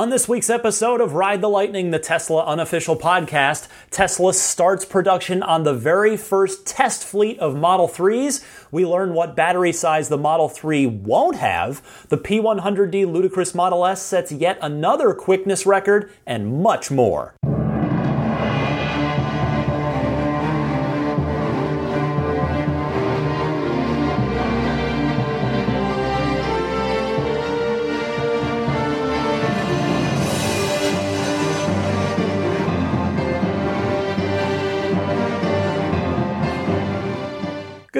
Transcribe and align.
On 0.00 0.08
this 0.08 0.26
week's 0.26 0.48
episode 0.48 1.02
of 1.02 1.12
Ride 1.12 1.42
the 1.42 1.48
Lightning, 1.50 1.90
the 1.90 1.98
Tesla 1.98 2.42
unofficial 2.46 2.96
podcast, 2.96 3.68
Tesla 3.90 4.32
starts 4.32 4.86
production 4.86 5.42
on 5.42 5.64
the 5.64 5.74
very 5.74 6.16
first 6.16 6.66
test 6.66 7.04
fleet 7.04 7.38
of 7.38 7.54
Model 7.54 7.86
3s. 7.86 8.42
We 8.70 8.86
learn 8.86 9.12
what 9.12 9.36
battery 9.36 9.72
size 9.72 10.08
the 10.08 10.16
Model 10.16 10.48
3 10.48 10.86
won't 10.86 11.36
have. 11.36 11.82
The 12.08 12.16
P100D 12.16 13.12
Ludicrous 13.12 13.54
Model 13.54 13.84
S 13.84 14.00
sets 14.00 14.32
yet 14.32 14.58
another 14.62 15.12
quickness 15.12 15.66
record, 15.66 16.10
and 16.24 16.62
much 16.62 16.90
more. 16.90 17.34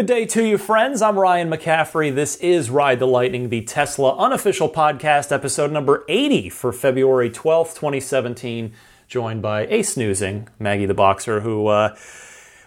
Good 0.01 0.07
day 0.07 0.25
to 0.25 0.43
you, 0.43 0.57
friends. 0.57 1.03
I'm 1.03 1.19
Ryan 1.19 1.51
McCaffrey. 1.51 2.15
This 2.15 2.37
is 2.37 2.71
Ride 2.71 3.01
the 3.01 3.07
Lightning, 3.07 3.51
the 3.51 3.61
Tesla 3.61 4.17
unofficial 4.17 4.71
podcast, 4.71 5.31
episode 5.31 5.71
number 5.73 6.07
80 6.09 6.49
for 6.49 6.73
February 6.73 7.29
12th, 7.29 7.75
2017. 7.75 8.73
Joined 9.09 9.43
by 9.43 9.67
a 9.67 9.83
snoozing 9.83 10.49
Maggie 10.59 10.87
the 10.87 10.95
Boxer, 10.95 11.41
who 11.41 11.67
uh, 11.67 11.95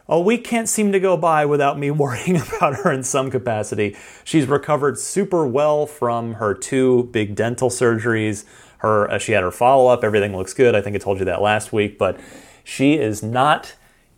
a 0.08 0.20
week 0.22 0.44
can't 0.44 0.70
seem 0.70 0.92
to 0.92 1.00
go 1.00 1.18
by 1.18 1.44
without 1.44 1.80
me 1.80 1.90
worrying 1.92 2.36
about 2.36 2.76
her 2.76 2.92
in 2.92 3.02
some 3.02 3.32
capacity. 3.32 3.98
She's 4.24 4.46
recovered 4.46 5.00
super 5.00 5.44
well 5.48 5.88
from 5.88 6.36
her 6.36 6.54
two 6.54 7.10
big 7.12 7.34
dental 7.34 7.72
surgeries. 7.72 8.46
Her, 8.78 9.10
uh, 9.10 9.18
she 9.18 9.32
had 9.32 9.42
her 9.42 9.50
follow 9.50 9.88
up. 9.88 10.04
Everything 10.04 10.38
looks 10.38 10.54
good. 10.54 10.76
I 10.76 10.82
think 10.82 10.96
I 10.96 11.00
told 11.00 11.18
you 11.18 11.26
that 11.26 11.42
last 11.42 11.74
week, 11.74 11.98
but 11.98 12.20
she 12.64 12.94
is 12.94 13.24
not 13.24 13.74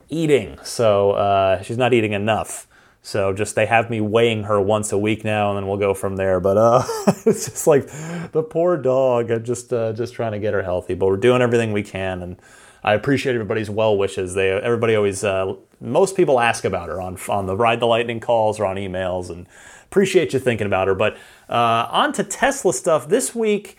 eating. 0.10 0.60
So 0.64 1.12
uh, 1.12 1.62
she's 1.62 1.78
not 1.78 1.94
eating 1.94 2.12
enough. 2.12 2.68
So 3.06 3.34
just 3.34 3.54
they 3.54 3.68
have 3.68 3.92
me 3.92 4.02
weighing 4.02 4.46
her 4.46 4.60
once 4.60 4.92
a 4.92 4.98
week 4.98 5.24
now, 5.24 5.52
and 5.52 5.58
then 5.58 5.68
we'll 5.68 5.78
go 5.78 5.94
from 5.94 6.16
there. 6.16 6.40
But 6.40 6.58
uh, 6.58 6.84
it's 7.28 7.46
just 7.46 7.68
like 7.68 7.86
the 8.32 8.42
poor 8.42 8.78
dog. 8.78 9.30
I'm 9.30 9.44
just 9.44 9.72
uh, 9.72 9.94
just 9.94 10.16
trying 10.16 10.32
to 10.32 10.40
get 10.40 10.56
her 10.56 10.64
healthy, 10.64 10.96
but 10.96 11.06
we're 11.06 11.18
doing 11.18 11.44
everything 11.44 11.72
we 11.72 11.84
can, 11.84 12.24
and 12.24 12.38
I 12.84 12.96
appreciate 12.96 13.36
everybody's 13.36 13.70
well 13.70 13.96
wishes. 13.96 14.34
They 14.34 14.50
everybody 14.50 14.96
always 14.96 15.24
uh, 15.24 15.54
most 15.80 16.18
people 16.18 16.40
ask 16.40 16.66
about 16.66 16.90
her 16.90 17.00
on 17.00 17.20
on 17.30 17.46
the 17.46 17.56
ride 17.56 17.80
the 17.80 17.86
lightning 17.86 18.20
calls 18.20 18.60
or 18.60 18.66
on 18.66 18.76
emails, 18.76 19.30
and 19.30 19.46
appreciate 19.84 20.34
you 20.34 20.40
thinking 20.40 20.66
about 20.66 20.88
her. 20.88 20.96
But 20.96 21.16
uh, 21.48 21.88
on 21.92 22.12
to 22.14 22.24
Tesla 22.24 22.74
stuff 22.74 23.08
this 23.08 23.36
week. 23.36 23.78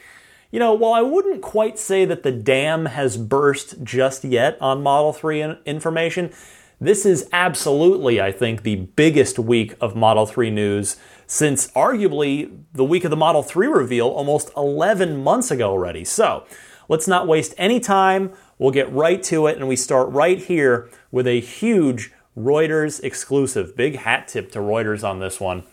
You 0.53 0.61
know, 0.61 0.73
while 0.73 0.95
I 0.95 1.03
wouldn't 1.03 1.43
quite 1.43 1.81
say 1.81 2.05
that 2.05 2.23
the 2.23 2.31
dam 2.31 2.87
has 2.87 3.17
burst 3.17 3.83
just 3.83 4.23
yet 4.25 4.57
on 4.61 4.85
Model 4.85 5.13
3 5.13 5.57
information, 5.67 6.33
this 6.81 7.07
is 7.07 7.29
absolutely, 7.33 8.21
I 8.21 8.33
think, 8.33 8.63
the 8.63 8.77
biggest 8.77 9.39
week 9.39 9.75
of 9.81 9.97
Model 9.97 10.27
3 10.27 10.51
news 10.51 10.97
since 11.27 11.69
arguably 11.73 12.65
the 12.73 12.85
week 12.85 13.05
of 13.05 13.11
the 13.11 13.17
Model 13.17 13.43
3 13.43 13.67
reveal 13.67 14.09
almost 14.09 14.51
11 14.57 15.23
months 15.23 15.51
ago 15.51 15.71
already. 15.71 16.05
So 16.05 16.45
let's 16.89 17.09
not 17.09 17.27
waste 17.27 17.55
any 17.57 17.81
time. 17.81 18.33
We'll 18.59 18.71
get 18.71 18.93
right 18.93 19.23
to 19.25 19.47
it, 19.47 19.57
and 19.57 19.69
we 19.69 19.77
start 19.77 20.11
right 20.11 20.39
here 20.39 20.91
with 21.11 21.27
a 21.27 21.41
huge 21.41 22.13
Reuters 22.37 23.03
exclusive. 23.03 23.75
Big 23.75 23.97
hat 23.97 24.29
tip 24.29 24.53
to 24.53 24.59
Reuters 24.59 25.03
on 25.03 25.21
this 25.21 25.41
one. 25.41 25.65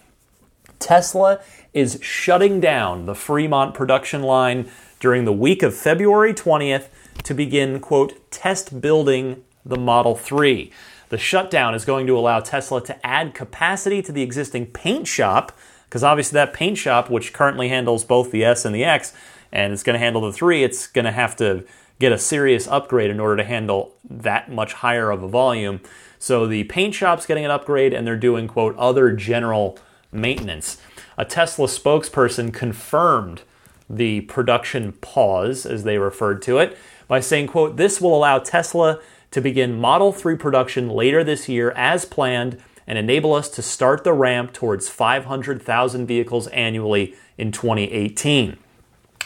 Tesla 0.79 1.39
is 1.73 1.99
shutting 2.01 2.59
down 2.59 3.05
the 3.05 3.15
Fremont 3.15 3.73
production 3.73 4.21
line 4.21 4.69
during 4.99 5.25
the 5.25 5.33
week 5.33 5.63
of 5.63 5.75
February 5.75 6.33
20th 6.33 6.87
to 7.23 7.33
begin, 7.33 7.79
quote, 7.79 8.31
test 8.31 8.81
building 8.81 9.43
the 9.65 9.77
Model 9.77 10.15
3. 10.15 10.71
The 11.09 11.17
shutdown 11.17 11.75
is 11.75 11.85
going 11.85 12.07
to 12.07 12.17
allow 12.17 12.39
Tesla 12.39 12.83
to 12.85 13.05
add 13.05 13.33
capacity 13.33 14.01
to 14.01 14.11
the 14.11 14.21
existing 14.23 14.67
paint 14.67 15.07
shop, 15.07 15.57
because 15.85 16.03
obviously 16.03 16.35
that 16.35 16.53
paint 16.53 16.77
shop, 16.77 17.09
which 17.09 17.33
currently 17.33 17.69
handles 17.69 18.03
both 18.03 18.31
the 18.31 18.43
S 18.43 18.65
and 18.65 18.73
the 18.73 18.83
X, 18.83 19.13
and 19.51 19.71
it's 19.71 19.83
going 19.83 19.93
to 19.93 19.99
handle 19.99 20.21
the 20.21 20.33
3, 20.33 20.63
it's 20.63 20.87
going 20.87 21.05
to 21.05 21.11
have 21.11 21.35
to 21.35 21.63
get 21.99 22.11
a 22.11 22.17
serious 22.17 22.67
upgrade 22.67 23.11
in 23.11 23.19
order 23.19 23.37
to 23.37 23.43
handle 23.43 23.93
that 24.09 24.51
much 24.51 24.73
higher 24.73 25.11
of 25.11 25.21
a 25.21 25.27
volume. 25.27 25.79
So 26.17 26.47
the 26.47 26.63
paint 26.63 26.95
shop's 26.95 27.25
getting 27.25 27.45
an 27.45 27.51
upgrade, 27.51 27.93
and 27.93 28.07
they're 28.07 28.17
doing, 28.17 28.47
quote, 28.47 28.75
other 28.77 29.11
general 29.11 29.77
maintenance. 30.11 30.81
A 31.17 31.25
Tesla 31.25 31.67
spokesperson 31.67 32.51
confirmed 32.51 33.43
the 33.89 34.21
production 34.21 34.93
pause, 34.93 35.65
as 35.65 35.83
they 35.83 35.99
referred 35.99 36.41
to 36.43 36.57
it, 36.57 36.75
by 37.07 37.19
saying, 37.19 37.47
quote, 37.47 37.77
this 37.77 38.01
will 38.01 38.15
allow 38.15 38.39
Tesla 38.39 38.99
to 39.33 39.41
begin 39.41 39.79
Model 39.79 40.11
3 40.11 40.37
production 40.37 40.89
later 40.89 41.23
this 41.23 41.49
year 41.49 41.71
as 41.71 42.05
planned 42.05 42.61
and 42.85 42.99
enable 42.99 43.33
us 43.33 43.49
to 43.49 43.63
start 43.63 44.03
the 44.03 44.13
ramp 44.13 44.53
towards 44.53 44.89
500,000 44.89 46.05
vehicles 46.05 46.45
annually 46.49 47.15
in 47.35 47.51
2018. 47.51 48.57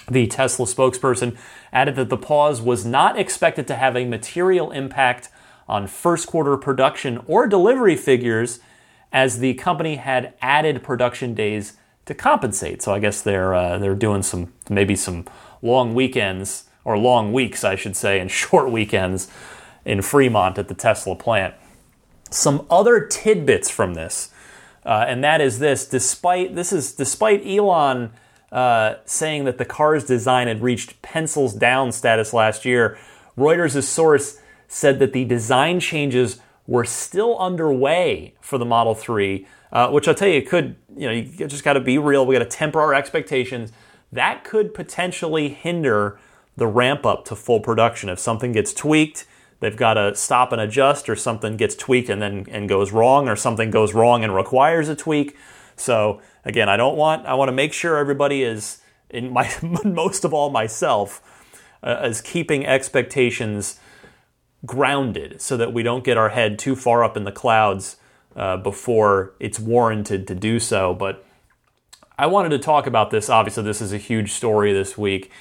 The 0.09 0.27
Tesla 0.27 0.65
spokesperson 0.65 1.35
added 1.73 1.97
that 1.97 2.07
the 2.07 2.15
pause 2.15 2.61
was 2.61 2.85
not 2.85 3.19
expected 3.19 3.67
to 3.67 3.75
have 3.75 3.97
a 3.97 4.05
material 4.05 4.71
impact 4.71 5.27
on 5.67 5.87
first 5.87 6.25
quarter 6.27 6.55
production 6.55 7.19
or 7.27 7.45
delivery 7.45 7.97
figures 7.97 8.61
as 9.11 9.39
the 9.39 9.55
company 9.55 9.97
had 9.97 10.33
added 10.41 10.83
production 10.83 11.33
days 11.33 11.73
to 12.05 12.13
compensate. 12.13 12.81
So 12.81 12.93
I 12.93 12.99
guess 12.99 13.21
they're 13.21 13.53
uh, 13.53 13.77
they're 13.77 13.93
doing 13.93 14.23
some 14.23 14.53
maybe 14.69 14.95
some 14.95 15.25
long 15.61 15.93
weekends 15.93 16.63
or 16.85 16.97
long 16.97 17.33
weeks 17.33 17.65
I 17.65 17.75
should 17.75 17.97
say 17.97 18.21
and 18.21 18.31
short 18.43 18.71
weekends 18.71 19.29
in 19.87 20.01
Fremont 20.01 20.59
at 20.59 20.67
the 20.67 20.75
Tesla 20.75 21.15
plant. 21.15 21.55
Some 22.29 22.67
other 22.69 22.99
tidbits 22.99 23.69
from 23.69 23.93
this, 23.93 24.31
uh, 24.85 25.05
and 25.07 25.23
that 25.23 25.39
is 25.39 25.59
this: 25.59 25.87
despite 25.87 26.53
this 26.55 26.73
is 26.73 26.91
despite 26.91 27.45
Elon 27.47 28.11
uh, 28.51 28.95
saying 29.05 29.45
that 29.45 29.57
the 29.57 29.65
car's 29.65 30.03
design 30.03 30.47
had 30.47 30.61
reached 30.61 31.01
pencils 31.01 31.53
down 31.53 31.93
status 31.93 32.33
last 32.33 32.65
year, 32.65 32.97
Reuters' 33.37 33.81
source 33.83 34.39
said 34.67 34.99
that 34.99 35.13
the 35.13 35.23
design 35.23 35.79
changes 35.79 36.41
were 36.67 36.83
still 36.83 37.37
underway 37.39 38.33
for 38.41 38.57
the 38.57 38.65
Model 38.65 38.93
3, 38.93 39.47
uh, 39.71 39.89
which 39.89 40.05
I'll 40.09 40.13
tell 40.13 40.27
you 40.27 40.39
it 40.39 40.49
could, 40.49 40.75
you 40.97 41.07
know, 41.07 41.13
you 41.13 41.47
just 41.47 41.63
got 41.63 41.73
to 41.73 41.79
be 41.79 41.97
real. 41.97 42.25
We 42.25 42.35
got 42.35 42.39
to 42.39 42.57
temper 42.57 42.81
our 42.81 42.93
expectations. 42.93 43.71
That 44.11 44.43
could 44.43 44.73
potentially 44.73 45.47
hinder 45.47 46.19
the 46.57 46.67
ramp 46.67 47.05
up 47.05 47.23
to 47.25 47.37
full 47.37 47.61
production 47.61 48.09
if 48.09 48.19
something 48.19 48.51
gets 48.51 48.73
tweaked 48.73 49.25
they've 49.59 49.77
got 49.77 49.95
to 49.95 50.15
stop 50.15 50.51
and 50.51 50.61
adjust 50.61 51.09
or 51.09 51.15
something 51.15 51.57
gets 51.57 51.75
tweaked 51.75 52.09
and 52.09 52.21
then 52.21 52.45
and 52.49 52.67
goes 52.69 52.91
wrong 52.91 53.27
or 53.27 53.35
something 53.35 53.71
goes 53.71 53.93
wrong 53.93 54.23
and 54.23 54.35
requires 54.35 54.89
a 54.89 54.95
tweak. 54.95 55.35
So 55.75 56.21
again 56.47 56.69
i 56.69 56.77
don't 56.77 56.95
want 56.95 57.25
i 57.27 57.33
want 57.33 57.49
to 57.49 57.53
make 57.53 57.73
sure 57.73 57.97
everybody 57.97 58.41
is 58.41 58.81
in 59.09 59.31
my 59.31 59.51
most 59.83 60.23
of 60.23 60.33
all 60.33 60.49
myself 60.49 61.21
uh, 61.83 62.01
is 62.05 62.21
keeping 62.21 62.65
expectations 62.65 63.79
grounded 64.65 65.39
so 65.39 65.55
that 65.55 65.71
we 65.71 65.83
don't 65.83 66.03
get 66.03 66.17
our 66.17 66.29
head 66.29 66.57
too 66.57 66.75
far 66.75 67.03
up 67.03 67.15
in 67.15 67.23
the 67.23 67.31
clouds 67.31 67.97
uh, 68.35 68.57
before 68.57 69.33
it's 69.39 69.59
warranted 69.59 70.27
to 70.27 70.33
do 70.33 70.59
so. 70.59 70.95
But 70.95 71.23
i 72.17 72.25
wanted 72.25 72.49
to 72.49 72.59
talk 72.59 72.87
about 72.87 73.11
this. 73.11 73.29
Obviously 73.29 73.63
this 73.63 73.81
is 73.81 73.93
a 73.93 73.97
huge 73.97 74.31
story 74.31 74.73
this 74.73 74.97
week. 74.97 75.31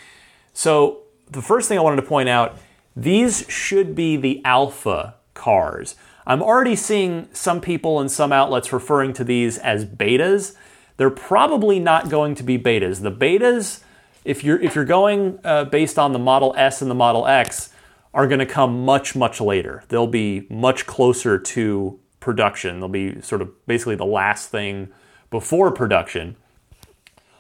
So 0.53 1.03
the 1.31 1.43
first 1.43 1.69
thing 1.69 1.79
i 1.79 1.83
wanted 1.83 2.03
to 2.03 2.09
point 2.09 2.29
out 2.29 2.59
these 2.97 3.45
should 3.49 3.95
be 3.95 4.17
the 4.17 4.43
alpha 4.45 5.15
cars. 5.35 5.97
I'm 6.27 6.43
already 6.43 6.75
seeing 6.75 7.29
some 7.33 7.61
people 7.61 8.01
and 8.01 8.11
some 8.11 8.33
outlets 8.33 8.73
referring 8.73 9.13
to 9.15 9.25
these 9.25 9.59
as 9.59 9.85
betas. 9.85 10.57
They're 10.97 11.11
probably 11.11 11.79
not 11.79 12.09
going 12.09 12.35
to 12.37 12.43
be 12.43 12.59
betas. 12.59 13.03
The 13.03 13.13
betas, 13.13 13.83
if 14.25 14.43
you're 14.43 14.61
if 14.61 14.75
you're 14.75 14.87
going 14.87 15.39
uh, 15.45 15.65
based 15.65 15.99
on 15.99 16.13
the 16.13 16.19
Model 16.19 16.55
S 16.57 16.81
and 16.81 16.91
the 16.91 16.95
Model 16.95 17.27
X, 17.27 17.71
are 18.15 18.27
going 18.27 18.41
to 18.41 18.47
come 18.47 18.85
much 18.85 19.15
much 19.15 19.41
later. 19.41 19.85
They'll 19.89 20.07
be 20.07 20.47
much 20.49 20.87
closer 20.87 21.39
to 21.39 22.01
production. 22.19 22.81
They'll 22.81 22.89
be 22.89 23.21
sort 23.21 23.43
of 23.43 23.67
basically 23.67 23.95
the 23.95 24.07
last 24.07 24.51
thing 24.51 24.89
before 25.31 25.71
production. 25.71 26.37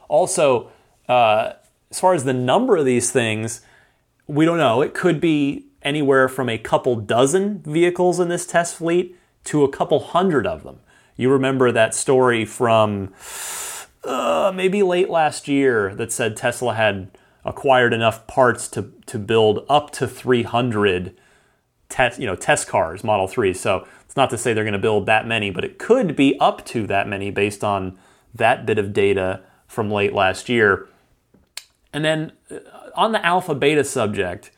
Also, 0.08 0.70
uh, 1.08 1.54
as 1.90 1.98
far 1.98 2.14
as 2.14 2.24
the 2.24 2.34
number 2.34 2.76
of 2.76 2.84
these 2.84 3.10
things, 3.10 3.62
we 4.26 4.44
don't 4.44 4.58
know. 4.58 4.82
It 4.82 4.94
could 4.94 5.20
be 5.20 5.66
anywhere 5.82 6.28
from 6.28 6.48
a 6.48 6.58
couple 6.58 6.96
dozen 6.96 7.60
vehicles 7.60 8.18
in 8.18 8.28
this 8.28 8.46
test 8.46 8.76
fleet 8.76 9.16
to 9.44 9.64
a 9.64 9.68
couple 9.68 10.00
hundred 10.00 10.46
of 10.46 10.64
them. 10.64 10.80
You 11.16 11.30
remember 11.30 11.72
that 11.72 11.94
story 11.94 12.44
from 12.44 13.14
uh, 14.04 14.52
maybe 14.54 14.82
late 14.82 15.08
last 15.08 15.48
year 15.48 15.94
that 15.94 16.12
said 16.12 16.36
Tesla 16.36 16.74
had 16.74 17.10
acquired 17.44 17.92
enough 17.92 18.26
parts 18.26 18.68
to, 18.68 18.92
to 19.06 19.18
build 19.18 19.64
up 19.68 19.90
to 19.92 20.08
300 20.08 21.16
test, 21.88 22.18
you 22.18 22.26
know, 22.26 22.34
test 22.34 22.66
cars, 22.66 23.04
Model 23.04 23.28
3. 23.28 23.54
So 23.54 23.86
it's 24.04 24.16
not 24.16 24.30
to 24.30 24.38
say 24.38 24.52
they're 24.52 24.64
going 24.64 24.72
to 24.72 24.78
build 24.78 25.06
that 25.06 25.26
many, 25.26 25.50
but 25.50 25.64
it 25.64 25.78
could 25.78 26.16
be 26.16 26.38
up 26.40 26.64
to 26.66 26.86
that 26.88 27.08
many 27.08 27.30
based 27.30 27.62
on 27.62 27.96
that 28.34 28.66
bit 28.66 28.78
of 28.78 28.92
data 28.92 29.42
from 29.68 29.90
late 29.90 30.12
last 30.12 30.48
year. 30.48 30.88
And 31.92 32.04
then 32.04 32.32
on 32.96 33.12
the 33.12 33.24
alpha 33.24 33.54
beta 33.54 33.84
subject, 33.84 34.50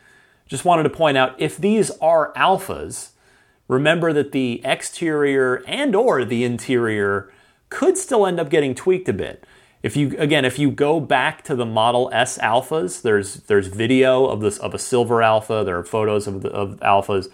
just 0.47 0.65
wanted 0.65 0.85
to 0.85 0.91
point 0.91 1.17
out 1.17 1.39
if 1.39 1.57
these 1.57 1.91
are 2.01 2.33
alphas, 2.35 3.11
remember 3.69 4.13
that 4.13 4.33
the 4.33 4.63
exterior 4.65 5.63
and 5.67 5.95
or 5.95 6.25
the 6.25 6.45
interior 6.45 7.31
could 7.69 7.99
still 7.99 8.27
end 8.27 8.41
up 8.41 8.49
getting 8.49 8.75
tweaked 8.75 9.09
a 9.09 9.13
bit. 9.13 9.45
If 9.83 9.97
you 9.97 10.17
again, 10.19 10.45
if 10.45 10.59
you 10.59 10.71
go 10.71 10.99
back 10.99 11.45
to 11.45 11.55
the 11.55 11.67
Model 11.67 12.11
S 12.13 12.39
alphas, 12.39 13.03
there's 13.03 13.35
there's 13.43 13.69
video 13.69 14.27
of 14.27 14.41
this 14.41 14.59
of 14.59 14.75
a 14.75 14.79
silver 14.79 15.23
alpha. 15.23 15.63
There 15.65 15.79
are 15.79 15.85
photos 15.85 16.27
of 16.27 16.43
the 16.43 16.49
of 16.49 16.81
alphas. 16.81 17.29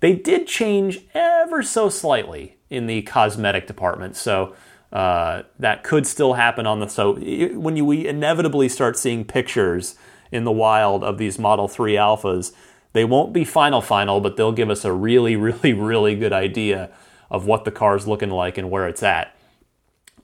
They 0.00 0.14
did 0.14 0.46
change 0.46 1.00
ever 1.14 1.62
so 1.62 1.88
slightly 1.88 2.56
in 2.68 2.86
the 2.86 3.02
cosmetic 3.02 3.66
department, 3.66 4.16
so 4.16 4.54
uh, 4.92 5.42
that 5.58 5.82
could 5.82 6.06
still 6.06 6.34
happen 6.34 6.66
on 6.66 6.80
the. 6.80 6.88
So 6.88 7.14
when 7.14 7.76
you 7.76 7.86
we 7.86 8.06
inevitably 8.06 8.68
start 8.68 8.98
seeing 8.98 9.24
pictures 9.24 9.94
in 10.32 10.44
the 10.44 10.52
wild 10.52 11.02
of 11.02 11.18
these 11.18 11.38
Model 11.38 11.68
3 11.68 11.94
alphas, 11.94 12.52
they 12.92 13.04
won't 13.04 13.32
be 13.32 13.44
final 13.44 13.80
final, 13.80 14.20
but 14.20 14.36
they'll 14.36 14.52
give 14.52 14.70
us 14.70 14.84
a 14.84 14.92
really, 14.92 15.36
really, 15.36 15.72
really 15.72 16.14
good 16.14 16.32
idea 16.32 16.90
of 17.30 17.46
what 17.46 17.64
the 17.64 17.70
car's 17.70 18.06
looking 18.06 18.30
like 18.30 18.58
and 18.58 18.70
where 18.70 18.88
it's 18.88 19.02
at. 19.02 19.36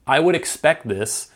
I 0.05 0.19
would 0.19 0.35
expect 0.35 0.87
this 0.87 1.29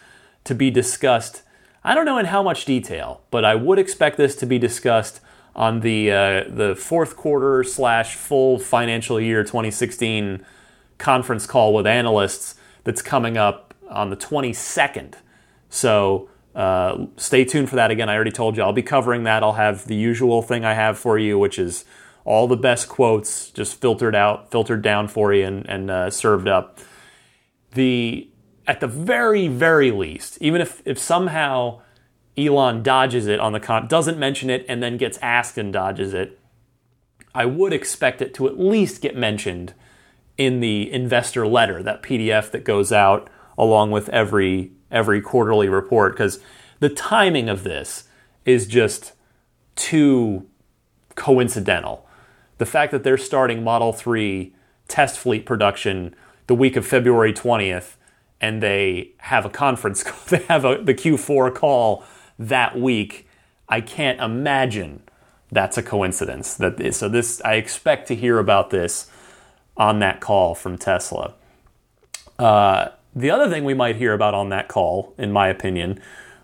to 0.43 0.55
be 0.55 0.69
discussed. 0.69 1.43
I 1.83 1.95
don't 1.95 2.05
know 2.05 2.17
in 2.17 2.25
how 2.25 2.43
much 2.43 2.65
detail, 2.65 3.21
but 3.31 3.45
I 3.45 3.55
would 3.55 3.79
expect 3.79 4.17
this 4.17 4.35
to 4.37 4.45
be 4.45 4.59
discussed 4.59 5.21
on 5.55 5.81
the 5.81 6.11
uh, 6.11 6.43
the 6.47 6.75
fourth 6.75 7.17
quarter 7.17 7.63
slash 7.63 8.15
full 8.15 8.57
financial 8.57 9.19
year 9.19 9.43
2016 9.43 10.45
conference 10.97 11.45
call 11.45 11.73
with 11.73 11.85
analysts 11.85 12.55
that's 12.83 13.01
coming 13.01 13.37
up 13.37 13.73
on 13.89 14.09
the 14.09 14.15
22nd. 14.15 15.15
So 15.69 16.29
uh, 16.55 17.05
stay 17.17 17.45
tuned 17.45 17.69
for 17.69 17.75
that. 17.77 17.91
Again, 17.91 18.09
I 18.09 18.15
already 18.15 18.31
told 18.31 18.57
you 18.57 18.63
I'll 18.63 18.73
be 18.73 18.83
covering 18.83 19.23
that. 19.23 19.43
I'll 19.43 19.53
have 19.53 19.87
the 19.87 19.95
usual 19.95 20.41
thing 20.41 20.65
I 20.65 20.73
have 20.73 20.97
for 20.97 21.17
you, 21.17 21.39
which 21.39 21.57
is 21.57 21.85
all 22.25 22.47
the 22.47 22.57
best 22.57 22.89
quotes 22.89 23.49
just 23.51 23.79
filtered 23.79 24.15
out, 24.15 24.51
filtered 24.51 24.81
down 24.81 25.07
for 25.07 25.33
you, 25.33 25.45
and, 25.45 25.67
and 25.69 25.89
uh, 25.89 26.09
served 26.09 26.47
up. 26.47 26.79
The 27.73 28.27
at 28.67 28.79
the 28.79 28.87
very, 28.87 29.47
very 29.47 29.91
least, 29.91 30.37
even 30.39 30.61
if, 30.61 30.81
if 30.85 30.97
somehow 30.99 31.81
Elon 32.37 32.83
dodges 32.83 33.27
it 33.27 33.39
on 33.39 33.53
the 33.53 33.59
con, 33.59 33.87
doesn't 33.87 34.17
mention 34.17 34.49
it, 34.49 34.65
and 34.69 34.81
then 34.81 34.97
gets 34.97 35.17
asked 35.17 35.57
and 35.57 35.73
dodges 35.73 36.13
it, 36.13 36.39
I 37.33 37.45
would 37.45 37.73
expect 37.73 38.21
it 38.21 38.33
to 38.35 38.47
at 38.47 38.59
least 38.59 39.01
get 39.01 39.15
mentioned 39.15 39.73
in 40.37 40.59
the 40.59 40.91
investor 40.91 41.47
letter, 41.47 41.83
that 41.83 42.01
PDF 42.01 42.51
that 42.51 42.63
goes 42.63 42.91
out 42.91 43.29
along 43.57 43.91
with 43.91 44.09
every 44.09 44.71
every 44.91 45.21
quarterly 45.21 45.69
report, 45.69 46.13
because 46.13 46.39
the 46.79 46.89
timing 46.89 47.49
of 47.49 47.63
this 47.63 48.05
is 48.45 48.67
just 48.67 49.13
too 49.75 50.47
coincidental. 51.15 52.07
The 52.57 52.65
fact 52.65 52.91
that 52.91 53.03
they're 53.03 53.17
starting 53.17 53.63
Model 53.63 53.93
3 53.93 54.53
test 54.87 55.17
fleet 55.17 55.45
production 55.45 56.15
the 56.47 56.55
week 56.55 56.75
of 56.75 56.85
February 56.85 57.33
20th 57.33 57.95
and 58.41 58.61
they 58.61 59.11
have 59.19 59.45
a 59.45 59.49
conference, 59.49 60.03
they 60.29 60.39
have 60.43 60.65
a, 60.65 60.81
the 60.81 60.93
Q4 60.93 61.53
call 61.55 62.03
that 62.39 62.77
week. 62.77 63.27
I 63.69 63.81
can't 63.81 64.19
imagine 64.19 65.03
that's 65.51 65.77
a 65.77 65.83
coincidence. 65.83 66.55
That 66.55 66.93
so 66.93 67.07
this 67.07 67.41
I 67.43 67.55
expect 67.55 68.07
to 68.07 68.15
hear 68.15 68.39
about 68.39 68.69
this 68.69 69.09
on 69.77 69.99
that 69.99 70.19
call 70.19 70.55
from 70.55 70.77
Tesla. 70.77 71.35
Uh, 72.39 72.89
the 73.15 73.29
other 73.29 73.49
thing 73.49 73.65
we 73.65 73.73
might 73.73 73.97
hear 73.97 74.13
about 74.13 74.33
on 74.33 74.49
that 74.49 74.67
call, 74.67 75.13
in 75.17 75.31
my 75.31 75.47
opinion, 75.47 75.99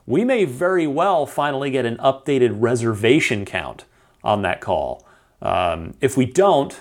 we 0.06 0.24
may 0.24 0.46
very 0.46 0.88
well 0.88 1.25
finally 1.25 1.69
get 1.69 1.86
an 1.86 1.98
updated 1.98 2.56
reservation 2.56 3.46
count 3.46 3.86
on 4.24 4.42
that 4.42 4.62
call. 4.62 5.06
Um, 5.42 5.94
if 6.02 6.18
we 6.18 6.25
don't, 6.25 6.80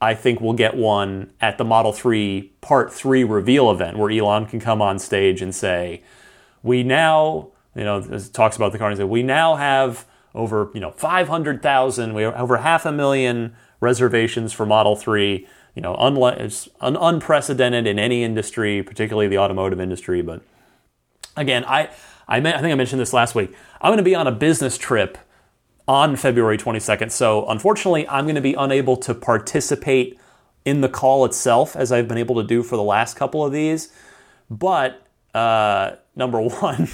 I 0.00 0.14
think 0.14 0.40
we'll 0.40 0.52
get 0.52 0.76
one 0.76 1.32
at 1.40 1.58
the 1.58 1.64
Model 1.64 1.92
3 1.92 2.52
Part 2.60 2.92
3 2.92 3.22
reveal 3.24 3.70
event 3.70 3.96
where 3.96 4.10
Elon 4.10 4.46
can 4.46 4.60
come 4.60 4.82
on 4.82 4.98
stage 4.98 5.40
and 5.40 5.54
say, 5.54 6.02
We 6.62 6.82
now, 6.82 7.50
you 7.76 7.84
know, 7.84 8.02
talks 8.32 8.56
about 8.56 8.72
the 8.72 8.78
car 8.78 8.88
and 8.88 8.98
say, 8.98 9.04
We 9.04 9.22
now 9.22 9.54
have 9.54 10.04
over, 10.34 10.70
you 10.74 10.80
know, 10.80 10.90
500,000, 10.90 12.14
we 12.14 12.22
have 12.22 12.34
over 12.34 12.58
half 12.58 12.84
a 12.84 12.92
million 12.92 13.54
reservations 13.80 14.52
for 14.52 14.66
Model 14.66 14.96
3. 14.96 15.46
You 15.74 15.82
know, 15.82 15.94
unle- 15.96 16.38
it's 16.38 16.68
un- 16.80 16.96
unprecedented 16.96 17.86
in 17.86 17.98
any 17.98 18.22
industry, 18.24 18.82
particularly 18.82 19.28
the 19.28 19.38
automotive 19.38 19.80
industry. 19.80 20.22
But 20.22 20.42
again, 21.36 21.64
I, 21.64 21.88
I, 22.28 22.38
I 22.38 22.40
think 22.40 22.72
I 22.72 22.74
mentioned 22.74 23.00
this 23.00 23.12
last 23.12 23.34
week. 23.34 23.54
I'm 23.80 23.88
going 23.88 23.98
to 23.98 24.02
be 24.02 24.14
on 24.14 24.26
a 24.26 24.32
business 24.32 24.76
trip 24.76 25.18
on 25.88 26.16
February 26.16 26.58
22nd. 26.58 27.10
So, 27.10 27.48
unfortunately, 27.48 28.06
I'm 28.08 28.24
going 28.24 28.36
to 28.36 28.40
be 28.40 28.54
unable 28.54 28.96
to 28.98 29.14
participate 29.14 30.18
in 30.64 30.80
the 30.80 30.88
call 30.88 31.24
itself 31.24 31.74
as 31.74 31.90
I've 31.90 32.06
been 32.06 32.18
able 32.18 32.36
to 32.36 32.44
do 32.46 32.62
for 32.62 32.76
the 32.76 32.82
last 32.82 33.16
couple 33.16 33.44
of 33.44 33.52
these. 33.52 33.92
But 34.50 35.06
uh, 35.34 35.96
number 36.14 36.40
one, 36.40 36.88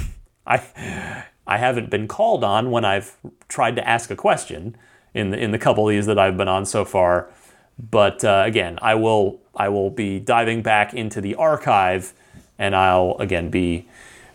I 0.46 1.24
I 1.46 1.56
haven't 1.58 1.90
been 1.90 2.08
called 2.08 2.44
on 2.44 2.70
when 2.70 2.84
I've 2.84 3.16
tried 3.48 3.76
to 3.76 3.88
ask 3.88 4.10
a 4.10 4.16
question 4.16 4.76
in 5.14 5.30
the 5.30 5.38
in 5.38 5.50
the 5.50 5.58
couple 5.58 5.88
of 5.88 5.92
these 5.92 6.06
that 6.06 6.18
I've 6.18 6.36
been 6.36 6.48
on 6.48 6.66
so 6.66 6.84
far. 6.84 7.28
But 7.78 8.24
uh, 8.24 8.42
again, 8.46 8.78
I 8.82 8.94
will 8.94 9.40
I 9.54 9.68
will 9.68 9.90
be 9.90 10.18
diving 10.18 10.62
back 10.62 10.94
into 10.94 11.20
the 11.20 11.34
archive, 11.36 12.12
and 12.58 12.74
I'll 12.74 13.16
again 13.18 13.50
be 13.50 13.86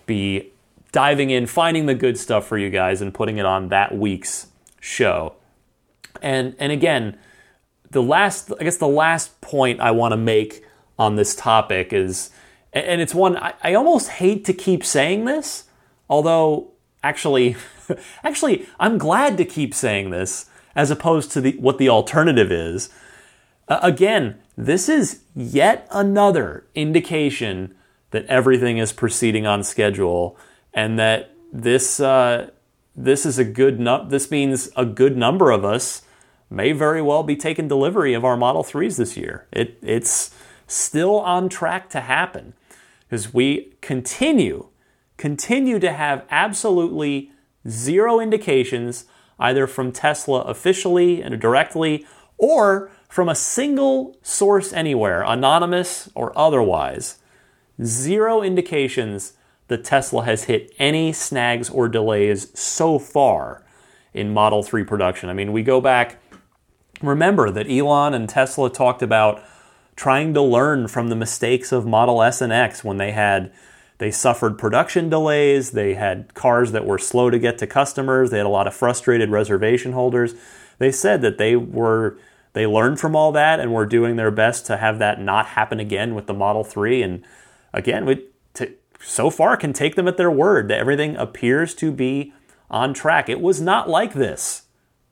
be 0.05 0.51
diving 0.91 1.29
in, 1.29 1.47
finding 1.47 1.85
the 1.85 1.95
good 1.95 2.17
stuff 2.17 2.47
for 2.47 2.57
you 2.57 2.69
guys, 2.69 3.01
and 3.01 3.13
putting 3.13 3.37
it 3.37 3.45
on 3.45 3.69
that 3.69 3.97
week's 3.97 4.47
show. 4.79 5.33
And 6.21 6.55
and 6.57 6.71
again, 6.71 7.17
the 7.91 8.01
last 8.01 8.51
I 8.59 8.63
guess 8.63 8.77
the 8.77 8.87
last 8.87 9.39
point 9.41 9.79
I 9.79 9.91
want 9.91 10.13
to 10.13 10.17
make 10.17 10.65
on 10.97 11.15
this 11.15 11.35
topic 11.35 11.91
is, 11.91 12.29
and 12.71 13.01
it's 13.01 13.15
one 13.15 13.37
I, 13.37 13.53
I 13.61 13.73
almost 13.73 14.09
hate 14.09 14.45
to 14.45 14.53
keep 14.53 14.85
saying 14.85 15.25
this, 15.25 15.65
although 16.09 16.71
actually, 17.03 17.55
actually 18.23 18.67
I'm 18.79 18.97
glad 18.97 19.37
to 19.37 19.45
keep 19.45 19.73
saying 19.73 20.11
this 20.11 20.49
as 20.75 20.91
opposed 20.91 21.31
to 21.31 21.41
the 21.41 21.51
what 21.57 21.77
the 21.77 21.89
alternative 21.89 22.51
is. 22.51 22.89
Uh, 23.67 23.79
again, 23.81 24.39
this 24.57 24.89
is 24.89 25.21
yet 25.35 25.87
another 25.91 26.65
indication 26.75 27.73
that 28.11 28.25
everything 28.25 28.77
is 28.77 28.93
proceeding 28.93 29.47
on 29.47 29.63
schedule 29.63 30.37
and 30.73 30.99
that 30.99 31.31
this 31.51 31.99
uh, 31.99 32.49
this 32.95 33.25
is 33.25 33.39
a 33.39 33.43
good 33.43 33.79
nu- 33.79 34.07
this 34.07 34.29
means 34.29 34.69
a 34.75 34.85
good 34.85 35.17
number 35.17 35.51
of 35.51 35.65
us 35.65 36.03
may 36.49 36.71
very 36.71 37.01
well 37.01 37.23
be 37.23 37.35
taking 37.35 37.67
delivery 37.67 38.13
of 38.13 38.23
our 38.23 38.37
Model 38.37 38.63
3s 38.63 38.97
this 38.97 39.17
year. 39.17 39.47
It, 39.51 39.77
it's 39.81 40.35
still 40.67 41.19
on 41.19 41.49
track 41.49 41.89
to 41.89 42.01
happen 42.01 42.53
because 43.09 43.33
we 43.33 43.73
continue 43.81 44.67
continue 45.17 45.79
to 45.79 45.93
have 45.93 46.25
absolutely 46.29 47.31
zero 47.69 48.19
indications 48.19 49.05
either 49.39 49.67
from 49.67 49.91
Tesla 49.91 50.41
officially 50.41 51.21
and 51.21 51.39
directly 51.39 52.05
or 52.37 52.91
from 53.13 53.29
a 53.29 53.35
single 53.35 54.17
source 54.23 54.73
anywhere, 54.73 55.21
anonymous 55.21 56.09
or 56.15 56.35
otherwise. 56.35 57.19
Zero 57.83 58.41
indications 58.41 59.33
that 59.67 59.83
Tesla 59.83 60.25
has 60.25 60.45
hit 60.45 60.73
any 60.79 61.13
snags 61.13 61.69
or 61.69 61.87
delays 61.87 62.49
so 62.59 62.97
far 62.97 63.63
in 64.15 64.33
Model 64.33 64.63
3 64.63 64.83
production. 64.83 65.29
I 65.29 65.33
mean, 65.33 65.53
we 65.53 65.61
go 65.61 65.79
back, 65.79 66.17
remember 67.03 67.51
that 67.51 67.69
Elon 67.69 68.15
and 68.15 68.27
Tesla 68.27 68.67
talked 68.71 69.03
about 69.03 69.43
trying 69.95 70.33
to 70.33 70.41
learn 70.41 70.87
from 70.87 71.09
the 71.09 71.15
mistakes 71.15 71.71
of 71.71 71.85
Model 71.85 72.23
S 72.23 72.41
and 72.41 72.51
X 72.51 72.83
when 72.83 72.97
they 72.97 73.11
had 73.11 73.53
they 73.99 74.09
suffered 74.09 74.57
production 74.57 75.11
delays, 75.11 75.73
they 75.73 75.93
had 75.93 76.33
cars 76.33 76.71
that 76.71 76.83
were 76.83 76.97
slow 76.97 77.29
to 77.29 77.37
get 77.37 77.59
to 77.59 77.67
customers, 77.67 78.31
they 78.31 78.37
had 78.37 78.47
a 78.47 78.49
lot 78.49 78.65
of 78.65 78.73
frustrated 78.73 79.29
reservation 79.29 79.91
holders. 79.91 80.33
They 80.79 80.91
said 80.91 81.21
that 81.21 81.37
they 81.37 81.55
were 81.55 82.17
they 82.53 82.67
learned 82.67 82.99
from 82.99 83.15
all 83.15 83.31
that 83.31 83.59
and 83.59 83.73
were 83.73 83.85
doing 83.85 84.15
their 84.15 84.31
best 84.31 84.65
to 84.67 84.77
have 84.77 84.99
that 84.99 85.19
not 85.19 85.47
happen 85.47 85.79
again 85.79 86.15
with 86.15 86.27
the 86.27 86.33
Model 86.33 86.63
3 86.63 87.01
and 87.01 87.23
again, 87.73 88.05
we, 88.05 88.25
to, 88.53 88.71
so 89.01 89.29
far 89.29 89.57
can 89.57 89.73
take 89.73 89.95
them 89.95 90.07
at 90.07 90.17
their 90.17 90.31
word 90.31 90.67
that 90.67 90.79
everything 90.79 91.15
appears 91.15 91.73
to 91.75 91.91
be 91.91 92.33
on 92.69 92.93
track. 92.93 93.27
It 93.27 93.41
was 93.41 93.59
not 93.59 93.89
like 93.89 94.13
this 94.13 94.63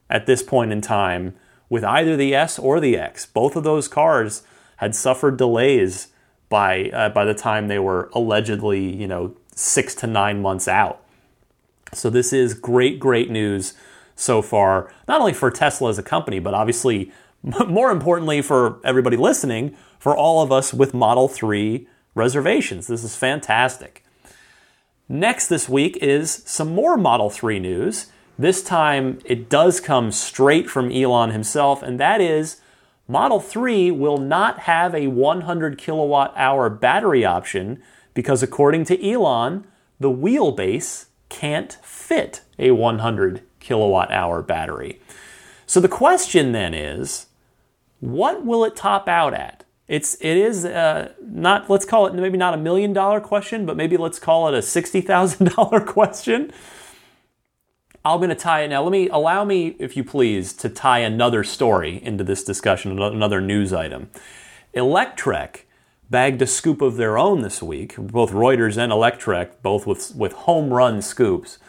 at 0.09 0.25
this 0.25 0.43
point 0.43 0.71
in 0.71 0.81
time 0.81 1.35
with 1.69 1.83
either 1.83 2.15
the 2.15 2.35
S 2.35 2.59
or 2.59 2.79
the 2.79 2.97
X. 2.97 3.25
Both 3.25 3.55
of 3.55 3.63
those 3.63 3.87
cars 3.87 4.43
had 4.77 4.95
suffered 4.95 5.37
delays 5.37 6.09
by 6.49 6.89
uh, 6.89 7.09
by 7.09 7.23
the 7.23 7.33
time 7.33 7.67
they 7.67 7.79
were 7.79 8.09
allegedly, 8.13 8.93
you 8.93 9.07
know, 9.07 9.35
6 9.55 9.95
to 9.95 10.07
9 10.07 10.41
months 10.41 10.67
out. 10.67 11.03
So 11.93 12.09
this 12.09 12.33
is 12.33 12.53
great 12.53 12.99
great 12.99 13.29
news 13.29 13.73
so 14.15 14.41
far, 14.41 14.93
not 15.07 15.19
only 15.19 15.33
for 15.33 15.49
Tesla 15.49 15.89
as 15.89 15.97
a 15.97 16.03
company, 16.03 16.39
but 16.39 16.53
obviously 16.53 17.11
more 17.67 17.91
importantly 17.91 18.41
for 18.41 18.79
everybody 18.83 19.17
listening, 19.17 19.75
for 19.99 20.15
all 20.15 20.41
of 20.41 20.51
us 20.51 20.73
with 20.73 20.93
Model 20.93 21.27
3 21.27 21.87
reservations. 22.15 22.87
This 22.87 23.03
is 23.03 23.15
fantastic. 23.15 24.03
Next 25.07 25.47
this 25.47 25.67
week 25.67 25.97
is 25.97 26.43
some 26.45 26.73
more 26.73 26.97
Model 26.97 27.29
3 27.29 27.59
news. 27.59 28.07
This 28.37 28.63
time 28.63 29.19
it 29.25 29.49
does 29.49 29.79
come 29.79 30.11
straight 30.11 30.69
from 30.69 30.91
Elon 30.91 31.31
himself, 31.31 31.83
and 31.83 31.99
that 31.99 32.21
is 32.21 32.61
Model 33.07 33.39
3 33.39 33.91
will 33.91 34.17
not 34.17 34.59
have 34.59 34.95
a 34.95 35.07
100 35.07 35.77
kilowatt 35.77 36.33
hour 36.37 36.69
battery 36.69 37.25
option 37.25 37.81
because, 38.13 38.41
according 38.41 38.85
to 38.85 39.11
Elon, 39.11 39.65
the 39.99 40.09
wheelbase 40.09 41.07
can't 41.29 41.77
fit 41.81 42.41
a 42.57 42.71
100 42.71 43.41
kilowatt 43.59 44.11
hour 44.11 44.41
battery. 44.41 45.01
So 45.65 45.79
the 45.79 45.87
question 45.87 46.51
then 46.51 46.73
is, 46.73 47.27
what 48.01 48.45
will 48.45 48.65
it 48.65 48.75
top 48.75 49.07
out 49.07 49.33
at? 49.33 49.63
It's 49.87 50.15
it 50.15 50.37
is 50.37 50.65
uh, 50.65 51.13
not 51.21 51.69
let's 51.69 51.85
call 51.85 52.07
it 52.07 52.13
maybe 52.13 52.37
not 52.37 52.53
a 52.53 52.57
million 52.57 52.93
dollar 52.93 53.21
question, 53.21 53.65
but 53.65 53.77
maybe 53.77 53.95
let's 53.95 54.19
call 54.19 54.47
it 54.47 54.53
a 54.53 54.61
sixty 54.61 55.01
thousand 55.01 55.51
dollar 55.55 55.79
question. 55.79 56.51
I'm 58.03 58.17
going 58.17 58.29
to 58.29 58.35
tie 58.35 58.63
it 58.63 58.69
now. 58.69 58.81
Let 58.81 58.91
me 58.91 59.09
allow 59.09 59.45
me, 59.45 59.75
if 59.77 59.95
you 59.95 60.03
please, 60.03 60.53
to 60.53 60.69
tie 60.69 60.99
another 60.99 61.43
story 61.43 62.03
into 62.03 62.23
this 62.23 62.43
discussion, 62.43 62.99
another 62.99 63.39
news 63.39 63.71
item. 63.71 64.09
Electrek 64.73 65.61
bagged 66.09 66.41
a 66.41 66.47
scoop 66.47 66.81
of 66.81 66.97
their 66.97 67.19
own 67.19 67.41
this 67.41 67.61
week, 67.61 67.95
both 67.97 68.31
Reuters 68.31 68.75
and 68.75 68.91
Electrek, 68.91 69.61
both 69.61 69.85
with, 69.85 70.15
with 70.15 70.33
home 70.33 70.73
run 70.73 71.03
scoops. 71.03 71.59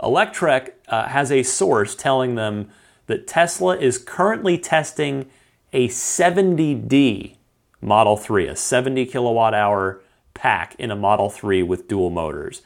Electrek 0.00 0.70
uh, 0.86 1.08
has 1.08 1.32
a 1.32 1.42
source 1.42 1.96
telling 1.96 2.36
them 2.36 2.70
that 3.06 3.26
Tesla 3.26 3.76
is 3.76 3.98
currently 3.98 4.56
testing 4.56 5.28
a 5.72 5.88
70D 5.88 7.36
Model 7.80 8.16
3, 8.16 8.48
a 8.48 8.56
70 8.56 9.06
kilowatt 9.06 9.54
hour 9.54 10.02
pack 10.34 10.74
in 10.78 10.90
a 10.90 10.96
Model 10.96 11.30
3 11.30 11.62
with 11.62 11.88
dual 11.88 12.10
motors. 12.10 12.62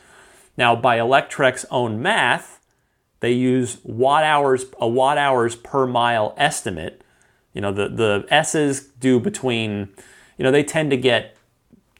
Now, 0.57 0.75
by 0.77 0.99
Electrek's 0.99 1.65
own 1.71 2.01
math, 2.01 2.61
they 3.21 3.33
use 3.33 3.79
watt 3.83 4.25
hours, 4.25 4.67
a 4.79 4.89
watt 4.89 5.19
hours 5.19 5.57
per 5.57 5.87
mile 5.87 6.35
estimate. 6.37 7.03
You 7.53 7.61
know, 7.61 7.73
the, 7.73 7.89
the 7.89 8.27
S's 8.29 8.81
do 8.81 9.19
between, 9.21 9.89
you 10.37 10.43
know, 10.43 10.51
they 10.51 10.65
tend 10.65 10.91
to 10.91 10.97
get 10.97 11.37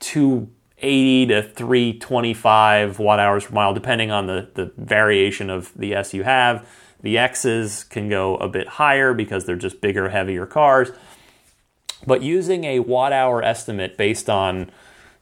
280 0.01 1.27
to 1.27 1.43
325 1.43 2.99
watt 2.99 3.19
hours 3.19 3.47
per 3.47 3.55
mile, 3.55 3.73
depending 3.73 4.11
on 4.11 4.27
the, 4.27 4.51
the 4.55 4.73
variation 4.77 5.51
of 5.51 5.73
the 5.77 5.95
S 5.95 6.15
you 6.15 6.25
have. 6.25 6.69
The 7.05 7.19
X's 7.19 7.85
can 7.85 8.09
go 8.09 8.37
a 8.37 8.49
bit 8.49 8.67
higher 8.67 9.13
because 9.13 9.45
they're 9.45 9.57
just 9.57 9.83
bigger, 9.83 10.09
heavier 10.09 10.47
cars. 10.47 10.91
But 12.07 12.23
using 12.23 12.65
a 12.65 12.79
watt 12.81 13.13
hour 13.13 13.43
estimate 13.43 13.99
based 13.99 14.31
on 14.31 14.71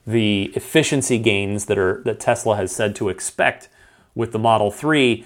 the 0.07 0.53
efficiency 0.55 1.17
gains 1.17 1.65
that 1.65 1.77
are 1.77 2.01
that 2.05 2.21
Tesla 2.21 2.55
has 2.55 2.73
said 2.73 2.95
to 2.95 3.09
expect 3.09 3.67
with 4.15 4.31
the 4.31 4.39
Model 4.39 4.71
3, 4.71 5.25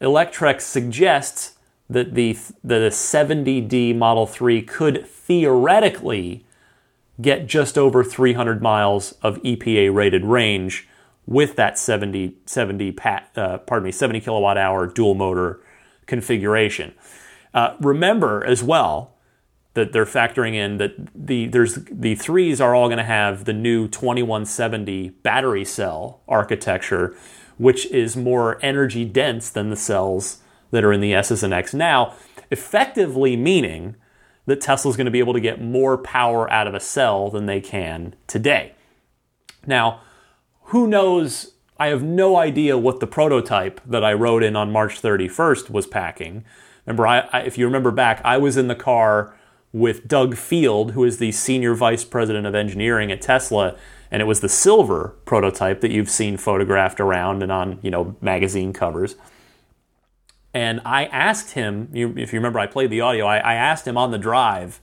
Electrek 0.00 0.62
suggests 0.62 1.56
that 1.90 2.14
the 2.14 2.30
a 2.30 2.90
70D 2.90 3.94
Model 3.94 4.26
3 4.26 4.62
could 4.62 5.06
theoretically 5.06 6.42
get 7.20 7.46
just 7.46 7.76
over 7.76 8.02
300 8.02 8.62
miles 8.62 9.12
of 9.22 9.36
EPA 9.42 9.94
rated 9.94 10.24
range 10.24 10.88
with 11.26 11.54
that 11.56 11.78
70 11.78 12.34
70 12.46 12.92
pat, 12.92 13.28
uh, 13.36 13.58
pardon 13.58 13.84
me 13.84 13.92
70 13.92 14.22
kilowatt 14.22 14.56
hour 14.56 14.86
dual 14.86 15.14
motor 15.14 15.60
configuration. 16.06 16.94
Uh, 17.54 17.76
remember 17.80 18.44
as 18.44 18.62
well 18.62 19.14
that 19.74 19.92
they're 19.92 20.04
factoring 20.04 20.54
in 20.54 20.78
that 20.78 20.94
the 21.14 21.46
there's 21.46 21.76
the 21.90 22.14
threes 22.14 22.60
are 22.60 22.74
all 22.74 22.88
going 22.88 22.98
to 22.98 23.04
have 23.04 23.44
the 23.44 23.52
new 23.52 23.88
2170 23.88 25.10
battery 25.22 25.64
cell 25.64 26.20
architecture 26.28 27.14
which 27.58 27.86
is 27.86 28.16
more 28.16 28.58
energy 28.62 29.04
dense 29.04 29.50
than 29.50 29.70
the 29.70 29.76
cells 29.76 30.42
that 30.72 30.84
are 30.84 30.92
in 30.92 31.00
the 31.00 31.14
S's 31.14 31.42
and 31.42 31.54
X 31.54 31.72
now, 31.72 32.14
effectively 32.50 33.36
meaning 33.36 33.94
that 34.46 34.60
Tesla's 34.60 34.96
going 34.96 35.04
to 35.04 35.12
be 35.12 35.20
able 35.20 35.32
to 35.32 35.40
get 35.40 35.62
more 35.62 35.96
power 35.96 36.50
out 36.50 36.66
of 36.66 36.74
a 36.74 36.80
cell 36.80 37.30
than 37.30 37.46
they 37.46 37.60
can 37.60 38.14
today. 38.26 38.74
Now, 39.66 40.00
who 40.64 40.88
knows? 40.88 41.51
I 41.82 41.88
have 41.88 42.04
no 42.04 42.36
idea 42.36 42.78
what 42.78 43.00
the 43.00 43.08
prototype 43.08 43.80
that 43.84 44.04
I 44.04 44.12
wrote 44.12 44.44
in 44.44 44.54
on 44.54 44.70
March 44.70 45.02
31st 45.02 45.68
was 45.68 45.84
packing. 45.84 46.44
Remember, 46.86 47.08
I, 47.08 47.28
I, 47.32 47.40
if 47.40 47.58
you 47.58 47.66
remember 47.66 47.90
back, 47.90 48.20
I 48.24 48.38
was 48.38 48.56
in 48.56 48.68
the 48.68 48.76
car 48.76 49.34
with 49.72 50.06
Doug 50.06 50.36
Field, 50.36 50.92
who 50.92 51.02
is 51.02 51.18
the 51.18 51.32
senior 51.32 51.74
vice 51.74 52.04
president 52.04 52.46
of 52.46 52.54
engineering 52.54 53.10
at 53.10 53.20
Tesla, 53.20 53.76
and 54.12 54.22
it 54.22 54.26
was 54.26 54.38
the 54.38 54.48
silver 54.48 55.16
prototype 55.24 55.80
that 55.80 55.90
you've 55.90 56.08
seen 56.08 56.36
photographed 56.36 57.00
around 57.00 57.42
and 57.42 57.50
on 57.50 57.80
you 57.82 57.90
know 57.90 58.14
magazine 58.20 58.72
covers. 58.72 59.16
And 60.54 60.80
I 60.84 61.06
asked 61.06 61.54
him, 61.54 61.90
if 61.92 62.32
you 62.32 62.38
remember, 62.38 62.60
I 62.60 62.68
played 62.68 62.90
the 62.90 63.00
audio. 63.00 63.26
I, 63.26 63.38
I 63.38 63.54
asked 63.54 63.88
him 63.88 63.98
on 63.98 64.12
the 64.12 64.18
drive 64.18 64.80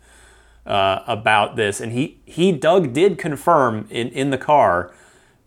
uh, 0.65 1.03
about 1.07 1.55
this, 1.55 1.79
and 1.79 1.93
he 1.93 2.19
he 2.25 2.51
Doug 2.51 2.91
did 2.91 3.17
confirm 3.17 3.87
in 3.89 4.09
in 4.09 4.31
the 4.31 4.37
car 4.37 4.91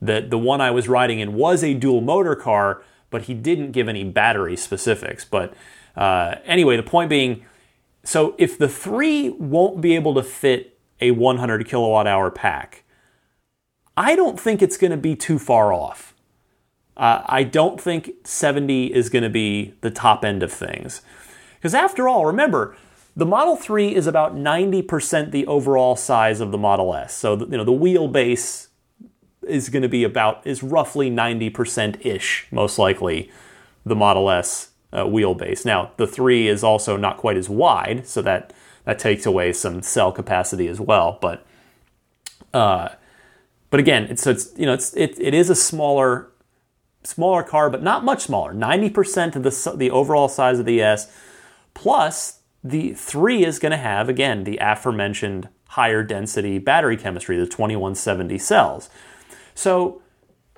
that 0.03 0.31
the 0.31 0.39
one 0.39 0.61
I 0.61 0.73
was 0.73 0.89
riding 0.89 1.21
in 1.21 1.35
was 1.35 1.63
a 1.63 1.73
dual 1.73 2.01
motor 2.01 2.35
car, 2.35 2.83
but 3.09 3.23
he 3.23 3.35
didn't 3.35 3.71
give 3.71 3.89
any 3.89 4.03
battery 4.03 4.57
specifics. 4.57 5.25
But 5.25 5.55
uh, 5.97 6.35
anyway, 6.45 6.77
the 6.77 6.83
point 6.83 7.09
being, 7.09 7.47
so 8.03 8.35
if 8.37 8.59
the 8.59 8.69
three 8.69 9.31
won't 9.31 9.81
be 9.81 9.95
able 9.95 10.15
to 10.15 10.23
fit 10.23 10.77
a 11.01 11.13
100 11.13 11.67
kilowatt 11.67 12.09
hour 12.09 12.31
pack, 12.31 12.83
I 13.97 14.17
don't 14.17 14.41
think 14.41 14.61
it's 14.61 14.77
going 14.77 14.91
to 14.91 14.97
be 14.97 15.15
too 15.15 15.39
far 15.39 15.73
off. 15.73 16.15
Uh, 16.97 17.23
I 17.27 17.45
don't 17.45 17.81
think 17.81 18.11
70 18.25 18.93
is 18.93 19.09
going 19.09 19.23
to 19.23 19.31
be 19.31 19.75
the 19.83 19.91
top 19.91 20.25
end 20.25 20.43
of 20.43 20.53
things. 20.53 21.03
Because 21.55 21.75
after 21.75 22.09
all, 22.09 22.27
remember, 22.27 22.77
the 23.15 23.27
Model 23.27 23.57
3 23.57 23.95
is 23.95 24.07
about 24.09 24.35
90% 24.35 25.31
the 25.31 25.47
overall 25.47 25.95
size 25.95 26.41
of 26.41 26.51
the 26.51 26.59
Model 26.59 26.93
S. 26.95 27.15
So, 27.15 27.39
you 27.39 27.57
know, 27.57 27.65
the 27.65 27.71
wheelbase 27.71 28.69
is 29.47 29.69
going 29.69 29.83
to 29.83 29.89
be 29.89 30.05
about, 30.05 30.47
is 30.47 30.63
roughly 30.63 31.11
90% 31.11 32.05
ish, 32.05 32.47
most 32.51 32.79
likely, 32.79 33.31
the 33.85 33.97
Model 33.97 34.31
S 34.31 34.71
uh, 34.93 35.05
wheelbase. 35.05 35.65
Now, 35.65 35.93
the 35.97 36.07
3 36.07 36.49
is 36.49 36.63
also 36.63 36.97
not 36.97 37.17
quite 37.17 37.37
as 37.37 37.49
wide, 37.49 38.07
so 38.07 38.23
that, 38.23 38.53
that 38.85 38.99
takes 38.99 39.27
away 39.27 39.53
some 39.53 39.83
cell 39.83 40.13
capacity 40.13 40.69
as 40.69 40.81
well. 40.81 41.19
But, 41.21 41.45
uh, 42.55 42.91
but 43.73 43.81
again, 43.81 44.05
it's, 44.11 44.27
it's 44.27 44.53
you 44.59 44.67
know 44.67 44.75
it's 44.75 44.95
it, 44.95 45.19
it 45.19 45.33
is 45.33 45.49
a 45.49 45.55
smaller 45.55 46.29
smaller 47.05 47.43
car, 47.43 47.71
but 47.71 47.83
not 47.83 48.05
much 48.05 48.21
smaller. 48.21 48.53
Ninety 48.53 48.91
percent 48.91 49.35
of 49.35 49.45
the 49.45 49.75
the 49.75 49.91
overall 49.91 50.29
size 50.29 50.59
of 50.59 50.67
the 50.67 50.83
S, 50.83 51.11
plus 51.73 52.41
the 52.63 52.93
three 52.93 53.47
is 53.47 53.59
going 53.59 53.73
to 53.73 53.79
have 53.79 54.11
again 54.11 54.45
the 54.45 54.59
aforementioned 54.61 55.49
higher 55.69 56.03
density 56.03 56.59
battery 56.59 56.99
chemistry, 56.99 57.39
the 57.39 57.47
2170 57.47 58.37
cells. 58.37 58.91
So 59.55 60.03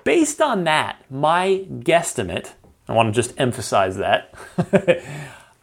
based 0.03 0.41
on 0.41 0.63
that, 0.65 1.03
my 1.09 1.65
guesstimate, 1.69 2.53
I 2.87 2.93
want 2.93 3.13
to 3.13 3.13
just 3.13 3.33
emphasize 3.39 3.97
that. 3.97 4.33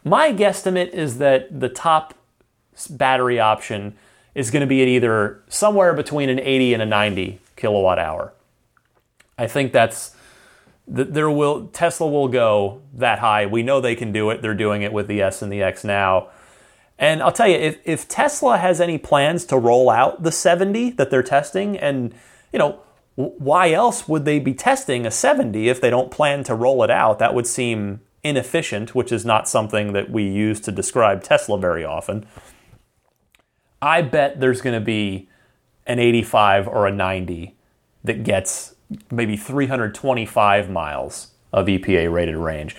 my 0.03 0.33
guesstimate 0.33 0.89
is 0.89 1.17
that 1.19 1.59
the 1.59 1.69
top 1.69 2.13
battery 2.89 3.39
option 3.39 3.95
is 4.35 4.51
going 4.51 4.61
to 4.61 4.67
be 4.67 4.81
at 4.81 4.87
either 4.87 5.41
somewhere 5.47 5.93
between 5.93 6.29
an 6.29 6.39
80 6.39 6.73
and 6.73 6.83
a 6.83 6.85
90 6.85 7.39
kilowatt 7.55 7.99
hour. 7.99 8.33
I 9.37 9.47
think 9.47 9.71
that's 9.71 10.15
there 10.85 11.29
will 11.29 11.67
Tesla 11.67 12.07
will 12.07 12.27
go 12.27 12.81
that 12.93 13.19
high. 13.19 13.45
We 13.45 13.63
know 13.63 13.79
they 13.79 13.95
can 13.95 14.11
do 14.11 14.29
it. 14.31 14.41
They're 14.41 14.53
doing 14.53 14.81
it 14.81 14.91
with 14.91 15.07
the 15.07 15.21
S 15.21 15.41
and 15.41 15.51
the 15.51 15.63
X 15.63 15.83
now. 15.83 16.29
And 16.99 17.23
I'll 17.23 17.31
tell 17.31 17.47
you, 17.47 17.55
if, 17.55 17.79
if 17.85 18.07
Tesla 18.07 18.57
has 18.57 18.79
any 18.79 18.97
plans 18.97 19.45
to 19.45 19.57
roll 19.57 19.89
out 19.89 20.23
the 20.23 20.31
70 20.31 20.91
that 20.91 21.09
they're 21.09 21.23
testing, 21.23 21.77
and 21.77 22.13
you 22.51 22.59
know, 22.59 22.79
why 23.15 23.71
else 23.71 24.07
would 24.07 24.25
they 24.25 24.39
be 24.39 24.53
testing 24.53 25.05
a 25.05 25.11
70 25.11 25.69
if 25.69 25.79
they 25.79 25.89
don't 25.89 26.11
plan 26.11 26.43
to 26.45 26.55
roll 26.55 26.83
it 26.83 26.89
out? 26.89 27.19
That 27.19 27.35
would 27.35 27.47
seem 27.47 28.01
inefficient, 28.23 28.95
which 28.95 29.11
is 29.11 29.25
not 29.25 29.47
something 29.47 29.93
that 29.93 30.09
we 30.09 30.23
use 30.23 30.59
to 30.61 30.71
describe 30.71 31.23
Tesla 31.23 31.59
very 31.59 31.85
often. 31.85 32.25
I 33.81 34.01
bet 34.01 34.39
there's 34.39 34.61
going 34.61 34.79
to 34.79 34.85
be 34.85 35.29
an 35.85 35.99
85 35.99 36.67
or 36.67 36.87
a 36.87 36.91
90 36.91 37.55
that 38.05 38.23
gets 38.23 38.75
maybe 39.11 39.35
325 39.35 40.69
miles 40.69 41.31
of 41.51 41.67
EPA 41.67 42.11
rated 42.11 42.37
range. 42.37 42.75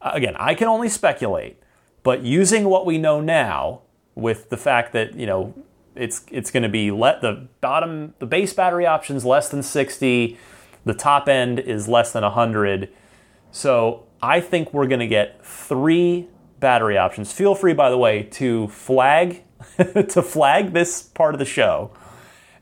Again, 0.00 0.36
I 0.36 0.54
can 0.54 0.68
only 0.68 0.88
speculate, 0.88 1.60
but 2.02 2.22
using 2.22 2.68
what 2.68 2.86
we 2.86 2.98
know 2.98 3.20
now 3.20 3.80
with 4.14 4.50
the 4.50 4.56
fact 4.56 4.92
that, 4.92 5.14
you 5.14 5.26
know, 5.26 5.54
it's 5.96 6.24
it's 6.30 6.50
going 6.50 6.62
to 6.62 6.68
be 6.68 6.90
let 6.90 7.20
the 7.20 7.48
bottom 7.60 8.14
the 8.18 8.26
base 8.26 8.52
battery 8.52 8.86
options 8.86 9.24
less 9.24 9.48
than 9.48 9.62
60, 9.62 10.38
the 10.84 10.94
top 10.94 11.28
end 11.28 11.58
is 11.58 11.88
less 11.88 12.12
than 12.12 12.22
100. 12.22 12.88
So, 13.50 14.06
I 14.22 14.40
think 14.40 14.74
we're 14.74 14.86
going 14.86 15.00
to 15.00 15.06
get 15.06 15.44
3 15.44 16.28
battery 16.60 16.98
options. 16.98 17.32
Feel 17.32 17.54
free 17.54 17.72
by 17.72 17.90
the 17.90 17.98
way 17.98 18.24
to 18.32 18.68
flag 18.68 19.42
to 19.76 20.22
flag 20.22 20.72
this 20.72 21.02
part 21.02 21.34
of 21.34 21.38
the 21.38 21.44
show 21.44 21.90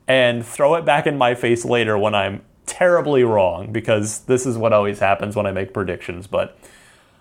and 0.07 0.45
throw 0.45 0.75
it 0.75 0.85
back 0.85 1.07
in 1.07 1.17
my 1.17 1.35
face 1.35 1.65
later 1.65 1.97
when 1.99 2.15
I'm 2.15 2.43
terribly 2.67 3.25
wrong 3.25 3.73
because 3.73 4.21
this 4.21 4.47
is 4.47 4.59
what 4.59 4.73
always 4.73 4.99
happens 4.99 5.37
when 5.37 5.47
I 5.47 5.53
make 5.53 5.73
predictions. 5.73 6.27
But 6.27 6.59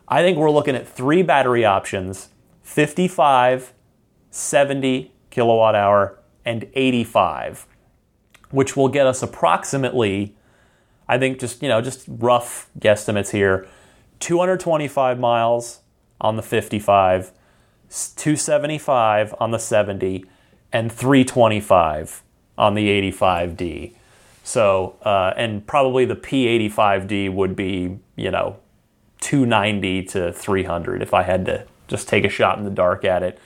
I 0.08 0.22
think 0.22 0.38
we're 0.38 0.52
looking 0.52 0.76
at 0.76 0.88
three 0.88 1.24
battery 1.24 1.66
options 1.66 2.30
55, 2.64 3.74
70 4.32 5.13
kilowatt 5.34 5.76
hour, 5.76 6.20
and 6.46 6.68
85, 6.74 7.66
which 8.52 8.78
will 8.78 8.90
get 8.90 9.08
us 9.08 9.24
approximately, 9.24 10.36
I 11.08 11.18
think, 11.18 11.40
just, 11.40 11.62
you 11.62 11.70
know, 11.70 11.82
just 11.82 12.06
rough 12.08 12.70
guesstimates 12.80 13.32
here 13.32 13.68
225 14.20 15.20
miles 15.20 15.80
on 16.22 16.38
the 16.38 16.44
55, 16.44 17.32
275 17.90 19.36
on 19.40 19.52
the 19.52 19.58
70, 19.58 20.26
and 20.72 20.92
325 20.92 22.24
on 22.58 22.76
the 22.76 23.12
85D. 23.12 23.94
So, 24.44 24.96
uh, 25.04 25.34
and 25.36 25.66
probably 25.66 26.06
the 26.06 26.16
P85D 26.16 27.34
would 27.34 27.56
be, 27.56 28.00
you 28.16 28.32
know, 28.32 28.58
290 29.22 30.04
to 30.04 30.34
300 30.34 31.02
if 31.02 31.14
I 31.14 31.24
had 31.24 31.46
to 31.46 31.66
just 31.88 32.08
take 32.08 32.26
a 32.26 32.30
shot 32.30 32.58
in 32.58 32.66
the 32.66 32.70
dark 32.70 33.06
at 33.06 33.24
it. 33.24 33.40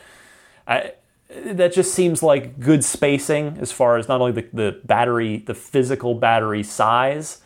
I, 0.67 0.93
that 1.29 1.73
just 1.73 1.93
seems 1.93 2.23
like 2.23 2.59
good 2.59 2.83
spacing 2.83 3.57
as 3.59 3.71
far 3.71 3.97
as 3.97 4.07
not 4.07 4.21
only 4.21 4.31
the, 4.31 4.47
the 4.53 4.81
battery, 4.85 5.37
the 5.37 5.53
physical 5.53 6.15
battery 6.15 6.63
size, 6.63 7.41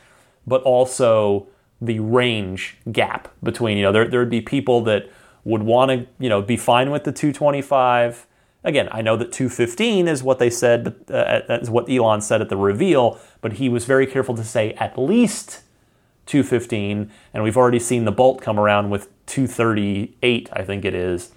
but 0.45 0.61
also 0.63 1.47
the 1.81 1.99
range 1.99 2.77
gap 2.91 3.29
between, 3.41 3.77
you 3.77 3.83
know, 3.83 3.91
there, 3.91 4.07
there 4.07 4.19
would 4.19 4.29
be 4.29 4.41
people 4.41 4.81
that 4.81 5.09
would 5.43 5.63
want 5.63 5.89
to, 5.89 6.07
you 6.19 6.29
know, 6.29 6.41
be 6.41 6.57
fine 6.57 6.91
with 6.91 7.03
the 7.03 7.11
225. 7.11 8.27
Again, 8.63 8.87
I 8.91 9.01
know 9.01 9.17
that 9.17 9.31
215 9.31 10.07
is 10.07 10.21
what 10.21 10.37
they 10.37 10.51
said, 10.51 10.95
uh, 11.09 11.41
is 11.49 11.69
what 11.71 11.89
Elon 11.89 12.21
said 12.21 12.41
at 12.41 12.49
the 12.49 12.57
reveal, 12.57 13.19
but 13.41 13.53
he 13.53 13.67
was 13.67 13.85
very 13.85 14.05
careful 14.05 14.35
to 14.35 14.43
say 14.43 14.73
at 14.73 14.99
least 14.99 15.61
215, 16.27 17.11
and 17.33 17.43
we've 17.43 17.57
already 17.57 17.79
seen 17.79 18.05
the 18.05 18.11
Bolt 18.11 18.41
come 18.41 18.59
around 18.59 18.91
with 18.91 19.09
238, 19.25 20.49
I 20.53 20.63
think 20.63 20.85
it 20.85 20.93
is. 20.93 21.31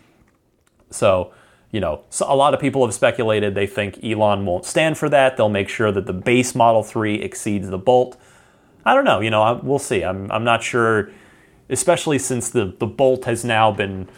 So, 0.91 1.33
you 1.75 1.81
know, 1.81 2.05
a 2.21 2.37
lot 2.37 2.55
of 2.55 2.61
people 2.61 2.87
have 2.87 2.95
speculated 2.95 3.57
they 3.57 3.67
think 3.67 3.99
Elon 4.05 4.47
won't 4.47 4.65
stand 4.65 4.97
for 4.97 5.09
that. 5.09 5.37
They'll 5.37 5.49
make 5.49 5.69
sure 5.69 5.91
that 5.91 6.07
the 6.07 6.13
base 6.13 6.55
Model 6.55 6.85
3 6.85 7.17
exceeds 7.17 7.69
the 7.69 7.79
Bolt. 7.79 8.17
I 8.85 8.95
don't 8.95 9.05
know, 9.05 9.19
you 9.19 9.29
know, 9.29 9.59
we'll 9.61 9.81
see. 9.81 10.05
I'm, 10.05 10.31
I'm 10.31 10.45
not 10.45 10.63
sure 10.63 11.11
especially 11.69 12.21
since 12.21 12.49
the, 12.49 12.77
the 12.79 12.87
Bolt 12.87 13.25
has 13.25 13.45
now 13.45 13.73
been 13.73 14.09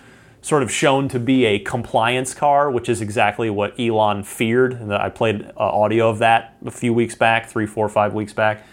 sort 0.43 0.63
of 0.63 0.71
shown 0.71 1.09
to 1.09 1.19
be 1.19 1.47
a 1.47 1.59
compliance 1.61 2.35
car, 2.35 2.71
which 2.71 2.91
is 2.91 3.01
exactly 3.01 3.49
what 3.49 3.73
Elon 3.81 4.23
feared. 4.23 4.75
I 4.93 5.09
played 5.09 5.47
uh, 5.57 5.61
audio 5.61 6.11
of 6.11 6.19
that 6.19 6.59
a 6.67 6.71
few 6.71 6.93
weeks 6.93 7.15
back, 7.15 7.49
three, 7.49 7.65
four, 7.65 7.89
five 7.89 8.13
weeks 8.13 8.35
back. 8.35 8.67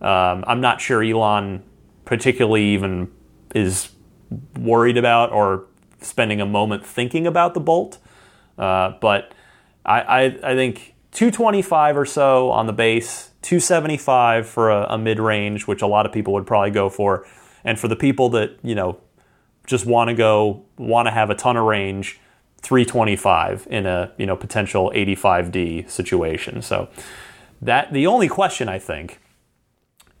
Um, 0.00 0.42
I'm 0.48 0.60
not 0.60 0.80
sure 0.80 1.04
Elon 1.04 1.62
particularly 2.04 2.64
even 2.70 3.12
is 3.54 3.90
worried 4.58 4.96
about 4.96 5.30
or 5.30 5.66
spending 6.00 6.40
a 6.40 6.46
moment 6.46 6.84
thinking 6.84 7.28
about 7.28 7.54
the 7.54 7.60
Bolt. 7.60 7.98
Uh, 8.58 8.92
but 9.00 9.32
I, 9.84 10.00
I, 10.00 10.22
I, 10.24 10.54
think 10.54 10.94
225 11.12 11.96
or 11.96 12.06
so 12.06 12.50
on 12.50 12.66
the 12.66 12.72
base, 12.72 13.30
275 13.42 14.48
for 14.48 14.70
a, 14.70 14.86
a 14.90 14.98
mid 14.98 15.18
range, 15.18 15.66
which 15.66 15.82
a 15.82 15.86
lot 15.86 16.06
of 16.06 16.12
people 16.12 16.32
would 16.34 16.46
probably 16.46 16.70
go 16.70 16.88
for. 16.88 17.26
And 17.64 17.78
for 17.78 17.88
the 17.88 17.96
people 17.96 18.28
that, 18.30 18.58
you 18.62 18.74
know, 18.74 19.00
just 19.66 19.86
want 19.86 20.08
to 20.08 20.14
go, 20.14 20.64
want 20.76 21.06
to 21.06 21.10
have 21.10 21.30
a 21.30 21.34
ton 21.34 21.56
of 21.56 21.64
range, 21.64 22.20
325 22.62 23.66
in 23.70 23.86
a, 23.86 24.12
you 24.18 24.26
know, 24.26 24.36
potential 24.36 24.92
85D 24.94 25.90
situation. 25.90 26.62
So 26.62 26.88
that 27.60 27.92
the 27.92 28.06
only 28.06 28.28
question 28.28 28.68
I 28.68 28.78
think 28.78 29.20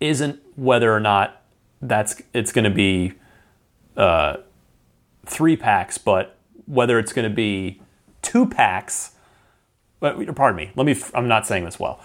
isn't 0.00 0.40
whether 0.56 0.92
or 0.92 1.00
not 1.00 1.42
that's 1.80 2.20
it's 2.32 2.52
going 2.52 2.64
to 2.64 2.70
be 2.70 3.12
uh, 3.96 4.38
three 5.26 5.56
packs, 5.56 5.98
but 5.98 6.36
whether 6.66 6.98
it's 6.98 7.12
going 7.12 7.28
to 7.28 7.34
be 7.34 7.80
two 8.24 8.46
packs. 8.46 9.12
But, 10.00 10.34
Pardon 10.34 10.56
me. 10.56 10.72
Let 10.74 10.86
me. 10.86 10.96
I'm 11.14 11.28
not 11.28 11.46
saying 11.46 11.64
this 11.64 11.78
well. 11.78 12.00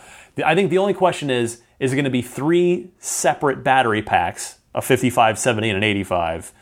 I 0.46 0.54
think 0.54 0.70
the 0.70 0.78
only 0.78 0.94
question 0.94 1.30
is: 1.30 1.62
is 1.80 1.94
it 1.94 1.96
going 1.96 2.06
to 2.06 2.12
be 2.12 2.22
three 2.22 2.91
separate 3.00 3.63
battery 3.63 4.02
packs 4.02 4.60
a 4.76 4.82
55, 4.82 5.39
70, 5.39 5.70
and 5.70 5.78
an 5.78 5.84
85? 5.84 6.54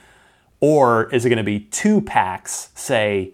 Or 0.60 1.13
is 1.13 1.25
it 1.25 1.29
going 1.29 1.38
to 1.38 1.43
be 1.43 1.60
two 1.60 2.01
packs, 2.01 2.69
say 2.73 3.34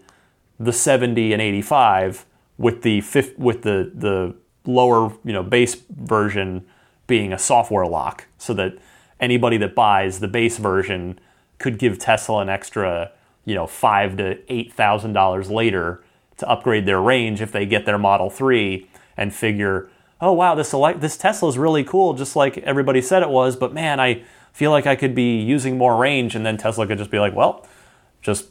the 0.58 0.72
70 0.72 1.32
and 1.32 1.40
85, 1.40 2.26
with 2.58 2.82
the 2.82 3.02
with 3.36 3.62
the 3.62 3.90
the 3.94 4.34
lower 4.66 5.12
you 5.24 5.32
know 5.32 5.42
base 5.42 5.74
version 5.74 6.66
being 7.06 7.32
a 7.32 7.38
software 7.38 7.86
lock, 7.86 8.26
so 8.38 8.54
that 8.54 8.78
anybody 9.20 9.56
that 9.56 9.74
buys 9.74 10.20
the 10.20 10.28
base 10.28 10.58
version 10.58 11.18
could 11.58 11.78
give 11.78 11.98
Tesla 11.98 12.42
an 12.42 12.48
extra 12.48 13.10
you 13.44 13.54
know 13.54 13.66
five 13.66 14.16
to 14.18 14.38
eight 14.52 14.72
thousand 14.72 15.14
dollars 15.14 15.50
later 15.50 16.03
to 16.38 16.48
upgrade 16.48 16.86
their 16.86 17.00
range 17.00 17.40
if 17.40 17.52
they 17.52 17.66
get 17.66 17.86
their 17.86 17.98
Model 17.98 18.30
3 18.30 18.88
and 19.16 19.34
figure, 19.34 19.88
oh 20.20 20.32
wow, 20.32 20.54
this 20.54 20.72
elect- 20.72 21.00
this 21.00 21.16
Tesla 21.16 21.48
is 21.48 21.58
really 21.58 21.84
cool, 21.84 22.14
just 22.14 22.36
like 22.36 22.58
everybody 22.58 23.00
said 23.00 23.22
it 23.22 23.30
was, 23.30 23.56
but 23.56 23.72
man, 23.72 24.00
I 24.00 24.24
feel 24.52 24.70
like 24.70 24.86
I 24.86 24.96
could 24.96 25.14
be 25.14 25.40
using 25.40 25.76
more 25.76 25.96
range, 25.96 26.34
and 26.34 26.46
then 26.46 26.56
Tesla 26.56 26.86
could 26.86 26.98
just 26.98 27.10
be 27.10 27.18
like, 27.18 27.34
well, 27.34 27.66
just 28.22 28.46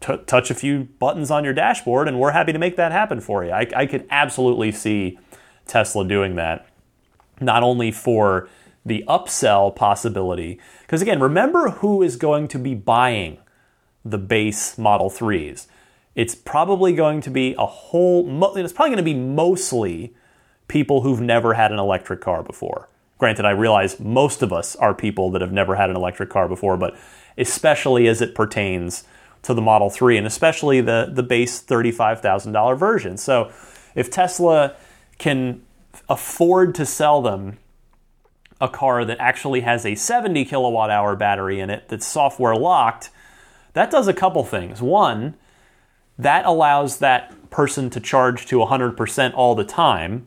t- 0.00 0.18
touch 0.26 0.50
a 0.50 0.54
few 0.54 0.84
buttons 0.98 1.30
on 1.30 1.44
your 1.44 1.52
dashboard, 1.52 2.08
and 2.08 2.18
we're 2.18 2.30
happy 2.30 2.52
to 2.52 2.58
make 2.58 2.76
that 2.76 2.92
happen 2.92 3.20
for 3.20 3.44
you. 3.44 3.50
I, 3.50 3.66
I 3.74 3.86
could 3.86 4.06
absolutely 4.10 4.70
see 4.72 5.18
Tesla 5.66 6.06
doing 6.06 6.36
that, 6.36 6.66
not 7.40 7.62
only 7.62 7.90
for 7.90 8.48
the 8.84 9.04
upsell 9.08 9.74
possibility, 9.74 10.60
because 10.82 11.02
again, 11.02 11.20
remember 11.20 11.70
who 11.70 12.02
is 12.02 12.16
going 12.16 12.48
to 12.48 12.58
be 12.58 12.74
buying 12.74 13.38
the 14.04 14.18
base 14.18 14.76
Model 14.76 15.10
3s. 15.10 15.66
It's 16.14 16.34
probably 16.34 16.92
going 16.94 17.20
to 17.22 17.30
be 17.30 17.54
a 17.58 17.66
whole, 17.66 18.26
it's 18.56 18.72
probably 18.72 18.90
going 18.90 18.96
to 18.96 19.02
be 19.02 19.14
mostly 19.14 20.14
people 20.68 21.02
who've 21.02 21.20
never 21.20 21.54
had 21.54 21.72
an 21.72 21.78
electric 21.78 22.20
car 22.20 22.42
before. 22.42 22.88
Granted, 23.18 23.44
I 23.44 23.50
realize 23.50 24.00
most 24.00 24.42
of 24.42 24.52
us 24.52 24.74
are 24.76 24.94
people 24.94 25.30
that 25.30 25.40
have 25.40 25.52
never 25.52 25.76
had 25.76 25.90
an 25.90 25.96
electric 25.96 26.28
car 26.28 26.48
before, 26.48 26.76
but 26.76 26.96
especially 27.38 28.08
as 28.08 28.20
it 28.20 28.34
pertains 28.34 29.04
to 29.42 29.54
the 29.54 29.62
Model 29.62 29.90
3 29.90 30.18
and 30.18 30.26
especially 30.26 30.80
the, 30.80 31.10
the 31.12 31.22
base 31.22 31.62
$35,000 31.62 32.78
version. 32.78 33.16
So 33.16 33.50
if 33.94 34.10
Tesla 34.10 34.74
can 35.18 35.62
afford 36.08 36.74
to 36.76 36.86
sell 36.86 37.22
them 37.22 37.58
a 38.60 38.68
car 38.68 39.04
that 39.04 39.18
actually 39.20 39.60
has 39.60 39.84
a 39.84 39.94
70 39.94 40.44
kilowatt 40.44 40.90
hour 40.90 41.16
battery 41.16 41.60
in 41.60 41.70
it 41.70 41.88
that's 41.88 42.06
software 42.06 42.54
locked, 42.54 43.10
that 43.72 43.90
does 43.90 44.08
a 44.08 44.14
couple 44.14 44.44
things. 44.44 44.80
One, 44.80 45.34
that 46.22 46.44
allows 46.46 46.98
that 46.98 47.50
person 47.50 47.90
to 47.90 48.00
charge 48.00 48.46
to 48.46 48.56
100% 48.56 49.34
all 49.34 49.54
the 49.54 49.64
time 49.64 50.26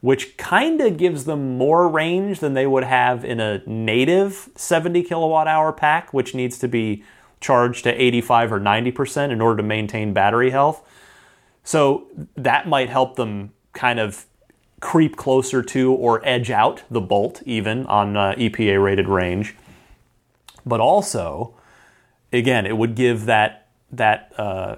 which 0.00 0.36
kind 0.36 0.80
of 0.80 0.96
gives 0.96 1.24
them 1.24 1.58
more 1.58 1.88
range 1.88 2.38
than 2.38 2.54
they 2.54 2.64
would 2.64 2.84
have 2.84 3.24
in 3.24 3.40
a 3.40 3.60
native 3.66 4.48
70 4.54 5.02
kilowatt 5.02 5.48
hour 5.48 5.72
pack, 5.72 6.14
which 6.14 6.34
needs 6.34 6.58
to 6.58 6.68
be 6.68 7.02
charged 7.40 7.82
to 7.82 8.02
85 8.02 8.52
or 8.52 8.60
90% 8.60 9.30
in 9.30 9.40
order 9.40 9.56
to 9.56 9.62
maintain 9.62 10.12
battery 10.12 10.50
health. 10.50 10.88
So 11.64 12.06
that 12.36 12.68
might 12.68 12.88
help 12.88 13.16
them 13.16 13.52
kind 13.72 13.98
of 13.98 14.26
creep 14.80 15.16
closer 15.16 15.62
to 15.62 15.92
or 15.92 16.24
edge 16.24 16.50
out 16.52 16.84
the 16.88 17.00
Bolt 17.00 17.42
even 17.44 17.86
on 17.86 18.16
uh, 18.16 18.34
EPA 18.36 18.80
rated 18.80 19.08
range. 19.08 19.56
But 20.64 20.80
also, 20.80 21.54
again, 22.32 22.66
it 22.66 22.76
would 22.76 22.94
give 22.94 23.26
that 23.26 23.66
that 23.90 24.32
uh, 24.38 24.76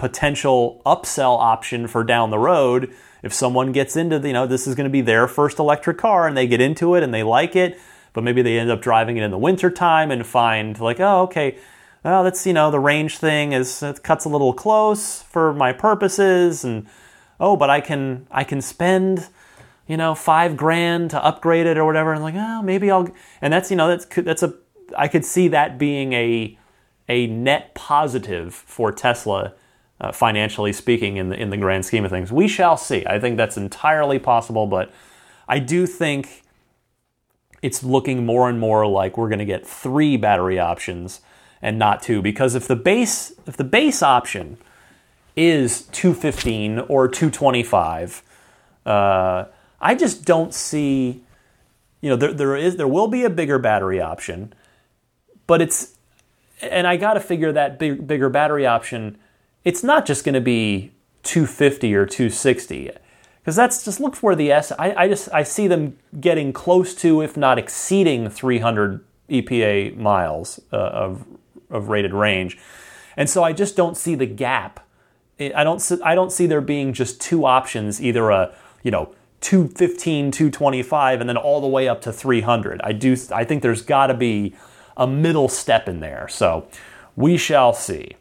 potential 0.00 0.80
upsell 0.86 1.38
option 1.38 1.86
for 1.86 2.02
down 2.02 2.30
the 2.30 2.38
road. 2.38 2.92
If 3.22 3.34
someone 3.34 3.70
gets 3.70 3.96
into 3.96 4.18
the, 4.18 4.28
you 4.28 4.34
know 4.34 4.46
this 4.46 4.66
is 4.66 4.74
going 4.74 4.88
to 4.88 4.90
be 4.90 5.02
their 5.02 5.28
first 5.28 5.58
electric 5.58 5.98
car 5.98 6.26
and 6.26 6.34
they 6.36 6.46
get 6.46 6.60
into 6.60 6.94
it 6.94 7.02
and 7.02 7.12
they 7.12 7.22
like 7.22 7.54
it 7.54 7.78
but 8.12 8.24
maybe 8.24 8.42
they 8.42 8.58
end 8.58 8.70
up 8.70 8.80
driving 8.80 9.16
it 9.16 9.22
in 9.22 9.30
the 9.30 9.38
wintertime 9.38 10.10
and 10.10 10.26
find 10.26 10.80
like 10.80 11.00
oh 11.00 11.22
okay 11.22 11.56
well 12.02 12.24
that's 12.24 12.46
you 12.46 12.52
know 12.52 12.70
the 12.70 12.80
range 12.80 13.18
thing 13.18 13.52
is 13.52 13.82
it 13.82 14.02
cuts 14.02 14.24
a 14.24 14.28
little 14.28 14.52
close 14.52 15.22
for 15.22 15.52
my 15.52 15.72
purposes 15.72 16.64
and 16.64 16.86
oh 17.38 17.56
but 17.56 17.70
i 17.70 17.80
can 17.80 18.26
i 18.30 18.42
can 18.42 18.60
spend 18.60 19.28
you 19.86 19.96
know 19.96 20.14
five 20.14 20.56
grand 20.56 21.10
to 21.10 21.24
upgrade 21.24 21.66
it 21.66 21.76
or 21.76 21.84
whatever. 21.84 22.12
And 22.12 22.22
like 22.22 22.34
oh 22.36 22.62
maybe 22.62 22.90
i'll 22.90 23.08
and 23.40 23.52
that's 23.52 23.70
you 23.70 23.76
know 23.76 23.88
that's 23.88 24.06
that's 24.06 24.42
a 24.42 24.54
i 24.96 25.08
could 25.08 25.24
see 25.24 25.48
that 25.48 25.78
being 25.78 26.12
a 26.12 26.58
a 27.08 27.26
net 27.26 27.74
positive 27.74 28.54
for 28.54 28.92
tesla 28.92 29.54
uh, 30.00 30.12
financially 30.12 30.72
speaking, 30.72 31.16
in 31.16 31.28
the 31.28 31.36
in 31.40 31.50
the 31.50 31.56
grand 31.56 31.84
scheme 31.84 32.04
of 32.04 32.10
things. 32.10 32.32
We 32.32 32.48
shall 32.48 32.76
see. 32.76 33.04
I 33.06 33.18
think 33.18 33.36
that's 33.36 33.56
entirely 33.56 34.18
possible, 34.18 34.66
but 34.66 34.92
I 35.48 35.58
do 35.58 35.86
think 35.86 36.42
it's 37.62 37.82
looking 37.82 38.24
more 38.24 38.48
and 38.48 38.58
more 38.58 38.86
like 38.86 39.18
we're 39.18 39.28
going 39.28 39.40
to 39.40 39.44
get 39.44 39.66
three 39.66 40.16
battery 40.16 40.58
options 40.58 41.20
and 41.60 41.78
not 41.78 42.02
two. 42.02 42.22
Because 42.22 42.54
if 42.54 42.66
the 42.66 42.76
base 42.76 43.32
if 43.46 43.56
the 43.56 43.64
base 43.64 44.02
option 44.02 44.56
is 45.36 45.82
215 45.88 46.80
or 46.80 47.06
225, 47.06 48.22
uh, 48.86 49.44
I 49.80 49.94
just 49.94 50.24
don't 50.24 50.52
see 50.52 51.22
you 52.00 52.08
know, 52.08 52.16
there, 52.16 52.32
there 52.32 52.56
is 52.56 52.76
there 52.76 52.88
will 52.88 53.08
be 53.08 53.24
a 53.24 53.30
bigger 53.30 53.58
battery 53.58 54.00
option, 54.00 54.52
but 55.46 55.60
it's 55.60 55.96
and 56.62 56.86
I 56.86 56.96
got 56.96 57.14
to 57.14 57.20
figure 57.20 57.52
that 57.52 57.78
big, 57.78 58.06
bigger 58.06 58.28
battery 58.28 58.66
option. 58.66 59.18
It's 59.64 59.82
not 59.82 60.06
just 60.06 60.24
going 60.24 60.34
to 60.34 60.40
be 60.40 60.92
250 61.22 61.94
or 61.94 62.06
260 62.06 62.90
because 63.40 63.56
that's 63.56 63.84
just 63.84 64.00
look 64.00 64.14
for 64.14 64.34
the 64.34 64.52
S. 64.52 64.72
I, 64.78 64.94
I 64.94 65.08
just 65.08 65.28
I 65.32 65.42
see 65.42 65.66
them 65.66 65.98
getting 66.20 66.52
close 66.52 66.94
to, 66.96 67.22
if 67.22 67.36
not 67.36 67.58
exceeding, 67.58 68.28
300 68.28 69.04
EPA 69.28 69.96
miles 69.96 70.60
uh, 70.72 70.76
of 70.76 71.26
of 71.70 71.88
rated 71.88 72.12
range, 72.12 72.58
and 73.16 73.30
so 73.30 73.42
I 73.42 73.52
just 73.52 73.76
don't 73.76 73.96
see 73.96 74.14
the 74.14 74.26
gap. 74.26 74.86
I 75.38 75.64
don't 75.64 75.82
I 76.04 76.14
don't 76.14 76.32
see 76.32 76.46
there 76.46 76.60
being 76.60 76.92
just 76.92 77.20
two 77.20 77.46
options, 77.46 78.02
either 78.02 78.30
a 78.30 78.54
you 78.82 78.90
know 78.90 79.14
215, 79.40 80.30
225, 80.30 81.20
and 81.20 81.28
then 81.28 81.36
all 81.36 81.60
the 81.60 81.66
way 81.66 81.88
up 81.88 82.02
to 82.02 82.12
300. 82.12 82.80
I 82.82 82.92
do 82.92 83.16
I 83.32 83.44
think 83.44 83.62
there's 83.62 83.82
got 83.82 84.08
to 84.08 84.14
be 84.14 84.54
a 84.96 85.06
middle 85.06 85.48
step 85.48 85.88
in 85.88 86.00
there. 86.00 86.28
So 86.28 86.68
we 87.16 87.36
shall 87.36 87.72
see. 87.72 88.16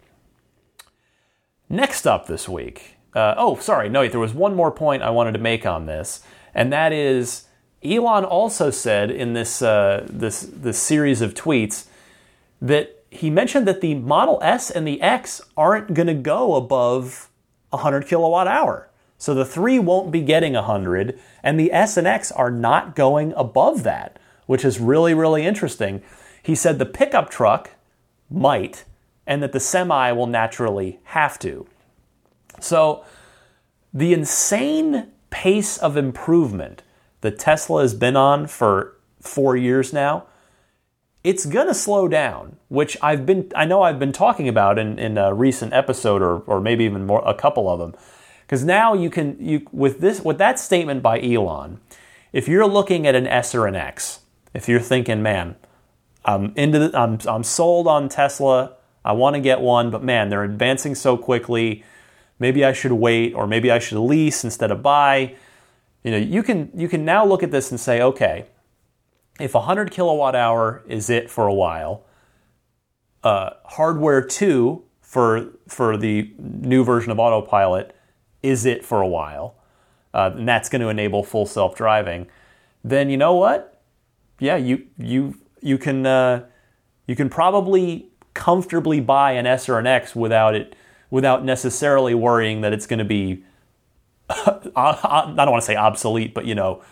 Next 1.69 2.07
up 2.07 2.25
this 2.25 2.49
week. 2.49 2.97
Uh, 3.13 3.35
oh, 3.37 3.55
sorry, 3.57 3.89
no, 3.89 4.07
there 4.07 4.19
was 4.19 4.33
one 4.33 4.55
more 4.55 4.71
point 4.71 5.03
I 5.03 5.11
wanted 5.11 5.33
to 5.33 5.39
make 5.39 5.65
on 5.65 5.85
this, 5.85 6.23
and 6.53 6.73
that 6.73 6.91
is 6.91 7.47
Elon 7.83 8.25
also 8.25 8.71
said 8.71 9.11
in 9.11 9.33
this 9.33 9.61
uh, 9.61 10.05
this 10.09 10.41
this 10.41 10.79
series 10.79 11.21
of 11.21 11.33
tweets 11.33 11.85
that 12.61 13.03
he 13.11 13.29
mentioned 13.29 13.67
that 13.67 13.81
the 13.81 13.95
Model 13.95 14.39
S 14.41 14.69
and 14.69 14.87
the 14.87 15.01
X 15.01 15.41
aren't 15.55 15.93
going 15.93 16.07
to 16.07 16.13
go 16.13 16.55
above 16.55 17.29
100 17.69 18.07
kilowatt 18.07 18.47
hour. 18.47 18.89
So 19.17 19.33
the 19.33 19.45
3 19.45 19.79
won't 19.79 20.11
be 20.11 20.21
getting 20.21 20.53
100 20.53 21.19
and 21.43 21.59
the 21.59 21.71
S 21.71 21.97
and 21.97 22.07
X 22.07 22.31
are 22.31 22.51
not 22.51 22.95
going 22.95 23.33
above 23.35 23.83
that, 23.83 24.19
which 24.45 24.65
is 24.65 24.79
really 24.79 25.13
really 25.13 25.45
interesting. 25.45 26.01
He 26.41 26.55
said 26.55 26.79
the 26.79 26.85
pickup 26.85 27.29
truck 27.29 27.71
might 28.29 28.85
and 29.29 29.41
that 29.41 29.53
the 29.53 29.59
semi 29.61 30.11
will 30.11 30.27
naturally 30.27 30.99
have 31.05 31.39
to. 31.39 31.65
So 32.59 33.05
the 33.93 34.13
insane 34.13 35.07
pace 35.29 35.77
of 35.77 35.95
improvement 35.95 36.83
that 37.21 37.39
Tesla 37.39 37.81
has 37.81 37.93
been 37.93 38.17
on 38.17 38.47
for 38.47 38.97
4 39.21 39.55
years 39.55 39.93
now 39.93 40.25
it's 41.23 41.45
gonna 41.45 41.73
slow 41.73 42.07
down, 42.07 42.55
which 42.69 42.97
I've 43.01 43.25
been 43.25 43.51
I 43.55 43.65
know 43.65 43.81
I've 43.81 43.99
been 43.99 44.13
talking 44.13 44.47
about 44.47 44.79
in, 44.79 44.97
in 44.97 45.17
a 45.17 45.33
recent 45.33 45.73
episode 45.73 46.21
or, 46.21 46.39
or 46.39 46.61
maybe 46.61 46.85
even 46.85 47.05
more 47.05 47.21
a 47.25 47.33
couple 47.33 47.69
of 47.69 47.79
them. 47.79 47.93
Because 48.41 48.63
now 48.63 48.93
you 48.93 49.09
can 49.09 49.35
you 49.39 49.67
with 49.71 49.99
this 49.99 50.21
with 50.21 50.37
that 50.37 50.59
statement 50.59 51.03
by 51.03 51.21
Elon, 51.21 51.81
if 52.31 52.47
you're 52.47 52.65
looking 52.65 53.05
at 53.05 53.15
an 53.15 53.27
S 53.27 53.53
or 53.53 53.67
an 53.67 53.75
X, 53.75 54.21
if 54.53 54.69
you're 54.69 54.79
thinking, 54.79 55.21
man, 55.21 55.55
I'm 56.23 56.53
into 56.55 56.79
the, 56.79 56.97
I'm 56.97 57.19
I'm 57.27 57.43
sold 57.43 57.87
on 57.87 58.07
Tesla, 58.07 58.77
I 59.03 59.13
want 59.13 59.35
to 59.35 59.39
get 59.39 59.61
one, 59.61 59.91
but 59.91 60.03
man, 60.03 60.29
they're 60.29 60.43
advancing 60.43 60.95
so 60.95 61.17
quickly. 61.17 61.83
Maybe 62.37 62.63
I 62.63 62.73
should 62.73 62.91
wait, 62.91 63.33
or 63.33 63.47
maybe 63.47 63.71
I 63.71 63.79
should 63.79 63.99
lease 63.99 64.43
instead 64.43 64.71
of 64.71 64.81
buy. 64.81 65.35
You 66.03 66.11
know, 66.11 66.17
you 66.17 66.43
can 66.43 66.71
you 66.73 66.87
can 66.87 67.05
now 67.05 67.25
look 67.25 67.43
at 67.43 67.51
this 67.51 67.71
and 67.71 67.79
say, 67.79 68.01
okay, 68.01 68.45
if 69.39 69.53
100 69.53 69.91
kilowatt 69.91 70.35
hour 70.35 70.83
is 70.87 71.09
it 71.09 71.29
for 71.29 71.47
a 71.47 71.53
while, 71.53 72.05
uh, 73.23 73.51
hardware 73.65 74.21
2 74.21 74.83
for, 75.01 75.49
for 75.67 75.97
the 75.97 76.31
new 76.37 76.83
version 76.83 77.11
of 77.11 77.19
autopilot 77.19 77.95
is 78.43 78.65
it 78.65 78.85
for 78.85 79.01
a 79.01 79.07
while, 79.07 79.55
uh, 80.13 80.31
and 80.33 80.47
that's 80.47 80.69
going 80.69 80.81
to 80.81 80.89
enable 80.89 81.23
full 81.23 81.45
self 81.45 81.75
driving, 81.75 82.27
then 82.83 83.09
you 83.09 83.17
know 83.17 83.35
what? 83.35 83.81
Yeah, 84.39 84.55
you, 84.55 84.87
you, 84.97 85.35
you, 85.61 85.77
can, 85.77 86.05
uh, 86.05 86.45
you 87.07 87.15
can 87.15 87.29
probably 87.29 88.09
comfortably 88.33 88.99
buy 88.99 89.33
an 89.33 89.45
S 89.45 89.69
or 89.69 89.79
an 89.79 89.87
X 89.87 90.15
without 90.15 90.55
it 90.55 90.75
without 91.09 91.43
necessarily 91.43 92.13
worrying 92.13 92.61
that 92.61 92.71
it's 92.71 92.85
going 92.85 92.99
to 92.99 93.05
be 93.05 93.43
I 94.29 95.33
don't 95.35 95.51
want 95.51 95.61
to 95.61 95.65
say 95.65 95.75
obsolete, 95.75 96.33
but 96.33 96.45
you 96.45 96.53
know, 96.53 96.83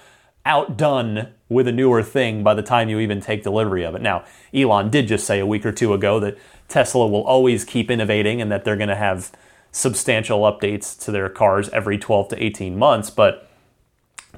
outdone 0.46 1.34
with 1.50 1.68
a 1.68 1.72
newer 1.72 2.02
thing 2.02 2.44
by 2.44 2.54
the 2.54 2.64
time 2.64 2.90
you 2.90 3.00
even 3.00 3.22
take 3.22 3.44
delivery 3.44 3.84
of 3.84 3.96
it. 3.96 4.02
Now, 4.02 4.24
Elon 4.54 4.90
did 4.90 5.08
just 5.08 5.28
say 5.28 5.40
a 5.40 5.46
week 5.46 5.66
or 5.66 5.72
two 5.72 5.94
ago 5.94 6.20
that 6.20 6.38
Tesla 6.68 7.08
will 7.08 7.24
always 7.24 7.64
keep 7.64 7.92
innovating 7.92 8.42
and 8.42 8.52
that 8.52 8.66
they're 8.66 8.76
going 8.76 8.90
to 8.90 8.96
have 8.96 9.32
substantial 9.72 10.40
updates 10.42 10.98
to 11.06 11.12
their 11.12 11.30
cars 11.30 11.70
every 11.70 11.98
12 11.98 12.30
to 12.30 12.44
18 12.44 12.78
months, 12.78 13.10
but 13.10 13.50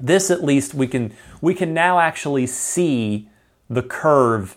this 0.00 0.30
at 0.30 0.42
least 0.42 0.74
we 0.74 0.86
can 0.86 1.12
we 1.40 1.54
can 1.54 1.74
now 1.74 1.98
actually 1.98 2.46
see 2.46 3.28
the 3.68 3.82
curve 3.82 4.56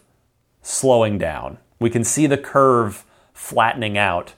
slowing 0.61 1.17
down. 1.17 1.57
We 1.83 1.89
can 1.89 2.05
see 2.05 2.27
the 2.27 2.37
curve 2.37 3.03
flattening 3.33 3.97
out 3.97 4.35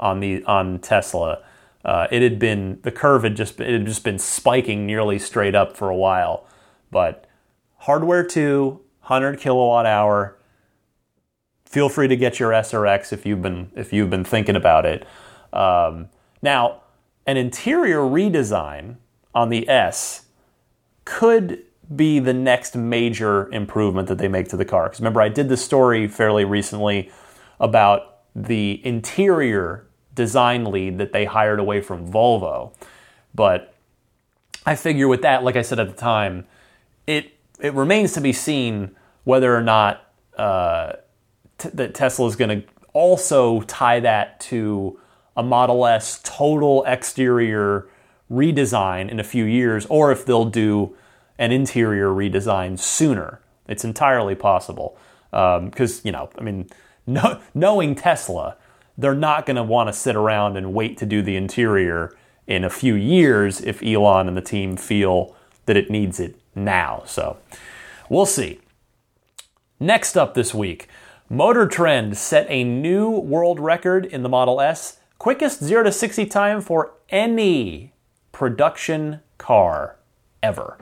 on 0.00 0.20
the 0.20 0.42
on 0.44 0.78
Tesla. 0.78 1.42
Uh, 1.84 2.06
it 2.10 2.22
had 2.22 2.38
been 2.38 2.78
the 2.84 2.90
curve 2.90 3.22
had 3.22 3.36
just 3.36 3.60
it 3.60 3.70
had 3.70 3.84
just 3.84 4.02
been 4.02 4.18
spiking 4.18 4.86
nearly 4.86 5.18
straight 5.18 5.54
up 5.54 5.76
for 5.76 5.90
a 5.90 5.94
while, 5.94 6.46
but 6.90 7.26
hardware 7.80 8.24
2, 8.24 8.80
100 9.02 9.38
kilowatt 9.38 9.84
hour. 9.84 10.38
Feel 11.66 11.90
free 11.90 12.08
to 12.08 12.16
get 12.16 12.40
your 12.40 12.52
SRX 12.52 13.12
if 13.12 13.26
you've 13.26 13.42
been 13.42 13.70
if 13.76 13.92
you've 13.92 14.08
been 14.08 14.24
thinking 14.24 14.56
about 14.56 14.86
it. 14.86 15.06
Um, 15.52 16.08
now, 16.40 16.80
an 17.26 17.36
interior 17.36 17.98
redesign 17.98 18.96
on 19.34 19.50
the 19.50 19.68
S 19.68 20.28
could 21.04 21.62
be 21.94 22.18
the 22.18 22.32
next 22.32 22.74
major 22.74 23.52
improvement 23.52 24.08
that 24.08 24.18
they 24.18 24.28
make 24.28 24.48
to 24.48 24.56
the 24.56 24.64
car. 24.64 24.84
Because 24.84 25.00
remember, 25.00 25.20
I 25.20 25.28
did 25.28 25.48
the 25.48 25.56
story 25.56 26.08
fairly 26.08 26.44
recently 26.44 27.10
about 27.60 28.18
the 28.34 28.84
interior 28.84 29.86
design 30.14 30.64
lead 30.64 30.98
that 30.98 31.12
they 31.12 31.24
hired 31.24 31.60
away 31.60 31.80
from 31.80 32.10
Volvo. 32.10 32.72
But 33.34 33.74
I 34.64 34.74
figure 34.74 35.06
with 35.06 35.22
that, 35.22 35.44
like 35.44 35.56
I 35.56 35.62
said 35.62 35.78
at 35.78 35.88
the 35.88 35.96
time, 35.96 36.46
it 37.06 37.32
it 37.60 37.72
remains 37.72 38.12
to 38.14 38.20
be 38.20 38.32
seen 38.32 38.96
whether 39.24 39.56
or 39.56 39.62
not 39.62 40.04
uh, 40.36 40.94
t- 41.58 41.70
that 41.72 41.94
Tesla 41.94 42.26
is 42.26 42.36
going 42.36 42.60
to 42.62 42.66
also 42.92 43.60
tie 43.62 44.00
that 44.00 44.40
to 44.40 44.98
a 45.36 45.42
Model 45.42 45.86
S 45.86 46.20
total 46.24 46.82
exterior 46.84 47.88
redesign 48.30 49.08
in 49.08 49.20
a 49.20 49.24
few 49.24 49.44
years, 49.44 49.86
or 49.86 50.10
if 50.10 50.26
they'll 50.26 50.46
do 50.46 50.96
an 51.38 51.52
interior 51.52 52.08
redesign 52.08 52.78
sooner. 52.78 53.40
It's 53.68 53.84
entirely 53.84 54.34
possible 54.34 54.96
because 55.30 55.96
um, 55.96 56.00
you 56.04 56.12
know, 56.12 56.30
I 56.38 56.42
mean, 56.42 56.68
no, 57.06 57.40
knowing 57.54 57.94
Tesla, 57.94 58.56
they're 58.98 59.14
not 59.14 59.46
going 59.46 59.56
to 59.56 59.62
want 59.62 59.88
to 59.88 59.92
sit 59.92 60.16
around 60.16 60.56
and 60.56 60.72
wait 60.72 60.96
to 60.98 61.06
do 61.06 61.22
the 61.22 61.36
interior 61.36 62.16
in 62.46 62.64
a 62.64 62.70
few 62.70 62.94
years 62.94 63.60
if 63.60 63.82
Elon 63.82 64.28
and 64.28 64.36
the 64.36 64.42
team 64.42 64.76
feel 64.76 65.34
that 65.66 65.76
it 65.76 65.90
needs 65.90 66.20
it 66.20 66.36
now. 66.54 67.02
So 67.06 67.38
we'll 68.08 68.26
see. 68.26 68.60
Next 69.78 70.16
up 70.16 70.34
this 70.34 70.54
week, 70.54 70.88
Motor 71.28 71.66
Trend 71.66 72.16
set 72.16 72.46
a 72.48 72.64
new 72.64 73.10
world 73.10 73.60
record 73.60 74.06
in 74.06 74.22
the 74.22 74.28
Model 74.28 74.60
S, 74.60 74.98
quickest 75.18 75.62
0 75.62 75.82
to 75.84 75.92
60 75.92 76.24
time 76.26 76.60
for 76.60 76.94
any 77.10 77.92
production 78.32 79.20
car 79.38 79.96
ever. 80.42 80.78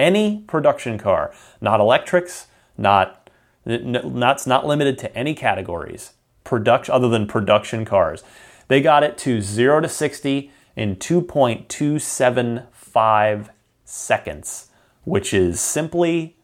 Any 0.00 0.44
production 0.46 0.98
car, 0.98 1.32
not 1.60 1.80
electrics, 1.80 2.46
not 2.78 3.28
not 3.66 4.46
not 4.46 4.66
limited 4.66 4.96
to 4.98 5.14
any 5.16 5.34
categories. 5.34 6.12
Production 6.42 6.94
other 6.94 7.08
than 7.08 7.26
production 7.26 7.84
cars. 7.84 8.24
They 8.68 8.80
got 8.80 9.02
it 9.02 9.18
to 9.18 9.42
0 9.42 9.80
to 9.80 9.88
60 9.88 10.50
in 10.76 10.96
2.275 10.96 13.48
seconds 13.84 14.70
which 15.04 15.32
is 15.32 15.60
simply 15.60 16.36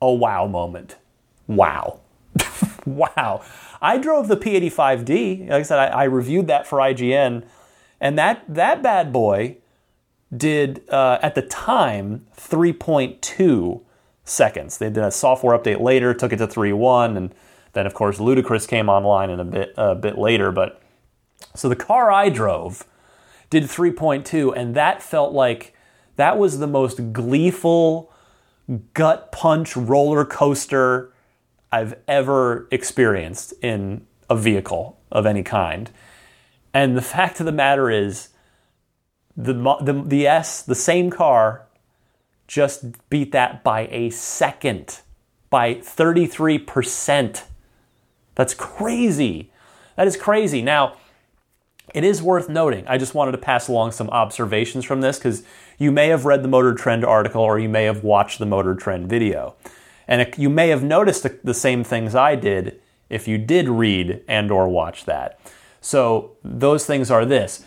a 0.00 0.12
wow 0.12 0.46
moment. 0.46 0.96
Wow. 1.46 2.00
wow. 2.86 3.42
I 3.80 3.98
drove 3.98 4.28
the 4.28 4.36
P85D. 4.36 5.48
Like 5.48 5.50
I 5.50 5.62
said, 5.62 5.78
I, 5.78 5.86
I, 5.86 6.04
reviewed 6.04 6.46
that 6.48 6.66
for 6.66 6.78
IGN, 6.78 7.44
and 8.00 8.18
that, 8.18 8.44
that 8.48 8.82
bad 8.82 9.12
boy 9.12 9.56
did, 10.36 10.88
uh, 10.88 11.18
at 11.22 11.34
the 11.34 11.42
time, 11.42 12.26
3.2 12.36 13.82
seconds. 14.24 14.78
They 14.78 14.90
did 14.90 15.04
a 15.04 15.10
software 15.10 15.56
update 15.58 15.80
later, 15.80 16.12
took 16.14 16.32
it 16.32 16.36
to 16.38 16.46
3.1, 16.46 17.16
and 17.16 17.34
then, 17.72 17.86
of 17.86 17.94
course, 17.94 18.18
Ludicrous 18.18 18.66
came 18.66 18.88
online 18.88 19.30
in 19.30 19.40
a 19.40 19.44
bit, 19.44 19.74
a 19.76 19.94
bit 19.94 20.18
later. 20.18 20.50
But 20.50 20.82
so 21.54 21.68
the 21.68 21.76
car 21.76 22.10
I 22.10 22.28
drove 22.28 22.84
did 23.50 23.64
3.2, 23.64 24.52
and 24.56 24.74
that 24.74 25.02
felt 25.02 25.32
like 25.32 25.74
that 26.16 26.38
was 26.38 26.58
the 26.58 26.66
most 26.66 27.12
gleeful, 27.12 28.12
gut 28.94 29.30
punch 29.30 29.76
roller 29.76 30.24
coaster 30.24 31.12
I've 31.70 31.96
ever 32.08 32.68
experienced 32.70 33.52
in 33.62 34.06
a 34.28 34.36
vehicle 34.36 34.98
of 35.12 35.26
any 35.26 35.42
kind. 35.42 35.90
And 36.74 36.96
the 36.96 37.02
fact 37.16 37.40
of 37.40 37.46
the 37.46 37.52
matter 37.52 37.90
is, 37.90 38.30
the, 39.36 39.52
the, 39.80 40.02
the 40.04 40.26
S, 40.26 40.62
the 40.62 40.74
same 40.74 41.10
car, 41.10 41.66
just 42.46 43.08
beat 43.10 43.32
that 43.32 43.62
by 43.62 43.88
a 43.90 44.10
second, 44.10 45.00
by 45.50 45.74
33%. 45.74 47.42
That's 48.34 48.54
crazy. 48.54 49.50
That 49.96 50.06
is 50.06 50.16
crazy. 50.16 50.62
Now, 50.62 50.96
it 51.94 52.04
is 52.04 52.22
worth 52.22 52.48
noting, 52.48 52.86
I 52.88 52.98
just 52.98 53.14
wanted 53.14 53.32
to 53.32 53.38
pass 53.38 53.68
along 53.68 53.92
some 53.92 54.10
observations 54.10 54.84
from 54.84 55.00
this 55.00 55.18
because 55.18 55.44
you 55.78 55.92
may 55.92 56.08
have 56.08 56.24
read 56.24 56.42
the 56.42 56.48
Motor 56.48 56.74
Trend 56.74 57.04
article 57.04 57.42
or 57.42 57.58
you 57.58 57.68
may 57.68 57.84
have 57.84 58.02
watched 58.02 58.38
the 58.38 58.46
Motor 58.46 58.74
Trend 58.74 59.08
video. 59.08 59.54
And 60.08 60.32
you 60.36 60.50
may 60.50 60.68
have 60.68 60.82
noticed 60.82 61.22
the, 61.22 61.38
the 61.42 61.54
same 61.54 61.84
things 61.84 62.14
I 62.14 62.34
did 62.34 62.80
if 63.08 63.28
you 63.28 63.38
did 63.38 63.68
read 63.68 64.22
and 64.28 64.50
or 64.50 64.68
watch 64.68 65.04
that. 65.04 65.38
So 65.80 66.32
those 66.44 66.86
things 66.86 67.10
are 67.10 67.24
this. 67.24 67.64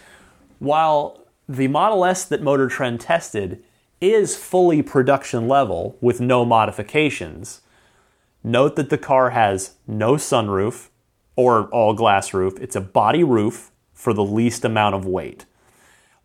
While 0.60 1.19
the 1.50 1.68
Model 1.68 2.06
S 2.06 2.26
that 2.26 2.44
Motor 2.44 2.68
Trend 2.68 3.02
tested 3.02 3.64
is 4.00 4.38
fully 4.38 4.84
production 4.84 5.48
level 5.48 5.98
with 6.00 6.22
no 6.22 6.46
modifications, 6.46 7.62
note 8.44 8.76
that 8.76 8.92
the 8.92 9.00
car 9.00 9.32
has 9.32 9.72
no 9.88 10.14
sunroof 10.14 10.90
or 11.36 11.64
all 11.70 11.96
glass 11.96 12.36
roof. 12.36 12.54
It's 12.62 12.76
a 12.76 12.82
body 12.82 13.24
roof 13.24 13.72
for 13.94 14.14
the 14.14 14.24
least 14.24 14.64
amount 14.64 14.94
of 14.94 15.08
weight. 15.08 15.46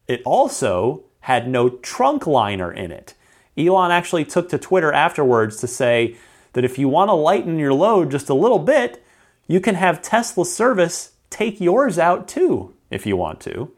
It 0.06 0.20
also 0.26 1.04
had 1.20 1.48
no 1.48 1.70
trunk 1.70 2.26
liner 2.26 2.70
in 2.70 2.92
it. 2.92 3.14
Elon 3.56 3.90
actually 3.90 4.26
took 4.26 4.50
to 4.50 4.58
Twitter 4.58 4.92
afterwards 4.92 5.56
to 5.56 5.66
say 5.66 6.16
that 6.52 6.66
if 6.66 6.78
you 6.78 6.87
want 6.87 7.08
to 7.08 7.14
lighten 7.14 7.58
your 7.58 7.72
load 7.72 8.10
just 8.10 8.28
a 8.28 8.34
little 8.34 8.58
bit, 8.58 9.02
you 9.48 9.58
can 9.58 9.76
have 9.76 10.02
Tesla 10.02 10.44
service 10.44 11.12
take 11.30 11.62
yours 11.62 11.98
out 11.98 12.28
too, 12.28 12.74
if 12.90 13.06
you 13.06 13.16
want 13.16 13.40
to. 13.40 13.72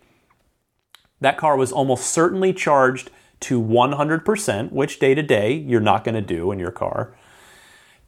That 1.20 1.38
car 1.38 1.56
was 1.56 1.72
almost 1.72 2.10
certainly 2.10 2.52
charged 2.52 3.10
to 3.40 3.60
100%, 3.60 4.72
which 4.72 4.98
day 4.98 5.14
to 5.14 5.22
day 5.22 5.52
you're 5.52 5.80
not 5.80 6.04
going 6.04 6.14
to 6.14 6.20
do 6.20 6.52
in 6.52 6.58
your 6.58 6.70
car. 6.70 7.16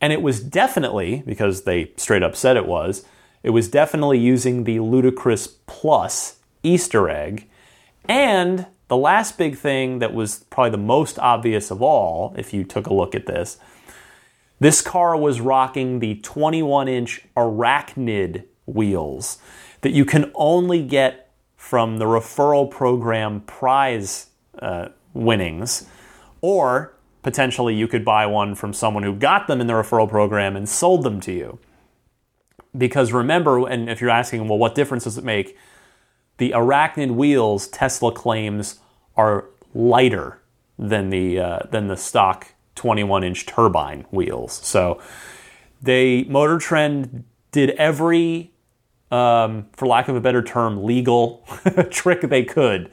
And 0.01 0.12
it 0.12 0.23
was 0.23 0.40
definitely, 0.40 1.23
because 1.27 1.62
they 1.62 1.92
straight 1.97 2.23
up 2.23 2.37
said 2.37 2.57
it 2.57 2.66
was, 2.66 3.05
it 3.42 3.51
was 3.51 3.68
definitely 3.68 4.18
using 4.18 4.64
the 4.64 4.81
Ludicrous 4.81 5.47
Plus 5.47 6.37
Easter 6.62 7.09
egg. 7.09 7.49
And 8.09 8.66
the 8.88 8.97
last 8.97 9.37
big 9.37 9.57
thing 9.57 9.99
that 9.99 10.14
was 10.14 10.44
probably 10.51 10.71
the 10.71 10.79
most 10.79 11.18
obvious 11.18 11.71
of 11.71 11.83
all, 11.83 12.35
if 12.37 12.55
you 12.55 12.64
took 12.64 12.87
a 12.87 12.94
look 12.94 13.14
at 13.14 13.27
this, 13.27 13.59
this 14.61 14.81
car 14.81 15.16
was 15.16 15.40
rocking 15.40 16.01
the 16.01 16.16
21 16.16 16.88
inch 16.88 17.21
Arachnid 17.37 18.44
wheels 18.66 19.38
that 19.83 19.90
you 19.90 20.05
can 20.05 20.31
only 20.35 20.83
get 20.83 21.28
from 21.68 21.98
the 21.98 22.07
referral 22.07 22.70
program 22.70 23.42
prize 23.42 24.31
uh, 24.59 24.88
winnings, 25.12 25.85
or 26.40 26.94
potentially 27.22 27.74
you 27.74 27.87
could 27.87 28.07
buy 28.07 28.24
one 28.24 28.54
from 28.54 28.72
someone 28.72 29.02
who 29.02 29.14
got 29.14 29.46
them 29.48 29.61
in 29.61 29.66
the 29.66 29.74
referral 29.74 30.09
program 30.09 30.57
and 30.57 30.66
sold 30.66 31.02
them 31.02 31.20
to 31.20 31.31
you. 31.31 31.59
Because 32.74 33.12
remember, 33.12 33.68
and 33.68 33.90
if 33.90 34.00
you're 34.00 34.09
asking, 34.09 34.48
well, 34.48 34.57
what 34.57 34.74
difference 34.74 35.04
does 35.04 35.18
it 35.18 35.24
make? 35.24 35.59
The 36.38 36.52
Arachnid 36.52 37.11
wheels, 37.11 37.68
Tesla 37.68 38.12
claims, 38.12 38.81
are 39.14 39.44
lighter 39.74 40.40
than 40.78 41.11
the 41.11 41.38
uh, 41.38 41.59
than 41.70 41.88
the 41.88 41.98
stock 41.98 42.54
21 42.76 43.24
inch 43.24 43.44
turbine 43.44 44.07
wheels. 44.11 44.54
So 44.66 45.02
they 45.83 46.24
Motor 46.24 46.57
Trend 46.57 47.24
did 47.52 47.70
every, 47.72 48.54
um, 49.11 49.66
for 49.73 49.87
lack 49.87 50.09
of 50.09 50.16
a 50.16 50.21
better 50.21 50.42
term, 50.42 50.85
legal 50.85 51.47
trick 51.90 52.23
they 52.23 52.44
could 52.44 52.90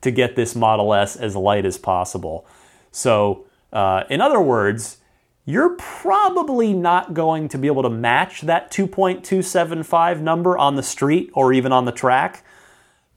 to 0.00 0.10
get 0.10 0.36
this 0.36 0.54
Model 0.54 0.94
S 0.94 1.16
as 1.16 1.36
light 1.36 1.66
as 1.66 1.76
possible. 1.78 2.46
So, 2.90 3.46
uh, 3.72 4.04
in 4.08 4.20
other 4.20 4.40
words, 4.40 4.98
you're 5.44 5.76
probably 5.76 6.72
not 6.72 7.14
going 7.14 7.48
to 7.48 7.58
be 7.58 7.66
able 7.66 7.82
to 7.82 7.90
match 7.90 8.42
that 8.42 8.70
2.275 8.70 10.20
number 10.20 10.56
on 10.56 10.76
the 10.76 10.82
street 10.82 11.30
or 11.34 11.52
even 11.52 11.72
on 11.72 11.84
the 11.84 11.92
track. 11.92 12.44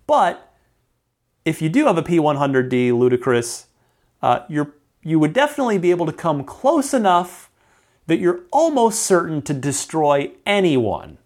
But 0.07 0.53
if 1.45 1.61
you 1.61 1.69
do 1.69 1.85
have 1.85 1.97
a 1.97 2.03
P100D 2.03 2.97
Ludicrous, 2.97 3.67
uh, 4.21 4.39
you're, 4.49 4.73
you 5.01 5.19
would 5.19 5.33
definitely 5.33 5.77
be 5.77 5.91
able 5.91 6.05
to 6.05 6.13
come 6.13 6.43
close 6.43 6.93
enough 6.93 7.49
that 8.07 8.19
you're 8.19 8.41
almost 8.51 9.03
certain 9.03 9.41
to 9.43 9.53
destroy 9.53 10.31
anyone 10.45 11.17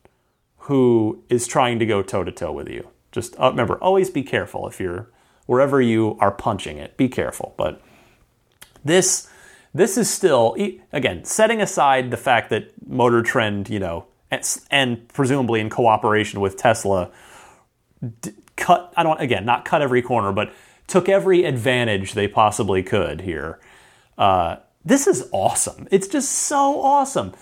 who 0.68 1.24
is 1.30 1.48
trying 1.48 1.80
to 1.80 1.86
go 1.86 2.04
toe 2.04 2.26
to 2.26 2.32
toe 2.32 2.52
with 2.52 2.70
you. 2.70 2.90
Just 3.14 3.40
uh, 3.40 3.50
remember, 3.50 3.76
always 3.78 4.10
be 4.10 4.22
careful 4.22 4.68
if 4.68 4.82
you're 4.82 5.10
wherever 5.46 5.82
you 5.82 6.18
are 6.20 6.32
punching 6.32 6.78
it. 6.78 6.98
Be 6.98 7.08
careful. 7.08 7.54
But 7.58 7.82
this 8.84 9.30
this 9.74 9.98
is 9.98 10.10
still 10.10 10.58
again 10.92 11.24
setting 11.24 11.62
aside 11.62 12.12
the 12.12 12.18
fact 12.18 12.50
that 12.50 12.72
Motor 12.86 13.22
Trend, 13.22 13.70
you 13.70 13.80
know, 13.80 14.08
and, 14.30 14.44
and 14.70 15.08
presumably 15.08 15.62
in 15.62 15.70
cooperation 15.70 16.42
with 16.42 16.58
Tesla, 16.58 17.12
d- 18.22 18.34
cut. 18.58 18.94
I 18.98 19.04
don't 19.04 19.22
again 19.22 19.46
not 19.46 19.64
cut 19.64 19.82
every 19.82 20.02
corner, 20.02 20.34
but 20.34 20.52
took 20.86 21.08
every 21.08 21.46
advantage 21.46 22.12
they 22.12 22.28
possibly 22.28 22.84
could 22.84 23.22
here. 23.22 23.60
Uh, 24.18 24.58
this 24.84 25.08
is 25.08 25.30
awesome. 25.32 25.88
It's 25.92 26.10
just 26.10 26.30
so 26.30 26.82
awesome. 26.82 27.34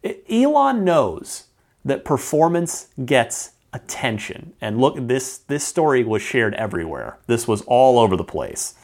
It, 0.00 0.24
Elon 0.30 0.84
knows 0.84 1.47
that 1.88 2.04
performance 2.04 2.88
gets 3.04 3.52
attention. 3.72 4.52
And 4.60 4.80
look, 4.80 4.96
this 4.98 5.38
this 5.38 5.64
story 5.64 6.04
was 6.04 6.22
shared 6.22 6.54
everywhere. 6.54 7.18
This 7.26 7.48
was 7.48 7.62
all 7.62 7.98
over 7.98 8.16
the 8.16 8.24
place. 8.24 8.74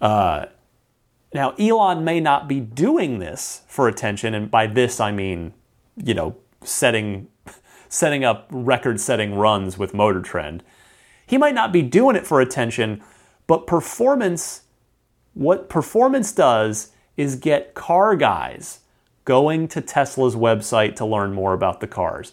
Uh, 0.00 0.46
now, 1.34 1.50
Elon 1.52 2.04
may 2.04 2.20
not 2.20 2.48
be 2.48 2.60
doing 2.60 3.18
this 3.18 3.62
for 3.66 3.88
attention, 3.88 4.34
and 4.34 4.50
by 4.50 4.66
this 4.66 5.00
I 5.00 5.12
mean, 5.12 5.54
you 5.96 6.14
know, 6.14 6.36
setting 6.62 7.28
setting 7.88 8.24
up 8.24 8.48
record-setting 8.50 9.34
runs 9.34 9.78
with 9.78 9.94
Motor 9.94 10.20
Trend. 10.20 10.62
He 11.26 11.38
might 11.38 11.54
not 11.54 11.72
be 11.72 11.82
doing 11.82 12.16
it 12.16 12.26
for 12.26 12.40
attention, 12.40 13.02
but 13.46 13.66
performance 13.66 14.62
what 15.34 15.68
performance 15.68 16.32
does 16.32 16.92
is 17.16 17.36
get 17.36 17.74
car 17.74 18.16
guys 18.16 18.80
going 19.26 19.68
to 19.68 19.82
Tesla's 19.82 20.34
website 20.34 20.96
to 20.96 21.04
learn 21.04 21.34
more 21.34 21.52
about 21.52 21.80
the 21.80 21.86
cars. 21.86 22.32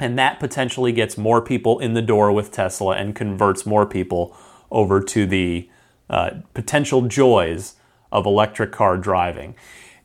And 0.00 0.18
that 0.18 0.40
potentially 0.40 0.92
gets 0.92 1.18
more 1.18 1.42
people 1.42 1.80
in 1.80 1.92
the 1.92 2.00
door 2.00 2.32
with 2.32 2.50
Tesla 2.52 2.96
and 2.96 3.14
converts 3.14 3.66
more 3.66 3.84
people 3.84 4.34
over 4.70 5.02
to 5.02 5.26
the 5.26 5.68
uh, 6.08 6.30
potential 6.54 7.02
joys 7.02 7.74
of 8.10 8.24
electric 8.24 8.72
car 8.72 8.96
driving. 8.96 9.56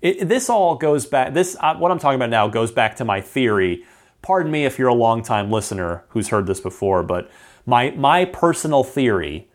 It, 0.01 0.27
this 0.27 0.49
all 0.49 0.75
goes 0.75 1.05
back, 1.05 1.33
this, 1.33 1.55
uh, 1.59 1.75
what 1.75 1.91
I'm 1.91 1.99
talking 1.99 2.15
about 2.15 2.31
now 2.31 2.47
goes 2.47 2.71
back 2.71 2.95
to 2.97 3.05
my 3.05 3.21
theory. 3.21 3.85
Pardon 4.21 4.51
me 4.51 4.65
if 4.65 4.79
you're 4.79 4.89
a 4.89 4.95
longtime 4.95 5.51
listener 5.51 6.03
who's 6.09 6.29
heard 6.29 6.47
this 6.47 6.59
before, 6.59 7.03
but 7.03 7.29
my, 7.65 7.91
my 7.91 8.25
personal 8.25 8.83
theory 8.83 9.47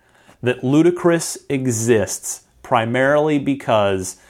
that 0.43 0.63
Ludicrous 0.63 1.37
exists 1.49 2.45
primarily 2.63 3.39
because 3.39 4.21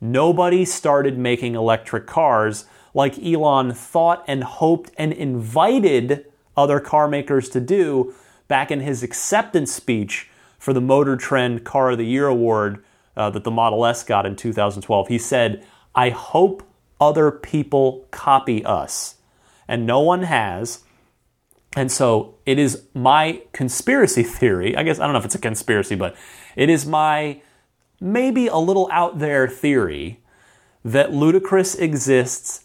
nobody 0.00 0.64
started 0.64 1.18
making 1.18 1.54
electric 1.54 2.06
cars 2.06 2.66
like 2.94 3.18
Elon 3.18 3.72
thought 3.72 4.24
and 4.26 4.42
hoped 4.42 4.90
and 4.96 5.12
invited 5.12 6.26
other 6.56 6.80
car 6.80 7.08
makers 7.08 7.48
to 7.50 7.60
do 7.60 8.14
back 8.48 8.70
in 8.70 8.80
his 8.80 9.02
acceptance 9.02 9.72
speech 9.72 10.30
for 10.58 10.72
the 10.72 10.80
Motor 10.80 11.16
Trend 11.16 11.64
Car 11.64 11.90
of 11.90 11.98
the 11.98 12.06
Year 12.06 12.26
award 12.26 12.82
uh, 13.16 13.30
that 13.30 13.44
the 13.44 13.50
Model 13.50 13.86
S 13.86 14.02
got 14.02 14.26
in 14.26 14.34
2012. 14.34 15.08
He 15.08 15.18
said, 15.18 15.64
I 15.94 16.10
hope 16.10 16.62
other 17.00 17.30
people 17.30 18.06
copy 18.10 18.64
us. 18.64 19.16
And 19.68 19.86
no 19.86 20.00
one 20.00 20.22
has. 20.22 20.84
And 21.76 21.92
so 21.92 22.36
it 22.46 22.58
is 22.58 22.84
my 22.94 23.42
conspiracy 23.52 24.22
theory. 24.22 24.76
I 24.76 24.82
guess 24.82 24.98
I 24.98 25.04
don't 25.04 25.12
know 25.12 25.18
if 25.18 25.24
it's 25.24 25.34
a 25.34 25.40
conspiracy, 25.40 25.94
but 25.94 26.16
it 26.56 26.70
is 26.70 26.86
my 26.86 27.42
maybe 28.00 28.46
a 28.46 28.56
little 28.56 28.88
out 28.92 29.18
there 29.18 29.48
theory 29.48 30.20
that 30.84 31.12
Ludicrous 31.12 31.74
exists 31.74 32.64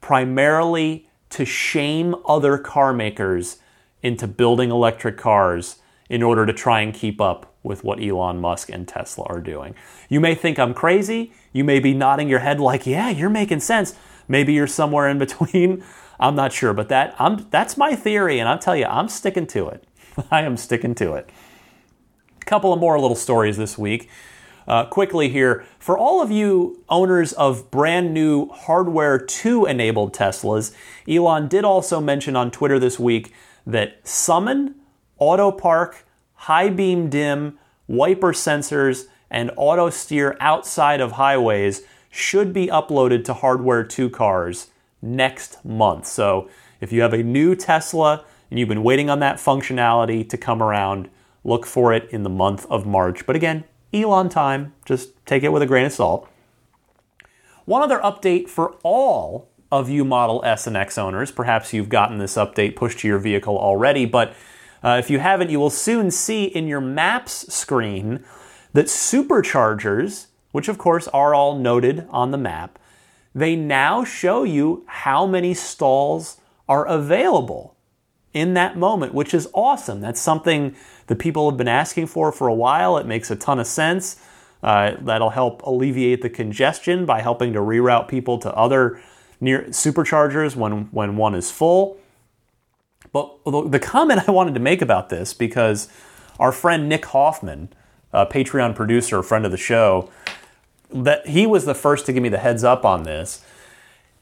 primarily 0.00 1.08
to 1.30 1.44
shame 1.44 2.14
other 2.26 2.56
car 2.56 2.92
makers 2.92 3.58
into 4.02 4.26
building 4.26 4.70
electric 4.70 5.16
cars 5.16 5.78
in 6.08 6.22
order 6.22 6.46
to 6.46 6.52
try 6.52 6.80
and 6.80 6.94
keep 6.94 7.20
up 7.20 7.54
with 7.62 7.84
what 7.84 8.02
Elon 8.02 8.38
Musk 8.40 8.70
and 8.70 8.88
Tesla 8.88 9.24
are 9.24 9.40
doing. 9.40 9.74
You 10.08 10.20
may 10.20 10.34
think 10.34 10.58
I'm 10.58 10.72
crazy. 10.72 11.32
You 11.52 11.64
may 11.64 11.80
be 11.80 11.92
nodding 11.92 12.28
your 12.28 12.38
head 12.38 12.60
like, 12.60 12.86
"Yeah, 12.86 13.10
you're 13.10 13.28
making 13.28 13.60
sense." 13.60 13.94
Maybe 14.26 14.52
you're 14.52 14.66
somewhere 14.66 15.08
in 15.08 15.18
between. 15.18 15.82
I'm 16.20 16.34
not 16.34 16.52
sure, 16.52 16.72
but 16.72 16.88
that 16.88 17.14
I'm 17.18 17.46
that's 17.50 17.76
my 17.76 17.94
theory 17.94 18.38
and 18.38 18.48
I'll 18.48 18.58
tell 18.58 18.76
you, 18.76 18.86
I'm 18.86 19.08
sticking 19.08 19.46
to 19.48 19.68
it. 19.68 19.84
I 20.30 20.42
am 20.42 20.56
sticking 20.56 20.94
to 20.96 21.14
it. 21.14 21.30
A 22.40 22.44
couple 22.44 22.72
of 22.72 22.80
more 22.80 22.98
little 22.98 23.16
stories 23.16 23.56
this 23.56 23.76
week. 23.76 24.08
Uh, 24.68 24.84
quickly 24.84 25.30
here, 25.30 25.64
for 25.78 25.96
all 25.96 26.20
of 26.20 26.30
you 26.30 26.84
owners 26.90 27.32
of 27.32 27.70
brand 27.70 28.12
new 28.12 28.50
hardware 28.50 29.18
2 29.18 29.64
enabled 29.64 30.14
Teslas, 30.14 30.74
Elon 31.08 31.48
did 31.48 31.64
also 31.64 32.02
mention 32.02 32.36
on 32.36 32.50
Twitter 32.50 32.78
this 32.78 32.98
week 32.98 33.32
that 33.66 34.06
Summon, 34.06 34.74
Auto 35.16 35.50
Park, 35.50 36.04
High 36.34 36.68
Beam 36.68 37.08
Dim, 37.08 37.58
wiper 37.86 38.34
sensors, 38.34 39.06
and 39.30 39.50
auto 39.56 39.88
steer 39.88 40.36
outside 40.38 41.00
of 41.00 41.12
highways 41.12 41.82
should 42.10 42.52
be 42.52 42.66
uploaded 42.66 43.24
to 43.24 43.32
Hardware 43.32 43.84
2 43.84 44.10
cars 44.10 44.68
next 45.00 45.64
month. 45.64 46.06
So 46.06 46.50
if 46.82 46.92
you 46.92 47.00
have 47.00 47.14
a 47.14 47.22
new 47.22 47.54
Tesla 47.54 48.22
and 48.50 48.60
you've 48.60 48.68
been 48.68 48.82
waiting 48.82 49.08
on 49.08 49.20
that 49.20 49.36
functionality 49.36 50.28
to 50.28 50.36
come 50.36 50.62
around, 50.62 51.08
look 51.42 51.64
for 51.64 51.94
it 51.94 52.06
in 52.10 52.22
the 52.22 52.30
month 52.30 52.66
of 52.68 52.86
March. 52.86 53.24
But 53.24 53.34
again, 53.34 53.64
Elon 53.92 54.28
time, 54.28 54.74
just 54.84 55.10
take 55.24 55.42
it 55.42 55.52
with 55.52 55.62
a 55.62 55.66
grain 55.66 55.86
of 55.86 55.92
salt. 55.92 56.28
One 57.64 57.82
other 57.82 57.98
update 57.98 58.48
for 58.48 58.76
all 58.82 59.48
of 59.70 59.90
you 59.90 60.04
Model 60.04 60.42
S 60.44 60.66
and 60.66 60.76
X 60.76 60.98
owners, 60.98 61.30
perhaps 61.30 61.72
you've 61.72 61.88
gotten 61.88 62.18
this 62.18 62.36
update 62.36 62.76
pushed 62.76 63.00
to 63.00 63.08
your 63.08 63.18
vehicle 63.18 63.58
already, 63.58 64.06
but 64.06 64.34
uh, 64.82 64.96
if 64.98 65.10
you 65.10 65.18
haven't, 65.18 65.50
you 65.50 65.58
will 65.58 65.70
soon 65.70 66.10
see 66.10 66.44
in 66.44 66.66
your 66.66 66.80
maps 66.80 67.52
screen 67.52 68.24
that 68.72 68.86
superchargers, 68.86 70.26
which 70.52 70.68
of 70.68 70.78
course 70.78 71.08
are 71.08 71.34
all 71.34 71.58
noted 71.58 72.06
on 72.10 72.30
the 72.30 72.38
map, 72.38 72.78
they 73.34 73.56
now 73.56 74.04
show 74.04 74.44
you 74.44 74.84
how 74.86 75.26
many 75.26 75.54
stalls 75.54 76.40
are 76.68 76.86
available 76.86 77.74
in 78.34 78.54
that 78.54 78.76
moment, 78.76 79.14
which 79.14 79.32
is 79.34 79.48
awesome. 79.54 80.00
That's 80.00 80.20
something 80.20 80.76
that 81.06 81.16
people 81.16 81.50
have 81.50 81.56
been 81.56 81.68
asking 81.68 82.06
for 82.06 82.30
for 82.30 82.48
a 82.48 82.54
while. 82.54 82.98
It 82.98 83.06
makes 83.06 83.30
a 83.30 83.36
ton 83.36 83.58
of 83.58 83.66
sense. 83.66 84.20
Uh, 84.62 84.96
that'll 85.00 85.30
help 85.30 85.62
alleviate 85.62 86.20
the 86.20 86.30
congestion 86.30 87.06
by 87.06 87.22
helping 87.22 87.52
to 87.52 87.60
reroute 87.60 88.08
people 88.08 88.38
to 88.38 88.52
other 88.54 89.00
near 89.40 89.62
superchargers 89.64 90.56
when, 90.56 90.88
when 90.90 91.16
one 91.16 91.34
is 91.34 91.50
full. 91.50 91.96
But 93.12 93.36
the 93.46 93.78
comment 93.78 94.22
I 94.28 94.30
wanted 94.30 94.54
to 94.54 94.60
make 94.60 94.82
about 94.82 95.08
this, 95.08 95.32
because 95.32 95.88
our 96.38 96.52
friend 96.52 96.88
Nick 96.88 97.06
Hoffman, 97.06 97.70
a 98.12 98.26
Patreon 98.26 98.74
producer, 98.74 99.18
a 99.18 99.24
friend 99.24 99.44
of 99.44 99.50
the 99.50 99.56
show, 99.56 100.10
that 100.90 101.26
he 101.26 101.46
was 101.46 101.64
the 101.64 101.74
first 101.74 102.06
to 102.06 102.12
give 102.12 102.22
me 102.22 102.28
the 102.28 102.38
heads 102.38 102.64
up 102.64 102.84
on 102.84 103.02
this. 103.02 103.44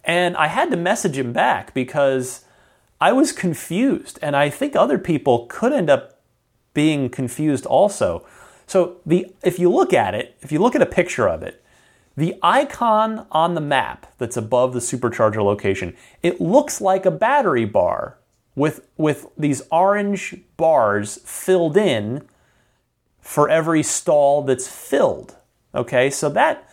And 0.05 0.37
I 0.37 0.47
had 0.47 0.71
to 0.71 0.77
message 0.77 1.19
him 1.19 1.33
back 1.33 1.75
because 1.75 2.45
I 3.01 3.13
was 3.13 3.33
confused. 3.33 4.19
And 4.23 4.37
I 4.37 4.51
think 4.51 4.75
other 4.75 4.99
people 4.99 5.47
could 5.49 5.73
end 5.73 5.91
up 5.91 6.21
being 6.75 7.09
confused 7.09 7.67
also. 7.67 8.27
So 8.67 8.97
the 9.07 9.33
if 9.43 9.59
you 9.59 9.71
look 9.71 9.93
at 9.93 10.15
it, 10.15 10.37
if 10.41 10.53
you 10.53 10.59
look 10.59 10.75
at 10.75 10.83
a 10.83 10.87
picture 10.87 11.29
of 11.29 11.43
it, 11.43 11.63
the 12.17 12.35
icon 12.43 13.27
on 13.31 13.55
the 13.55 13.61
map 13.61 14.07
that's 14.19 14.37
above 14.37 14.73
the 14.73 14.81
supercharger 14.81 15.45
location, 15.45 15.95
it 16.23 16.41
looks 16.41 16.81
like 16.81 17.07
a 17.07 17.11
battery 17.11 17.65
bar 17.65 18.19
with 18.55 18.87
with 18.97 19.27
these 19.39 19.63
orange 19.71 20.37
bars 20.57 21.19
filled 21.25 21.77
in 21.77 22.27
for 23.21 23.49
every 23.49 23.83
stall 23.83 24.43
that's 24.43 24.69
filled. 24.69 25.37
Okay? 25.75 26.11
So 26.11 26.29
that 26.31 26.69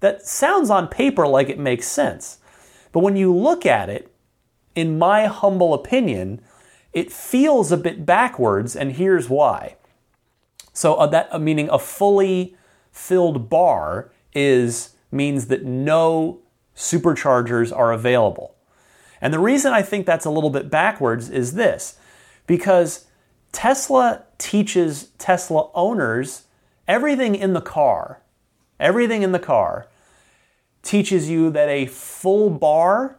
that 0.00 0.26
sounds 0.26 0.70
on 0.70 0.88
paper 0.88 1.26
like 1.26 1.48
it 1.48 1.58
makes 1.58 1.86
sense. 1.86 2.38
But 2.92 3.00
when 3.00 3.16
you 3.16 3.34
look 3.34 3.66
at 3.66 3.88
it, 3.88 4.10
in 4.76 4.98
my 4.98 5.26
humble 5.26 5.74
opinion, 5.74 6.40
it 6.92 7.12
feels 7.12 7.72
a 7.72 7.76
bit 7.76 8.06
backwards 8.06 8.76
and 8.76 8.92
here's 8.92 9.28
why. 9.28 9.76
So 10.72 10.94
uh, 10.94 11.06
that 11.08 11.28
uh, 11.32 11.38
meaning 11.38 11.68
a 11.70 11.78
fully 11.78 12.54
filled 12.92 13.48
bar 13.50 14.12
is 14.32 14.90
means 15.10 15.46
that 15.46 15.64
no 15.64 16.40
superchargers 16.76 17.74
are 17.76 17.92
available. 17.92 18.54
And 19.20 19.32
the 19.32 19.38
reason 19.38 19.72
I 19.72 19.80
think 19.80 20.04
that's 20.04 20.26
a 20.26 20.30
little 20.30 20.50
bit 20.50 20.70
backwards 20.70 21.30
is 21.30 21.54
this 21.54 21.98
because 22.46 23.06
Tesla 23.50 24.24
teaches 24.36 25.08
Tesla 25.16 25.70
owners 25.74 26.44
everything 26.86 27.34
in 27.34 27.54
the 27.54 27.62
car, 27.62 28.20
everything 28.78 29.22
in 29.22 29.32
the 29.32 29.38
car 29.38 29.88
teaches 30.82 31.28
you 31.28 31.50
that 31.50 31.68
a 31.68 31.86
full 31.86 32.50
bar 32.50 33.18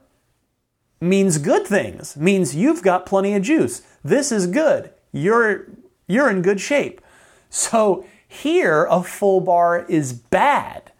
means 1.00 1.38
good 1.38 1.66
things, 1.66 2.18
means 2.18 2.56
you've 2.56 2.82
got 2.82 3.06
plenty 3.06 3.34
of 3.36 3.44
juice. 3.44 3.82
This 4.04 4.32
is 4.32 4.48
good. 4.48 4.92
You're 5.12 5.68
you're 6.08 6.30
in 6.30 6.42
good 6.42 6.62
shape. 6.62 7.02
So 7.50 8.06
here 8.28 8.86
a 8.90 9.04
full 9.04 9.42
bar 9.42 9.86
is 9.88 10.14
bad. 10.14 10.92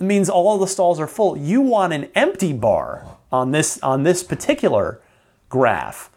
It 0.00 0.04
means 0.04 0.28
all 0.28 0.58
the 0.58 0.66
stalls 0.66 0.98
are 1.00 1.06
full. 1.06 1.36
You 1.36 1.60
want 1.60 1.92
an 1.92 2.10
empty 2.14 2.52
bar 2.52 3.18
on 3.30 3.50
this 3.50 3.80
on 3.82 4.02
this 4.02 4.22
particular 4.22 5.00
graph. 5.48 6.10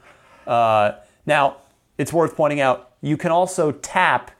Uh, 0.46 0.94
now, 1.26 1.58
it's 1.98 2.14
worth 2.14 2.36
pointing 2.36 2.60
out 2.60 2.92
you 3.02 3.18
can 3.18 3.32
also 3.32 3.72
tap 3.72 4.32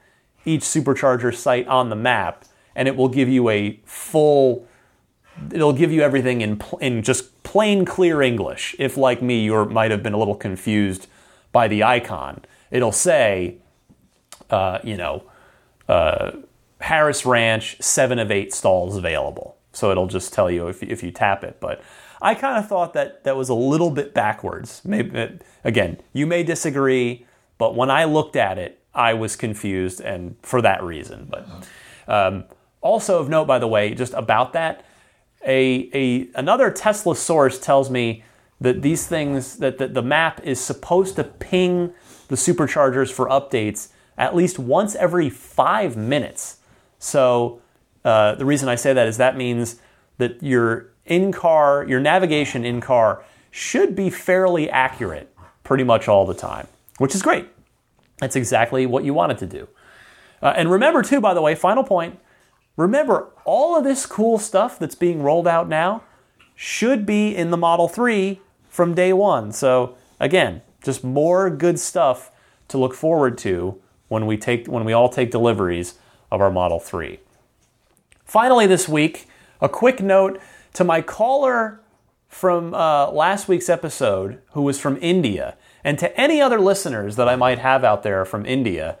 each 0.44 0.62
supercharger 0.62 1.34
site 1.34 1.66
on 1.68 1.88
the 1.88 1.96
map, 1.96 2.44
and 2.74 2.88
it 2.88 2.96
will 2.96 3.08
give 3.08 3.28
you 3.28 3.48
a 3.48 3.80
full. 3.84 4.65
It'll 5.52 5.72
give 5.72 5.92
you 5.92 6.02
everything 6.02 6.40
in 6.40 6.60
in 6.80 7.02
just 7.02 7.42
plain 7.42 7.84
clear 7.84 8.22
English. 8.22 8.74
If 8.78 8.96
like 8.96 9.22
me, 9.22 9.44
you 9.44 9.64
might 9.66 9.90
have 9.90 10.02
been 10.02 10.12
a 10.14 10.18
little 10.18 10.34
confused 10.34 11.06
by 11.56 11.68
the 11.68 11.82
icon, 11.82 12.44
it'll 12.70 12.92
say, 12.92 13.56
uh, 14.50 14.78
you 14.84 14.94
know, 14.94 15.22
uh, 15.88 16.32
Harris 16.82 17.24
Ranch, 17.24 17.80
seven 17.80 18.18
of 18.18 18.30
eight 18.30 18.52
stalls 18.52 18.94
available. 18.94 19.56
So 19.72 19.90
it'll 19.90 20.06
just 20.06 20.34
tell 20.34 20.50
you 20.50 20.68
if, 20.68 20.82
if 20.82 21.02
you 21.02 21.10
tap 21.10 21.42
it. 21.44 21.58
But 21.58 21.82
I 22.20 22.34
kind 22.34 22.58
of 22.58 22.68
thought 22.68 22.92
that 22.92 23.24
that 23.24 23.36
was 23.36 23.48
a 23.48 23.54
little 23.54 23.90
bit 23.90 24.12
backwards. 24.12 24.82
Maybe 24.84 25.38
again, 25.64 25.98
you 26.12 26.26
may 26.26 26.42
disagree, 26.42 27.26
but 27.56 27.74
when 27.74 27.90
I 27.90 28.04
looked 28.04 28.36
at 28.36 28.58
it, 28.58 28.82
I 28.94 29.14
was 29.14 29.34
confused, 29.34 30.02
and 30.02 30.36
for 30.42 30.60
that 30.60 30.82
reason. 30.82 31.26
But 31.30 31.48
um, 32.06 32.44
also 32.82 33.18
of 33.18 33.30
note, 33.30 33.46
by 33.46 33.58
the 33.58 33.66
way, 33.66 33.94
just 33.94 34.12
about 34.12 34.52
that, 34.52 34.84
a, 35.46 35.88
a 35.94 36.28
another 36.34 36.70
Tesla 36.70 37.16
source 37.16 37.58
tells 37.58 37.90
me 37.90 38.24
that 38.60 38.82
these 38.82 39.06
things 39.06 39.58
that 39.58 39.78
the, 39.78 39.88
the 39.88 40.02
map 40.02 40.40
is 40.42 40.60
supposed 40.60 41.16
to 41.16 41.24
ping 41.24 41.92
the 42.28 42.36
superchargers 42.36 43.12
for 43.12 43.28
updates 43.28 43.88
at 44.18 44.34
least 44.34 44.58
once 44.58 44.94
every 44.94 45.28
five 45.30 45.96
minutes. 45.96 46.58
So 46.98 47.60
uh, 48.04 48.34
the 48.34 48.44
reason 48.44 48.68
I 48.68 48.74
say 48.74 48.92
that 48.92 49.06
is 49.06 49.18
that 49.18 49.36
means 49.36 49.76
that 50.18 50.42
your 50.42 50.88
in 51.04 51.32
car, 51.32 51.84
your 51.86 52.00
navigation 52.00 52.64
in 52.64 52.80
car 52.80 53.24
should 53.50 53.94
be 53.94 54.10
fairly 54.10 54.68
accurate 54.68 55.32
pretty 55.62 55.84
much 55.84 56.08
all 56.08 56.26
the 56.26 56.34
time, 56.34 56.66
which 56.98 57.14
is 57.14 57.22
great. 57.22 57.46
That's 58.18 58.36
exactly 58.36 58.86
what 58.86 59.04
you 59.04 59.14
want 59.14 59.32
it 59.32 59.38
to 59.38 59.46
do. 59.46 59.68
Uh, 60.42 60.54
and 60.56 60.70
remember, 60.70 61.02
too, 61.02 61.20
by 61.20 61.34
the 61.34 61.42
way, 61.42 61.54
final 61.54 61.84
point 61.84 62.18
remember 62.76 63.28
all 63.44 63.76
of 63.76 63.84
this 63.84 64.06
cool 64.06 64.38
stuff 64.38 64.78
that's 64.78 64.94
being 64.94 65.22
rolled 65.22 65.48
out 65.48 65.68
now 65.68 66.02
should 66.54 67.04
be 67.04 67.34
in 67.34 67.50
the 67.50 67.56
Model 67.56 67.88
3 67.88 68.40
from 68.68 68.94
day 68.94 69.12
one. 69.12 69.52
So, 69.52 69.96
again, 70.20 70.62
just 70.82 71.04
more 71.04 71.50
good 71.50 71.78
stuff 71.78 72.30
to 72.68 72.78
look 72.78 72.94
forward 72.94 73.38
to 73.38 73.80
when 74.08 74.26
we 74.26 74.36
take 74.36 74.66
when 74.66 74.84
we 74.84 74.92
all 74.92 75.08
take 75.08 75.30
deliveries 75.30 75.94
of 76.30 76.40
our 76.40 76.50
Model 76.50 76.80
3. 76.80 77.20
Finally, 78.24 78.66
this 78.66 78.88
week, 78.88 79.26
a 79.60 79.68
quick 79.68 80.00
note 80.00 80.40
to 80.74 80.84
my 80.84 81.00
caller 81.00 81.80
from 82.28 82.74
uh, 82.74 83.10
last 83.10 83.48
week's 83.48 83.68
episode, 83.68 84.40
who 84.52 84.62
was 84.62 84.80
from 84.80 84.98
India, 85.00 85.56
and 85.82 85.98
to 85.98 86.20
any 86.20 86.40
other 86.40 86.60
listeners 86.60 87.16
that 87.16 87.28
I 87.28 87.36
might 87.36 87.58
have 87.58 87.84
out 87.84 88.02
there 88.02 88.24
from 88.24 88.44
India, 88.44 88.98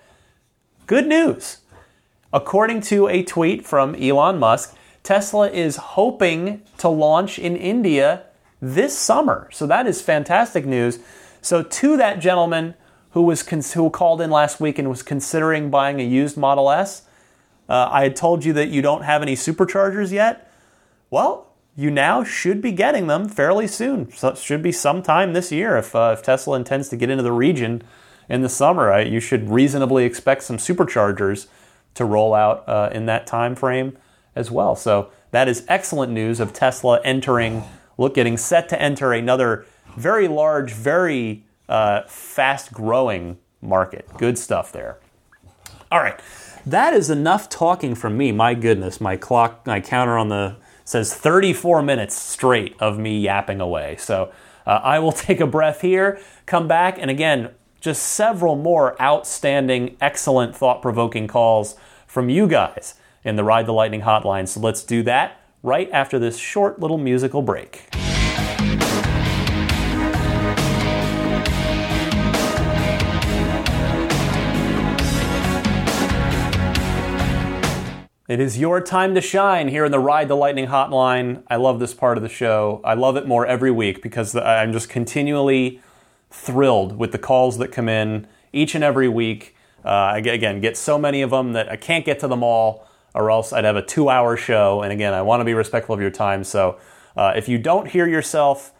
good 0.86 1.06
news. 1.06 1.58
According 2.32 2.80
to 2.82 3.08
a 3.08 3.22
tweet 3.22 3.66
from 3.66 3.94
Elon 3.94 4.38
Musk, 4.38 4.76
Tesla 5.02 5.48
is 5.48 5.76
hoping 5.76 6.62
to 6.78 6.88
launch 6.88 7.38
in 7.38 7.56
India 7.56 8.24
this 8.60 8.98
summer. 8.98 9.48
So 9.52 9.66
that 9.66 9.86
is 9.86 10.02
fantastic 10.02 10.66
news. 10.66 10.98
So 11.40 11.62
to 11.62 11.96
that 11.96 12.18
gentleman 12.18 12.74
who 13.10 13.22
was 13.22 13.42
cons- 13.42 13.74
who 13.74 13.88
called 13.88 14.20
in 14.20 14.30
last 14.30 14.60
week 14.60 14.78
and 14.78 14.90
was 14.90 15.02
considering 15.02 15.70
buying 15.70 16.00
a 16.00 16.04
used 16.04 16.36
Model 16.36 16.70
S, 16.70 17.02
uh, 17.68 17.88
I 17.90 18.02
had 18.02 18.16
told 18.16 18.44
you 18.44 18.52
that 18.54 18.68
you 18.68 18.82
don't 18.82 19.02
have 19.02 19.22
any 19.22 19.34
superchargers 19.34 20.10
yet. 20.12 20.52
Well, 21.10 21.46
you 21.76 21.90
now 21.90 22.24
should 22.24 22.60
be 22.60 22.72
getting 22.72 23.06
them 23.06 23.28
fairly 23.28 23.66
soon. 23.66 24.10
So 24.12 24.28
it 24.28 24.38
should 24.38 24.62
be 24.62 24.72
sometime 24.72 25.32
this 25.32 25.52
year 25.52 25.76
if, 25.76 25.94
uh, 25.94 26.14
if 26.18 26.22
Tesla 26.22 26.56
intends 26.56 26.88
to 26.88 26.96
get 26.96 27.10
into 27.10 27.22
the 27.22 27.32
region 27.32 27.82
in 28.28 28.42
the 28.42 28.48
summer. 28.48 28.92
Uh, 28.92 29.00
you 29.00 29.20
should 29.20 29.50
reasonably 29.50 30.04
expect 30.04 30.42
some 30.42 30.56
superchargers 30.56 31.46
to 31.96 32.04
roll 32.04 32.34
out 32.34 32.68
uh, 32.68 32.90
in 32.92 33.06
that 33.06 33.26
time 33.26 33.54
frame 33.54 33.96
as 34.34 34.50
well. 34.50 34.76
So 34.76 35.10
that 35.30 35.48
is 35.48 35.64
excellent 35.68 36.12
news 36.12 36.40
of 36.40 36.52
Tesla 36.52 37.00
entering, 37.02 37.64
look, 37.98 38.14
getting 38.14 38.36
set 38.36 38.68
to 38.70 38.80
enter 38.80 39.12
another 39.12 39.66
very 39.96 40.28
large, 40.28 40.72
very 40.72 41.44
uh, 41.68 42.02
fast 42.02 42.72
growing 42.72 43.38
market. 43.60 44.08
Good 44.16 44.38
stuff 44.38 44.72
there. 44.72 44.98
All 45.90 46.00
right. 46.00 46.18
That 46.64 46.94
is 46.94 47.10
enough 47.10 47.48
talking 47.48 47.94
from 47.94 48.16
me. 48.16 48.32
My 48.32 48.54
goodness, 48.54 49.00
my 49.00 49.16
clock, 49.16 49.66
my 49.66 49.80
counter 49.80 50.18
on 50.18 50.28
the 50.28 50.56
says 50.84 51.14
34 51.14 51.82
minutes 51.82 52.14
straight 52.14 52.74
of 52.80 52.98
me 52.98 53.18
yapping 53.18 53.60
away. 53.60 53.96
So 53.98 54.32
uh, 54.66 54.80
I 54.82 54.98
will 54.98 55.12
take 55.26 55.40
a 55.40 55.46
breath 55.46 55.80
here, 55.80 56.20
come 56.44 56.68
back, 56.68 56.98
and 56.98 57.10
again, 57.10 57.50
just 57.86 58.02
several 58.02 58.56
more 58.56 59.00
outstanding, 59.00 59.96
excellent, 60.00 60.56
thought 60.56 60.82
provoking 60.82 61.28
calls 61.28 61.76
from 62.08 62.28
you 62.28 62.48
guys. 62.48 62.94
in 63.22 63.36
the 63.36 63.44
Ride 63.44 63.66
the 63.66 63.72
Lightning 63.72 64.00
hotline. 64.02 64.48
So 64.48 64.58
let's 64.58 64.82
do 64.82 65.04
that 65.04 65.40
right 65.62 65.88
after 65.92 66.18
this 66.18 66.36
short 66.36 66.80
little 66.80 66.98
musical 66.98 67.42
break. 67.42 67.88
It 78.28 78.40
is 78.40 78.58
your 78.58 78.80
time 78.80 79.14
to 79.14 79.20
shine 79.20 79.68
here 79.68 79.84
in 79.84 79.92
the 79.92 80.00
Ride 80.00 80.26
the 80.26 80.34
Lightning 80.34 80.66
hotline. 80.66 81.44
I 81.46 81.54
love 81.54 81.78
this 81.78 81.94
part 81.94 82.16
of 82.16 82.24
the 82.24 82.28
show. 82.28 82.80
I 82.84 82.94
love 82.94 83.16
it 83.16 83.28
more 83.28 83.46
every 83.46 83.70
week 83.70 84.02
because 84.02 84.34
I'm 84.34 84.72
just 84.72 84.88
continually 84.88 85.80
thrilled 86.30 86.98
with 86.98 87.12
the 87.12 87.18
calls 87.18 87.58
that 87.58 87.72
come 87.72 87.88
in 87.88 88.26
each 88.52 88.74
and 88.74 88.82
every 88.82 89.08
week. 89.08 89.54
Uh, 89.84 90.12
again, 90.14 90.60
get 90.60 90.76
so 90.76 90.98
many 90.98 91.22
of 91.22 91.30
them 91.30 91.52
that 91.52 91.70
I 91.70 91.76
can't 91.76 92.04
get 92.04 92.18
to 92.20 92.28
them 92.28 92.42
all, 92.42 92.88
or 93.14 93.30
else 93.30 93.52
I'd 93.52 93.64
have 93.64 93.76
a 93.76 93.82
two 93.82 94.08
hour 94.08 94.36
show. 94.36 94.82
And 94.82 94.92
again, 94.92 95.14
I 95.14 95.22
want 95.22 95.40
to 95.40 95.44
be 95.44 95.54
respectful 95.54 95.94
of 95.94 96.00
your 96.00 96.10
time. 96.10 96.44
So 96.44 96.78
uh, 97.16 97.32
if 97.36 97.48
you 97.48 97.58
don't 97.58 97.88
hear 97.88 98.06
yourself, 98.06 98.72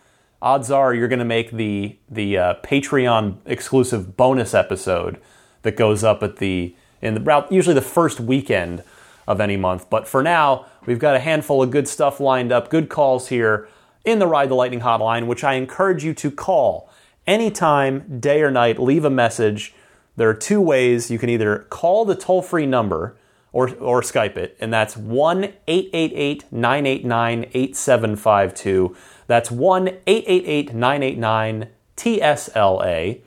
odds 0.42 0.70
are 0.70 0.92
you're 0.92 1.08
going 1.08 1.20
to 1.20 1.24
make 1.24 1.52
the, 1.52 1.96
the 2.10 2.36
uh, 2.36 2.54
Patreon 2.62 3.38
exclusive 3.46 4.16
bonus 4.16 4.52
episode 4.52 5.20
that 5.62 5.76
goes 5.76 6.04
up 6.04 6.22
at 6.22 6.36
the, 6.36 6.74
in 7.00 7.14
the, 7.14 7.46
usually 7.50 7.74
the 7.74 7.80
first 7.80 8.20
weekend 8.20 8.82
of 9.26 9.40
any 9.40 9.56
month. 9.56 9.88
But 9.90 10.06
for 10.06 10.22
now, 10.22 10.66
we've 10.86 10.98
got 10.98 11.16
a 11.16 11.20
handful 11.20 11.62
of 11.62 11.70
good 11.70 11.88
stuff 11.88 12.20
lined 12.20 12.52
up, 12.52 12.70
good 12.70 12.88
calls 12.88 13.28
here 13.28 13.68
in 14.04 14.18
the 14.18 14.26
Ride 14.26 14.48
the 14.48 14.54
Lightning 14.54 14.80
hotline, 14.80 15.26
which 15.26 15.42
I 15.42 15.54
encourage 15.54 16.04
you 16.04 16.14
to 16.14 16.30
call 16.30 16.85
anytime, 17.26 18.20
day 18.20 18.42
or 18.42 18.50
night. 18.50 18.78
Leave 18.78 19.04
a 19.04 19.10
message. 19.10 19.74
There 20.16 20.28
are 20.28 20.34
two 20.34 20.60
ways 20.60 21.10
you 21.10 21.18
can 21.18 21.28
either 21.28 21.66
call 21.70 22.04
the 22.04 22.14
toll 22.14 22.42
free 22.42 22.66
number 22.66 23.16
or, 23.52 23.74
or 23.76 24.02
Skype 24.02 24.36
it, 24.36 24.56
and 24.60 24.72
that's 24.72 24.96
1 24.96 25.44
888 25.66 26.52
989 26.52 27.46
8752. 27.54 28.96
That's 29.26 29.50
1 29.50 29.88
888 30.06 30.74
989 30.74 31.68
TSLA. 31.96 33.20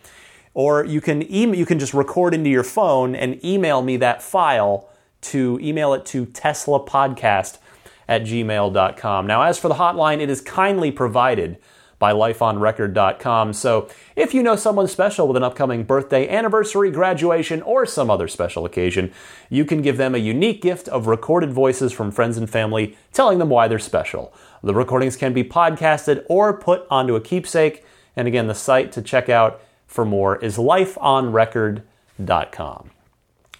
Or 0.54 0.84
you 0.84 1.00
can, 1.00 1.32
email, 1.32 1.58
you 1.58 1.66
can 1.66 1.80
just 1.80 1.94
record 1.94 2.34
into 2.34 2.50
your 2.50 2.64
phone 2.64 3.16
and 3.16 3.44
email 3.46 3.82
me 3.82 3.98
that 3.98 4.22
file 4.22 4.90
to 5.22 5.60
email 5.62 5.94
it 5.94 6.06
to 6.08 6.26
teslapodcast 6.26 7.60
at 8.08 8.24
gmail.com. 8.24 9.28
Now, 9.28 9.44
as 9.44 9.60
for 9.60 9.68
the 9.68 9.76
hotline, 9.76 10.20
it 10.20 10.30
is 10.30 10.42
kindly 10.42 10.92
provided 10.92 11.58
by 12.00 12.12
lifeonrecord.com. 12.14 13.54
So 13.54 13.88
if 14.16 14.34
you 14.34 14.42
know 14.42 14.56
someone 14.56 14.88
special 14.88 15.28
with 15.28 15.38
an 15.38 15.44
upcoming 15.44 15.84
birthday, 15.84 16.30
anniversary, 16.30 16.90
graduation, 16.90 17.62
or 17.62 17.86
some 17.86 18.10
other 18.10 18.30
special 18.30 18.66
occasion, 18.66 19.12
you 19.50 19.66
can 19.66 19.82
give 19.82 19.98
them 19.98 20.16
a 20.16 20.20
unique 20.20 20.62
gift 20.62 20.88
of 20.88 21.08
recorded 21.08 21.52
voices 21.52 21.92
from 21.92 22.12
friends 22.12 22.38
and 22.38 22.50
family 22.50 22.98
telling 23.12 23.38
them 23.38 23.50
why 23.50 23.68
they're 23.68 23.78
special. 23.78 24.34
The 24.64 24.74
recordings 24.74 25.18
can 25.18 25.34
be 25.34 25.44
podcasted 25.44 26.24
or 26.30 26.58
put 26.58 26.88
onto 26.90 27.16
a 27.16 27.22
keepsake. 27.22 27.84
And 28.16 28.28
again, 28.28 28.48
the 28.48 28.56
site 28.56 28.92
to 28.94 29.02
check 29.02 29.30
out 29.30 29.62
for 29.86 30.06
more 30.06 30.38
is 30.38 30.58
lifeonrecord.com. 30.58 32.92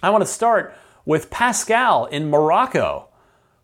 I 0.02 0.10
want 0.10 0.22
to 0.22 0.30
start 0.30 0.74
with 1.04 1.30
Pascal 1.30 2.06
in 2.06 2.30
Morocco, 2.30 3.08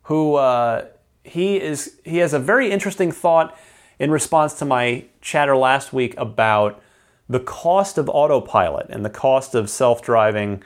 who 0.04 0.34
uh, 0.34 0.86
he 1.24 1.60
is 1.60 1.98
he 2.04 2.18
has 2.18 2.32
a 2.32 2.38
very 2.38 2.70
interesting 2.70 3.10
thought 3.10 3.58
in 3.98 4.10
response 4.10 4.54
to 4.54 4.64
my 4.64 5.04
chatter 5.20 5.56
last 5.56 5.92
week 5.92 6.14
about 6.16 6.82
the 7.28 7.40
cost 7.40 7.98
of 7.98 8.08
autopilot 8.08 8.86
and 8.90 9.04
the 9.04 9.10
cost 9.10 9.54
of 9.54 9.68
self-driving 9.68 10.62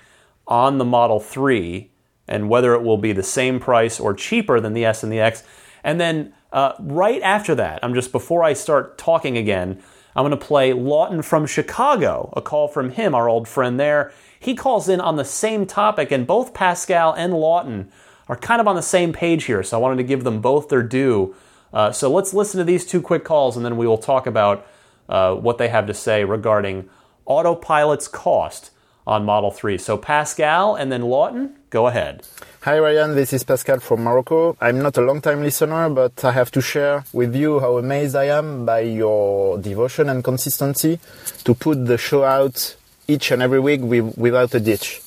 on 0.46 0.78
the 0.78 0.84
Model 0.84 1.20
3 1.20 1.90
and 2.28 2.48
whether 2.48 2.74
it 2.74 2.82
will 2.82 2.98
be 2.98 3.12
the 3.12 3.22
same 3.22 3.58
price 3.58 3.98
or 3.98 4.14
cheaper 4.14 4.60
than 4.60 4.72
the 4.72 4.84
S 4.84 5.02
and 5.02 5.12
the 5.12 5.20
X. 5.20 5.42
And 5.82 6.00
then 6.00 6.32
uh, 6.52 6.72
right 6.78 7.20
after 7.22 7.54
that, 7.56 7.80
I'm 7.82 7.94
just 7.94 8.12
before 8.12 8.44
I 8.44 8.52
start 8.52 8.98
talking 8.98 9.36
again, 9.36 9.82
I'm 10.14 10.26
going 10.26 10.38
to 10.38 10.44
play 10.44 10.72
Lawton 10.72 11.22
from 11.22 11.46
Chicago, 11.46 12.32
a 12.36 12.42
call 12.42 12.68
from 12.68 12.90
him, 12.90 13.14
our 13.14 13.28
old 13.28 13.46
friend 13.46 13.78
there. 13.78 14.12
He 14.38 14.54
calls 14.54 14.88
in 14.88 15.00
on 15.00 15.16
the 15.16 15.24
same 15.24 15.66
topic, 15.66 16.10
and 16.10 16.26
both 16.26 16.54
Pascal 16.54 17.12
and 17.12 17.32
Lawton 17.32 17.92
are 18.28 18.36
kind 18.36 18.60
of 18.60 18.66
on 18.66 18.76
the 18.76 18.82
same 18.82 19.12
page 19.12 19.44
here, 19.44 19.62
so 19.62 19.76
I 19.76 19.80
wanted 19.80 19.98
to 19.98 20.04
give 20.04 20.24
them 20.24 20.40
both 20.40 20.68
their 20.68 20.82
due. 20.82 21.34
Uh, 21.72 21.92
so 21.92 22.10
let's 22.10 22.34
listen 22.34 22.58
to 22.58 22.64
these 22.64 22.84
two 22.84 23.00
quick 23.00 23.24
calls, 23.24 23.56
and 23.56 23.64
then 23.64 23.76
we 23.76 23.86
will 23.86 23.98
talk 23.98 24.26
about 24.26 24.66
uh, 25.08 25.34
what 25.34 25.58
they 25.58 25.68
have 25.68 25.86
to 25.86 25.94
say 25.94 26.24
regarding 26.24 26.88
autopilot's 27.26 28.08
cost 28.08 28.70
on 29.06 29.24
Model 29.24 29.50
3. 29.50 29.78
So, 29.78 29.96
Pascal 29.96 30.74
and 30.74 30.90
then 30.92 31.02
Lawton, 31.02 31.56
go 31.70 31.86
ahead. 31.86 32.26
Hi, 32.62 32.78
Ryan. 32.78 33.14
This 33.14 33.32
is 33.32 33.42
Pascal 33.42 33.80
from 33.80 34.04
Morocco. 34.04 34.56
I'm 34.60 34.80
not 34.82 34.98
a 34.98 35.00
long 35.00 35.20
time 35.20 35.42
listener, 35.42 35.88
but 35.88 36.24
I 36.24 36.32
have 36.32 36.50
to 36.52 36.60
share 36.60 37.04
with 37.12 37.34
you 37.34 37.60
how 37.60 37.78
amazed 37.78 38.14
I 38.14 38.24
am 38.24 38.66
by 38.66 38.80
your 38.80 39.58
devotion 39.58 40.08
and 40.10 40.22
consistency 40.22 41.00
to 41.44 41.54
put 41.54 41.86
the 41.86 41.96
show 41.96 42.22
out 42.24 42.76
each 43.08 43.30
and 43.30 43.42
every 43.42 43.60
week 43.60 43.80
with, 43.80 44.16
without 44.18 44.54
a 44.54 44.60
ditch. 44.60 45.00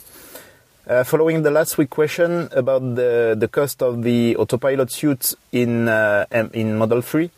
Uh, 0.86 1.02
following 1.02 1.44
the 1.44 1.52
last 1.52 1.78
week 1.78 1.90
question 1.90 2.50
about 2.52 2.82
the, 2.96 3.38
the 3.40 3.48
cost 3.48 3.82
of 3.82 4.04
the 4.04 4.36
autopilot 4.36 4.92
suite 4.92 5.34
in, 5.54 5.88
uh, 5.88 6.26
in 6.54 6.78
Model 6.78 7.02
3, 7.02 7.32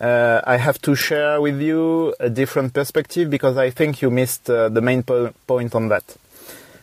uh, 0.00 0.40
I 0.44 0.56
have 0.56 0.80
to 0.80 0.94
share 0.94 1.38
with 1.42 1.60
you 1.60 2.14
a 2.18 2.30
different 2.30 2.72
perspective 2.72 3.28
because 3.28 3.58
I 3.58 3.68
think 3.68 4.00
you 4.00 4.10
missed 4.10 4.48
uh, 4.48 4.70
the 4.70 4.80
main 4.80 5.02
po- 5.02 5.34
point 5.46 5.74
on 5.74 5.88
that. 5.88 6.16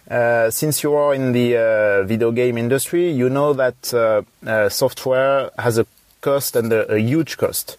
Uh, 0.08 0.52
since 0.52 0.84
you 0.84 0.94
are 0.94 1.16
in 1.16 1.32
the 1.32 1.58
uh, 1.58 2.04
video 2.04 2.32
game 2.32 2.60
industry, 2.60 3.10
you 3.10 3.28
know 3.30 3.54
that 3.54 4.72
software 4.72 5.50
has 5.58 5.80
a 5.80 5.88
cost 6.22 6.56
and 6.56 6.72
a, 6.72 6.94
a 6.94 7.00
huge 7.00 7.38
cost. 7.38 7.78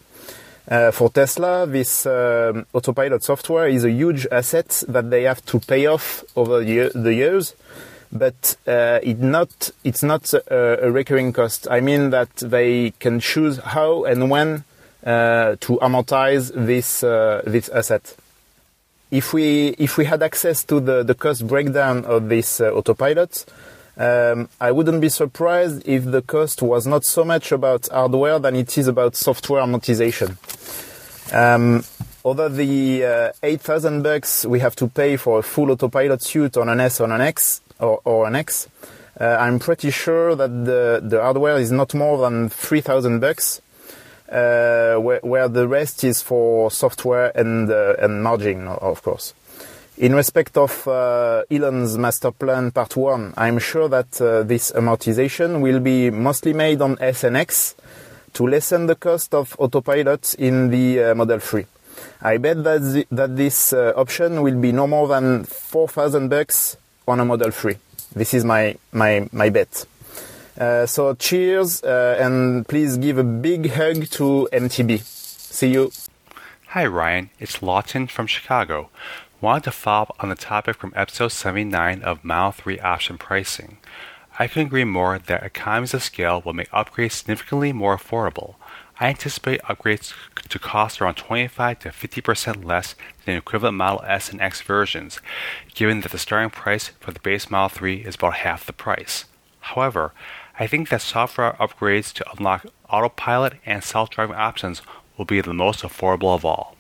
Uh, 0.67 0.91
for 0.91 1.11
Tesla, 1.11 1.67
this 1.67 2.07
um, 2.07 2.67
autopilot 2.73 3.23
software 3.23 3.69
is 3.69 3.85
a 3.85 3.91
huge 3.91 4.27
asset 4.33 4.83
that 4.89 5.11
they 5.11 5.23
have 5.23 5.45
to 5.45 5.61
pay 5.61 5.87
off 5.87 6.25
over 6.35 6.65
the, 6.65 6.91
the 6.95 7.13
years, 7.13 7.55
but 8.15 8.57
uh, 8.67 9.01
it 9.03 9.19
not, 9.19 9.71
it's 9.83 10.03
not 10.03 10.33
a, 10.33 10.87
a, 10.87 10.91
recurring 10.91 11.33
cost. 11.33 11.67
I 11.69 11.81
mean 11.81 12.11
that 12.11 12.35
they 12.37 12.93
can 13.01 13.19
choose 13.19 13.59
how 13.59 14.05
and 14.05 14.31
when 14.31 14.65
uh, 15.05 15.57
to 15.61 15.79
amortize 15.83 16.53
this, 16.55 17.03
uh, 17.03 17.43
this 17.45 17.69
asset. 17.69 18.17
If 19.11 19.33
we, 19.33 19.69
if 19.79 19.99
we 19.99 20.05
had 20.05 20.23
access 20.23 20.65
to 20.65 20.81
the, 20.81 21.03
the 21.03 21.15
cost 21.15 21.47
breakdown 21.47 22.05
of 22.05 22.29
this 22.29 22.61
uh, 22.61 22.71
autopilot, 22.71 23.45
um, 23.97 24.49
I 24.61 24.73
wouldn't 24.73 25.01
be 25.01 25.09
surprised 25.09 25.87
if 25.87 26.05
the 26.05 26.23
cost 26.23 26.63
was 26.63 26.87
not 26.87 27.05
so 27.05 27.25
much 27.25 27.53
about 27.53 27.89
hardware 27.89 28.39
than 28.39 28.57
it 28.57 28.77
is 28.79 28.89
about 28.89 29.15
software 29.15 29.63
amortization. 29.63 30.37
Um, 31.33 31.85
over 32.25 32.49
the 32.49 33.05
uh, 33.05 33.33
8,000 33.43 34.03
bucks 34.03 34.47
we 34.47 34.61
have 34.61 34.75
to 34.77 34.89
pay 34.89 35.17
for 35.17 35.41
a 35.41 35.43
full 35.43 35.71
autopilot 35.71 36.23
suite 36.23 36.57
on 36.57 36.69
an 36.69 36.81
S 36.81 37.01
or 37.01 37.11
an 37.11 37.21
X 37.21 37.61
or, 37.81 38.01
or 38.05 38.27
an 38.27 38.37
X, 38.37 38.69
uh, 39.21 39.37
I'm 39.39 39.61
pretty 39.61 39.91
sure 39.91 40.35
that 40.35 40.65
the, 40.65 41.01
the 41.03 41.21
hardware 41.23 41.57
is 41.57 41.71
not 41.71 41.95
more 41.95 42.19
than 42.19 42.49
3,000 42.49 43.21
bucks, 43.21 43.61
uh, 44.29 44.97
where, 44.97 45.21
where, 45.23 45.49
the 45.49 45.69
rest 45.69 46.03
is 46.03 46.21
for 46.21 46.71
software 46.71 47.31
and, 47.37 47.71
uh, 47.71 47.95
and 48.01 48.25
margin, 48.25 48.67
of 48.67 49.03
course. 49.03 49.33
In 49.99 50.17
respect 50.17 50.57
of 50.57 50.89
uh, 50.89 51.45
Elon's 51.49 51.97
master 51.97 52.33
plan 52.33 52.73
part 52.73 52.97
one, 52.97 53.33
I'm 53.37 53.61
sure 53.61 53.89
that 53.89 54.21
uh, 54.21 54.43
this 54.43 54.73
amortization 54.73 55.61
will 55.61 55.79
be 55.79 56.11
mostly 56.11 56.53
made 56.53 56.83
on 56.83 56.97
S 57.01 57.23
and 57.23 57.37
X 57.37 57.77
to 58.33 58.49
lessen 58.49 58.87
the 58.87 58.97
cost 58.97 59.33
of 59.33 59.55
autopilot 59.61 60.35
in 60.35 60.71
the 60.71 60.99
uh, 60.99 61.15
Model 61.15 61.39
3. 61.39 61.65
I 62.23 62.39
bet 62.39 62.65
that, 62.65 63.07
that 63.13 63.37
this 63.37 63.73
option 63.73 64.43
will 64.43 64.61
be 64.61 64.73
no 64.73 64.89
more 64.89 65.07
than 65.07 65.45
4,000 65.45 66.29
bucks 66.29 66.77
on 67.07 67.21
a 67.21 67.25
Model 67.25 67.51
3. 67.51 67.77
This 68.15 68.35
is 68.35 68.45
my, 68.45 68.77
my, 68.93 69.29
my 69.33 69.51
bet. 69.51 69.87
Uh, 70.59 70.87
so 70.87 71.15
cheers 71.15 71.83
uh, 71.83 72.17
and 72.21 72.67
please 72.69 72.97
give 72.97 73.19
a 73.19 73.25
big 73.25 73.71
hug 73.71 74.07
to 74.11 74.49
MTB. 74.53 75.01
See 75.01 75.73
you. 75.73 75.91
Hi 76.69 76.87
Ryan, 76.87 77.31
it's 77.39 77.63
Lawton 77.63 78.09
from 78.09 78.27
Chicago 78.27 78.91
wanted 79.45 79.65
to 79.65 79.71
follow 79.71 80.03
up 80.05 80.17
on 80.21 80.31
the 80.31 80.35
topic 80.35 80.75
from 80.75 80.91
episode 80.97 81.29
79 81.29 82.03
of 82.03 82.25
Model 82.25 82.53
3 82.53 82.81
option 82.81 83.19
pricing. 83.19 83.77
I 84.39 84.47
can 84.47 84.63
agree 84.63 84.85
more 84.85 85.19
that 85.19 85.43
economies 85.43 85.93
of 85.93 86.03
scale 86.03 86.41
will 86.43 86.55
make 86.55 86.71
upgrades 86.71 87.13
significantly 87.13 87.71
more 87.71 87.95
affordable. 87.95 88.55
I 89.01 89.09
anticipate 89.09 89.61
upgrades 89.63 90.15
to 90.49 90.59
cost 90.59 91.01
around 91.01 91.17
25 91.17 91.81
to 91.81 91.89
50% 91.89 92.65
less 92.65 92.95
than 93.25 93.37
equivalent 93.37 93.77
Model 93.77 94.05
S 94.07 94.31
and 94.31 94.41
X 94.41 94.61
versions, 94.61 95.21
given 95.75 96.01
that 96.03 96.13
the 96.13 96.19
starting 96.19 96.51
price 96.51 96.89
for 97.01 97.11
the 97.11 97.19
base 97.21 97.51
Model 97.51 97.71
3 97.71 97.97
is 98.03 98.15
about 98.15 98.35
half 98.35 98.67
the 98.67 98.73
price. 98.73 99.25
However, 99.61 100.13
I 100.61 100.69
think 100.69 100.89
that 100.89 101.03
software 101.03 101.55
upgrades 101.55 102.13
to 102.13 102.31
unlock 102.37 102.67
autopilot 102.89 103.55
and 103.67 103.83
self 103.83 104.11
driving 104.11 104.37
options 104.37 104.83
will 105.17 105.25
be 105.25 105.41
the 105.41 105.53
most 105.53 105.83
affordable 105.83 106.35
of 106.35 106.45
all. 106.45 106.77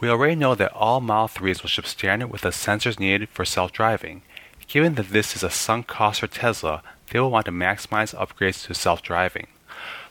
We 0.00 0.08
already 0.08 0.34
know 0.34 0.56
that 0.56 0.72
all 0.72 1.00
Model 1.00 1.28
3s 1.28 1.62
will 1.62 1.68
ship 1.68 1.86
standard 1.86 2.28
with 2.28 2.40
the 2.40 2.48
sensors 2.48 2.98
needed 2.98 3.28
for 3.28 3.44
self-driving. 3.44 4.22
Given 4.66 4.94
that 4.96 5.10
this 5.10 5.36
is 5.36 5.44
a 5.44 5.50
sunk 5.50 5.86
cost 5.86 6.20
for 6.20 6.26
Tesla, 6.26 6.82
they 7.10 7.20
will 7.20 7.30
want 7.30 7.46
to 7.46 7.52
maximize 7.52 8.14
upgrades 8.16 8.66
to 8.66 8.74
self 8.74 9.02
driving. 9.02 9.46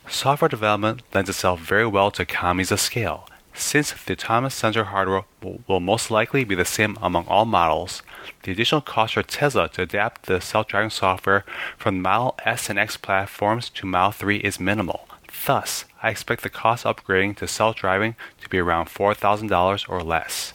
Software 0.08 0.50
development 0.50 1.02
lends 1.14 1.30
itself 1.30 1.60
very 1.60 1.88
well 1.88 2.12
to 2.12 2.22
economies 2.22 2.72
of 2.72 2.80
scale. 2.80 3.28
Since 3.56 3.94
the 3.94 4.14
autonomous 4.14 4.56
sensor 4.56 4.86
hardware 4.86 5.26
will, 5.68 5.80
most 5.80 6.10
likely 6.10 6.44
be 6.44 6.56
the 6.56 6.66
same 6.66 6.98
among 7.02 7.28
all 7.28 7.46
models, 7.46 8.02
the 8.42 8.52
additional 8.52 8.82
cost 8.82 9.14
for 9.14 9.24
Tesla 9.24 9.70
to 9.70 9.84
adapt 9.84 10.26
the 10.26 10.42
self 10.42 10.68
driving 10.68 10.90
software 10.90 11.46
from 11.78 12.02
Model 12.02 12.36
S 12.46 12.70
and 12.70 12.80
X 12.80 12.98
platforms 12.98 13.70
to 13.70 13.86
Model 13.86 14.12
3 14.12 14.38
is 14.38 14.60
minimal. 14.60 15.08
Thus, 15.46 15.86
I 16.02 16.10
expect 16.10 16.42
the 16.42 16.50
cost 16.50 16.84
upgrading 16.84 17.38
to 17.38 17.48
self 17.48 17.76
driving 17.76 18.16
to 18.42 18.50
be 18.50 18.58
around 18.58 18.88
$4,000 18.88 19.90
or 19.90 20.02
less. 20.02 20.54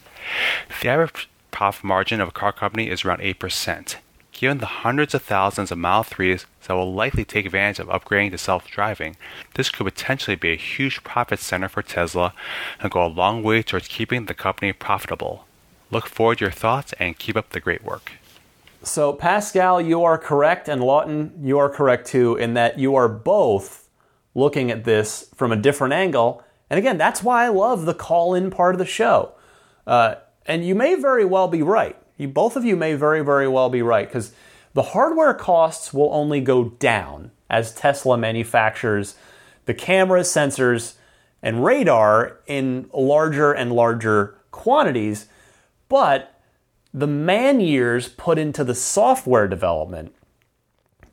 The 0.81 0.89
average 0.89 1.29
profit 1.51 1.83
margin 1.83 2.21
of 2.21 2.29
a 2.29 2.31
car 2.31 2.51
company 2.51 2.89
is 2.89 3.05
around 3.05 3.21
8%. 3.21 3.95
Given 4.39 4.59
the 4.59 4.67
hundreds 4.67 5.13
of 5.13 5.21
thousands 5.21 5.69
of 5.69 5.79
Model 5.79 6.05
3s 6.05 6.45
that 6.65 6.73
will 6.73 6.93
likely 6.93 7.25
take 7.25 7.45
advantage 7.45 7.77
of 7.77 7.89
upgrading 7.89 8.31
to 8.31 8.37
self 8.37 8.69
driving, 8.69 9.17
this 9.55 9.69
could 9.69 9.83
potentially 9.83 10.37
be 10.37 10.53
a 10.53 10.55
huge 10.55 11.03
profit 11.03 11.39
center 11.39 11.67
for 11.67 11.81
Tesla 11.81 12.33
and 12.79 12.89
go 12.89 13.05
a 13.05 13.07
long 13.07 13.43
way 13.43 13.61
towards 13.61 13.89
keeping 13.89 14.27
the 14.27 14.33
company 14.33 14.71
profitable. 14.71 15.43
Look 15.91 16.07
forward 16.07 16.37
to 16.37 16.45
your 16.45 16.53
thoughts 16.53 16.93
and 17.01 17.19
keep 17.19 17.35
up 17.35 17.49
the 17.49 17.59
great 17.59 17.83
work. 17.83 18.13
So, 18.81 19.11
Pascal, 19.11 19.81
you 19.81 20.05
are 20.05 20.17
correct, 20.17 20.69
and 20.69 20.81
Lawton, 20.81 21.33
you 21.43 21.57
are 21.59 21.69
correct 21.69 22.07
too, 22.07 22.37
in 22.37 22.53
that 22.53 22.79
you 22.79 22.95
are 22.95 23.09
both 23.09 23.89
looking 24.35 24.71
at 24.71 24.85
this 24.85 25.29
from 25.35 25.51
a 25.51 25.57
different 25.57 25.93
angle. 25.93 26.45
And 26.69 26.77
again, 26.77 26.97
that's 26.97 27.21
why 27.21 27.43
I 27.43 27.49
love 27.49 27.83
the 27.83 27.93
call 27.93 28.33
in 28.35 28.51
part 28.51 28.73
of 28.73 28.79
the 28.79 28.85
show. 28.85 29.33
Uh, 29.85 30.15
and 30.45 30.65
you 30.65 30.75
may 30.75 30.95
very 30.95 31.25
well 31.25 31.49
be 31.49 31.61
right. 31.61 31.97
You, 32.19 32.27
both 32.27 32.55
of 32.55 32.65
you 32.65 32.75
may 32.75 32.93
very, 32.93 33.23
very 33.23 33.47
well 33.47 33.69
be 33.69 33.81
right 33.81 34.07
because 34.07 34.33
the 34.73 34.83
hardware 34.83 35.33
costs 35.33 35.93
will 35.93 36.13
only 36.13 36.41
go 36.41 36.65
down 36.65 37.31
as 37.49 37.73
Tesla 37.73 38.17
manufactures 38.17 39.15
the 39.65 39.73
cameras, 39.73 40.27
sensors, 40.27 40.95
and 41.41 41.63
radar 41.63 42.39
in 42.47 42.89
larger 42.93 43.53
and 43.53 43.71
larger 43.71 44.35
quantities. 44.51 45.27
But 45.87 46.41
the 46.93 47.07
man 47.07 47.59
years 47.59 48.09
put 48.09 48.37
into 48.37 48.63
the 48.63 48.75
software 48.75 49.47
development, 49.47 50.13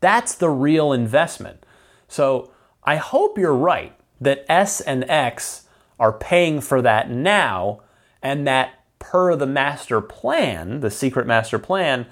that's 0.01 0.35
the 0.35 0.49
real 0.51 0.93
investment. 0.93 1.65
So 2.09 2.51
I 2.83 2.97
hope 2.97 3.39
you're 3.39 3.55
right 3.55 3.93
that 4.21 4.45
S 4.49 4.81
and 4.81 5.05
X 5.05 5.67
are 6.01 6.13
paying 6.13 6.61
for 6.61 6.81
that 6.83 7.11
now 7.11 7.83
and 8.23 8.47
that 8.47 8.76
per 8.99 9.37
the 9.37 9.47
master 9.47 10.01
plan, 10.01 10.81
the 10.81 10.91
secret 10.91 11.27
master 11.27 11.59
plan, 11.59 12.07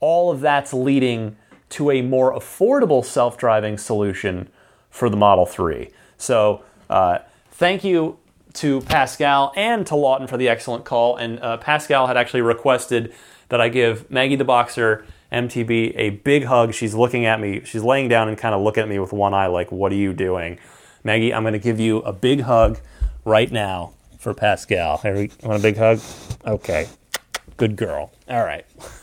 all 0.00 0.30
of 0.30 0.40
that's 0.40 0.72
leading 0.72 1.36
to 1.70 1.90
a 1.90 2.02
more 2.02 2.32
affordable 2.32 3.04
self 3.04 3.36
driving 3.36 3.76
solution 3.76 4.48
for 4.90 5.10
the 5.10 5.16
Model 5.16 5.46
3. 5.46 5.90
So, 6.16 6.62
uh, 6.88 7.18
thank 7.50 7.84
you 7.84 8.18
to 8.54 8.80
Pascal 8.82 9.52
and 9.56 9.86
to 9.86 9.94
Lawton 9.94 10.26
for 10.26 10.36
the 10.36 10.48
excellent 10.48 10.84
call. 10.84 11.16
And 11.16 11.38
uh, 11.40 11.58
Pascal 11.58 12.06
had 12.06 12.16
actually 12.16 12.40
requested 12.40 13.14
that 13.50 13.60
I 13.60 13.68
give 13.68 14.10
Maggie 14.10 14.36
the 14.36 14.44
Boxer 14.44 15.04
MTB 15.30 15.92
a 15.96 16.10
big 16.10 16.44
hug. 16.44 16.74
She's 16.74 16.94
looking 16.94 17.26
at 17.26 17.40
me, 17.40 17.62
she's 17.64 17.82
laying 17.82 18.08
down 18.08 18.28
and 18.28 18.38
kind 18.38 18.54
of 18.54 18.62
looking 18.62 18.82
at 18.82 18.88
me 18.88 18.98
with 18.98 19.12
one 19.12 19.34
eye, 19.34 19.46
like, 19.46 19.70
What 19.70 19.92
are 19.92 19.96
you 19.96 20.12
doing? 20.12 20.58
Maggie, 21.04 21.32
I'm 21.32 21.42
going 21.42 21.52
to 21.52 21.58
give 21.58 21.78
you 21.78 21.98
a 21.98 22.12
big 22.12 22.40
hug 22.40 22.80
right 23.24 23.50
now 23.52 23.92
for 24.18 24.34
Pascal. 24.34 24.98
Harry, 24.98 25.30
want 25.42 25.60
a 25.60 25.62
big 25.62 25.76
hug? 25.76 26.00
Okay. 26.46 26.88
Good 27.56 27.76
girl. 27.76 28.12
All 28.28 28.44
right. 28.44 28.66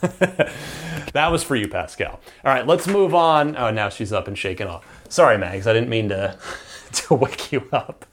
that 1.12 1.28
was 1.30 1.42
for 1.42 1.56
you, 1.56 1.68
Pascal. 1.68 2.20
All 2.44 2.52
right, 2.52 2.66
let's 2.66 2.86
move 2.86 3.14
on. 3.14 3.56
Oh, 3.56 3.70
now 3.70 3.88
she's 3.88 4.12
up 4.12 4.28
and 4.28 4.38
shaking 4.38 4.66
off. 4.66 4.86
Sorry, 5.08 5.36
Mags. 5.36 5.66
I 5.66 5.72
didn't 5.72 5.90
mean 5.90 6.08
to, 6.10 6.38
to 6.92 7.14
wake 7.14 7.52
you 7.52 7.68
up. 7.72 8.06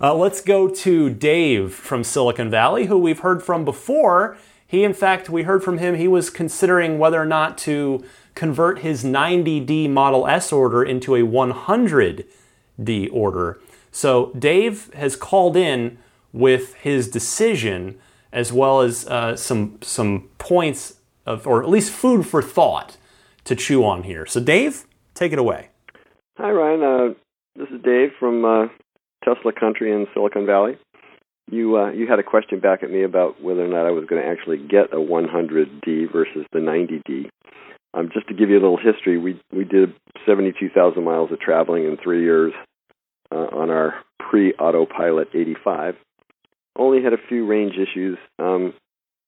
Uh, 0.00 0.14
let's 0.14 0.40
go 0.40 0.68
to 0.68 1.10
Dave 1.10 1.74
from 1.74 2.04
Silicon 2.04 2.48
Valley, 2.48 2.86
who 2.86 2.98
we've 2.98 3.20
heard 3.20 3.42
from 3.42 3.64
before. 3.64 4.36
He, 4.66 4.84
in 4.84 4.94
fact, 4.94 5.28
we 5.28 5.42
heard 5.42 5.64
from 5.64 5.78
him, 5.78 5.96
he 5.96 6.06
was 6.06 6.30
considering 6.30 6.98
whether 6.98 7.20
or 7.20 7.26
not 7.26 7.58
to 7.58 8.04
convert 8.34 8.80
his 8.80 9.02
90D 9.04 9.90
Model 9.90 10.26
S 10.26 10.52
order 10.52 10.82
into 10.82 11.16
a 11.16 11.20
100D 11.20 13.08
order. 13.12 13.60
So 13.90 14.32
Dave 14.38 14.92
has 14.94 15.16
called 15.16 15.56
in 15.56 15.98
with 16.32 16.74
his 16.74 17.08
decision, 17.08 17.98
as 18.32 18.52
well 18.52 18.80
as 18.80 19.06
uh, 19.06 19.36
some 19.36 19.78
some 19.82 20.28
points 20.38 21.00
of, 21.26 21.46
or 21.46 21.62
at 21.62 21.68
least 21.68 21.92
food 21.92 22.26
for 22.26 22.42
thought 22.42 22.96
to 23.44 23.56
chew 23.56 23.84
on 23.84 24.04
here. 24.04 24.26
So, 24.26 24.40
Dave, 24.40 24.86
take 25.14 25.32
it 25.32 25.38
away. 25.38 25.68
Hi, 26.38 26.50
Ryan. 26.50 26.82
Uh, 26.82 27.14
this 27.56 27.68
is 27.68 27.82
Dave 27.82 28.10
from 28.18 28.44
uh, 28.44 28.68
Tesla 29.24 29.52
Country 29.52 29.92
in 29.92 30.06
Silicon 30.14 30.46
Valley. 30.46 30.78
You 31.50 31.76
uh, 31.76 31.90
you 31.90 32.06
had 32.06 32.18
a 32.18 32.22
question 32.22 32.60
back 32.60 32.82
at 32.82 32.90
me 32.90 33.02
about 33.02 33.42
whether 33.42 33.64
or 33.64 33.68
not 33.68 33.86
I 33.86 33.90
was 33.90 34.04
going 34.06 34.22
to 34.22 34.28
actually 34.28 34.58
get 34.58 34.92
a 34.92 34.96
100D 34.96 36.12
versus 36.12 36.46
the 36.52 36.60
90D. 36.60 37.28
Um, 37.92 38.08
just 38.14 38.28
to 38.28 38.34
give 38.34 38.50
you 38.50 38.56
a 38.56 38.62
little 38.62 38.78
history, 38.78 39.18
we 39.18 39.40
we 39.52 39.64
did 39.64 39.94
72,000 40.24 41.02
miles 41.02 41.32
of 41.32 41.40
traveling 41.40 41.86
in 41.86 41.96
three 41.96 42.22
years 42.22 42.52
uh, 43.32 43.48
on 43.52 43.70
our 43.70 43.94
pre-autopilot 44.18 45.28
85, 45.34 45.96
only 46.80 47.02
had 47.02 47.12
a 47.12 47.28
few 47.28 47.46
range 47.46 47.74
issues 47.74 48.18
um, 48.38 48.72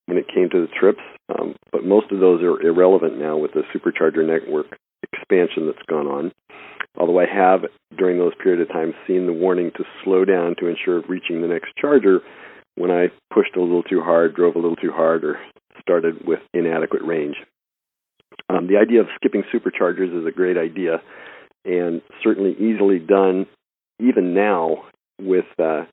when 0.07 0.19
it 0.19 0.27
came 0.27 0.49
to 0.51 0.67
the 0.67 0.73
trips, 0.79 1.03
um, 1.29 1.55
but 1.71 1.85
most 1.85 2.11
of 2.11 2.19
those 2.19 2.43
are 2.43 2.61
irrelevant 2.61 3.19
now 3.19 3.37
with 3.37 3.53
the 3.53 3.63
supercharger 3.75 4.27
network 4.27 4.67
expansion 5.13 5.67
that's 5.67 5.87
gone 5.89 6.07
on. 6.07 6.33
Although 6.99 7.21
I 7.21 7.27
have, 7.27 7.61
during 7.97 8.19
those 8.19 8.33
period 8.43 8.61
of 8.61 8.69
time, 8.69 8.95
seen 9.07 9.27
the 9.27 9.33
warning 9.33 9.71
to 9.77 9.85
slow 10.03 10.25
down 10.25 10.57
to 10.59 10.67
ensure 10.67 11.03
reaching 11.09 11.41
the 11.41 11.49
next 11.49 11.73
charger 11.81 12.21
when 12.75 12.91
I 12.91 13.09
pushed 13.33 13.57
a 13.57 13.61
little 13.61 13.83
too 13.83 14.01
hard, 14.01 14.35
drove 14.35 14.57
a 14.57 14.59
little 14.59 14.77
too 14.77 14.93
hard, 14.93 15.25
or 15.25 15.39
started 15.81 16.27
with 16.27 16.41
inadequate 16.55 17.03
range. 17.03 17.37
Um, 18.49 18.67
the 18.67 18.79
idea 18.79 19.01
of 19.01 19.07
skipping 19.17 19.45
superchargers 19.53 20.19
is 20.19 20.27
a 20.27 20.31
great 20.31 20.57
idea 20.57 21.01
and 21.65 22.03
certainly 22.23 22.53
easily 22.59 22.99
done 22.99 23.47
even 24.01 24.35
now 24.35 24.85
with 25.21 25.45
uh, 25.59 25.85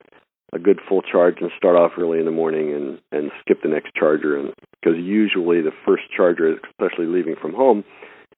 a 0.53 0.59
good 0.59 0.79
full 0.87 1.01
charge 1.01 1.37
and 1.41 1.51
start 1.57 1.75
off 1.75 1.91
early 1.97 2.19
in 2.19 2.25
the 2.25 2.31
morning 2.31 2.73
and 2.73 2.99
and 3.11 3.31
skip 3.41 3.61
the 3.61 3.69
next 3.69 3.93
charger. 3.95 4.37
And 4.37 4.53
because 4.81 4.97
usually 4.97 5.61
the 5.61 5.71
first 5.85 6.03
charger 6.15 6.59
especially 6.69 7.05
leaving 7.05 7.35
from 7.39 7.53
home 7.53 7.83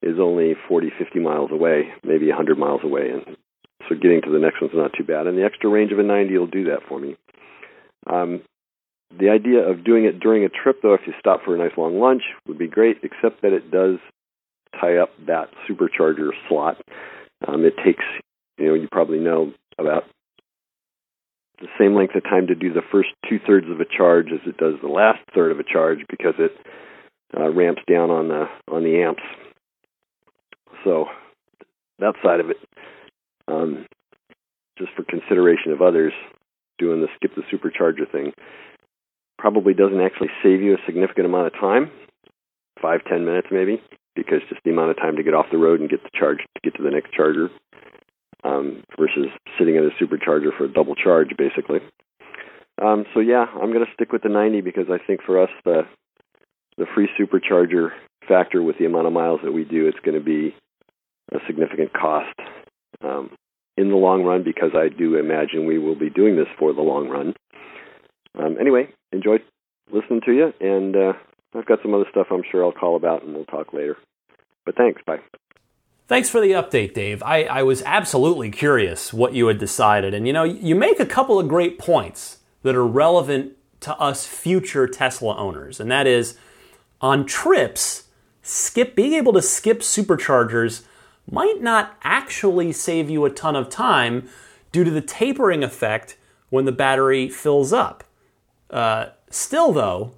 is 0.01 0.19
only 0.19 0.55
40 0.67 0.91
50 0.97 1.19
miles 1.19 1.51
away 1.51 1.93
maybe 2.03 2.27
100 2.27 2.57
miles 2.57 2.81
away. 2.83 3.09
And 3.09 3.37
so 3.87 3.95
getting 3.95 4.21
to 4.23 4.31
the 4.31 4.39
next 4.39 4.61
one's 4.61 4.73
not 4.75 4.91
too 4.97 5.03
bad. 5.03 5.27
And 5.27 5.37
the 5.37 5.45
extra 5.45 5.69
range 5.69 5.91
of 5.91 5.99
a 5.99 6.03
90 6.03 6.37
will 6.37 6.47
do 6.47 6.65
that 6.65 6.79
for 6.87 6.99
me. 6.99 7.15
Um 8.09 8.41
the 9.17 9.29
idea 9.29 9.59
of 9.59 9.83
doing 9.83 10.05
it 10.05 10.19
during 10.19 10.45
a 10.45 10.49
trip 10.49 10.81
though 10.81 10.93
if 10.93 11.01
you 11.05 11.13
stop 11.19 11.43
for 11.43 11.55
a 11.55 11.57
nice 11.57 11.77
long 11.77 11.99
lunch 11.99 12.23
would 12.47 12.57
be 12.57 12.67
great 12.67 12.97
except 13.03 13.41
that 13.41 13.53
it 13.53 13.71
does 13.71 13.97
tie 14.79 14.97
up 14.97 15.09
that 15.27 15.49
supercharger 15.69 16.31
slot. 16.49 16.77
Um 17.47 17.63
it 17.63 17.75
takes 17.85 18.03
you 18.57 18.67
know 18.67 18.73
you 18.73 18.89
probably 18.91 19.19
know 19.19 19.53
about 19.77 20.03
the 21.61 21.67
same 21.79 21.95
length 21.95 22.15
of 22.15 22.23
time 22.23 22.47
to 22.47 22.55
do 22.55 22.73
the 22.73 22.81
first 22.91 23.09
two 23.29 23.39
thirds 23.45 23.69
of 23.69 23.79
a 23.79 23.85
charge 23.85 24.27
as 24.33 24.39
it 24.45 24.57
does 24.57 24.73
the 24.81 24.89
last 24.89 25.19
third 25.33 25.51
of 25.51 25.59
a 25.59 25.63
charge 25.63 25.99
because 26.09 26.33
it 26.39 26.51
uh, 27.37 27.49
ramps 27.51 27.83
down 27.87 28.09
on 28.09 28.27
the 28.27 28.45
on 28.67 28.83
the 28.83 29.01
amps. 29.01 29.23
So 30.83 31.05
that 31.99 32.15
side 32.23 32.39
of 32.39 32.49
it, 32.49 32.57
um, 33.47 33.85
just 34.77 34.91
for 34.95 35.03
consideration 35.03 35.71
of 35.71 35.81
others, 35.81 36.13
doing 36.79 37.01
the 37.01 37.07
skip 37.15 37.31
the 37.35 37.43
supercharger 37.43 38.11
thing 38.11 38.33
probably 39.37 39.73
doesn't 39.73 40.01
actually 40.01 40.29
save 40.43 40.61
you 40.61 40.73
a 40.73 40.85
significant 40.85 41.25
amount 41.25 41.47
of 41.47 41.53
time, 41.53 41.91
five 42.81 43.01
ten 43.05 43.23
minutes 43.23 43.47
maybe, 43.51 43.81
because 44.15 44.41
just 44.49 44.61
the 44.65 44.71
amount 44.71 44.89
of 44.89 44.97
time 44.97 45.15
to 45.15 45.23
get 45.23 45.35
off 45.35 45.45
the 45.51 45.57
road 45.57 45.79
and 45.79 45.89
get 45.89 46.01
the 46.03 46.09
charge 46.17 46.39
to 46.39 46.61
get 46.63 46.75
to 46.75 46.83
the 46.83 46.91
next 46.91 47.13
charger 47.13 47.49
um, 48.43 48.83
versus 48.97 49.27
sitting 49.57 49.77
at 49.77 49.83
a 49.83 49.91
supercharger 50.01 50.55
for 50.57 50.65
a 50.65 50.71
double 50.73 50.95
charge, 50.95 51.29
basically. 51.37 51.79
Um, 52.81 53.05
so 53.13 53.19
yeah, 53.19 53.45
I'm 53.53 53.71
going 53.71 53.85
to 53.85 53.93
stick 53.93 54.11
with 54.11 54.23
the 54.23 54.29
90 54.29 54.61
because 54.61 54.85
I 54.89 54.97
think 55.05 55.21
for 55.23 55.41
us 55.41 55.49
the 55.65 55.83
the 56.77 56.85
free 56.95 57.09
supercharger 57.19 57.89
factor 58.27 58.63
with 58.63 58.77
the 58.79 58.85
amount 58.85 59.05
of 59.05 59.13
miles 59.13 59.41
that 59.43 59.51
we 59.51 59.65
do, 59.65 59.87
it's 59.87 59.99
going 59.99 60.17
to 60.17 60.23
be 60.23 60.55
a 61.31 61.37
significant 61.45 61.93
cost 61.93 62.33
um, 63.03 63.29
in 63.77 63.89
the 63.89 63.95
long 63.95 64.23
run 64.23 64.43
because 64.43 64.71
I 64.73 64.87
do 64.89 65.17
imagine 65.17 65.65
we 65.65 65.77
will 65.77 65.95
be 65.99 66.09
doing 66.09 66.37
this 66.37 66.47
for 66.57 66.73
the 66.73 66.81
long 66.81 67.09
run. 67.09 67.33
Um, 68.39 68.57
anyway, 68.59 68.87
enjoyed 69.11 69.41
listening 69.91 70.21
to 70.25 70.31
you, 70.31 70.53
and 70.61 70.95
uh, 70.95 71.13
I've 71.53 71.65
got 71.65 71.79
some 71.81 71.93
other 71.93 72.05
stuff 72.09 72.27
I'm 72.31 72.43
sure 72.49 72.63
I'll 72.63 72.71
call 72.71 72.95
about, 72.95 73.23
and 73.23 73.33
we'll 73.33 73.45
talk 73.45 73.73
later. 73.73 73.97
But 74.65 74.75
thanks, 74.75 75.01
bye. 75.05 75.19
Thanks 76.07 76.29
for 76.29 76.41
the 76.41 76.51
update, 76.51 76.93
Dave. 76.93 77.23
I, 77.23 77.43
I, 77.43 77.63
was 77.63 77.81
absolutely 77.83 78.51
curious 78.51 79.13
what 79.13 79.33
you 79.33 79.47
had 79.47 79.57
decided. 79.57 80.13
And 80.13 80.27
you 80.27 80.33
know, 80.33 80.43
you 80.43 80.75
make 80.75 80.99
a 80.99 81.05
couple 81.05 81.39
of 81.39 81.47
great 81.47 81.79
points 81.79 82.39
that 82.63 82.75
are 82.75 82.85
relevant 82.85 83.53
to 83.81 83.97
us 83.97 84.25
future 84.25 84.87
Tesla 84.87 85.37
owners. 85.37 85.79
And 85.79 85.89
that 85.89 86.07
is 86.07 86.37
on 86.99 87.25
trips, 87.25 88.03
skip 88.41 88.95
being 88.95 89.13
able 89.13 89.33
to 89.33 89.41
skip 89.41 89.79
superchargers 89.79 90.83
might 91.29 91.61
not 91.61 91.97
actually 92.03 92.71
save 92.71 93.09
you 93.09 93.25
a 93.25 93.29
ton 93.29 93.55
of 93.55 93.69
time 93.69 94.29
due 94.71 94.83
to 94.83 94.91
the 94.91 95.01
tapering 95.01 95.63
effect 95.63 96.17
when 96.49 96.65
the 96.65 96.71
battery 96.71 97.29
fills 97.29 97.71
up. 97.71 98.03
Uh, 98.69 99.07
still, 99.29 99.71
though, 99.71 100.13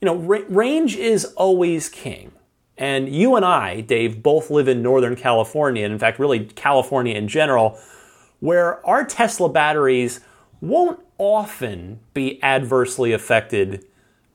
you 0.00 0.06
know, 0.06 0.16
ra- 0.16 0.44
range 0.48 0.96
is 0.96 1.24
always 1.36 1.88
king. 1.88 2.32
And 2.82 3.14
you 3.14 3.36
and 3.36 3.44
I, 3.44 3.80
Dave, 3.80 4.24
both 4.24 4.50
live 4.50 4.66
in 4.66 4.82
Northern 4.82 5.14
California, 5.14 5.84
and 5.84 5.92
in 5.92 6.00
fact, 6.00 6.18
really 6.18 6.46
California 6.46 7.14
in 7.14 7.28
general, 7.28 7.78
where 8.40 8.84
our 8.84 9.04
Tesla 9.04 9.48
batteries 9.48 10.18
won't 10.60 10.98
often 11.16 12.00
be 12.12 12.42
adversely 12.42 13.12
affected 13.12 13.86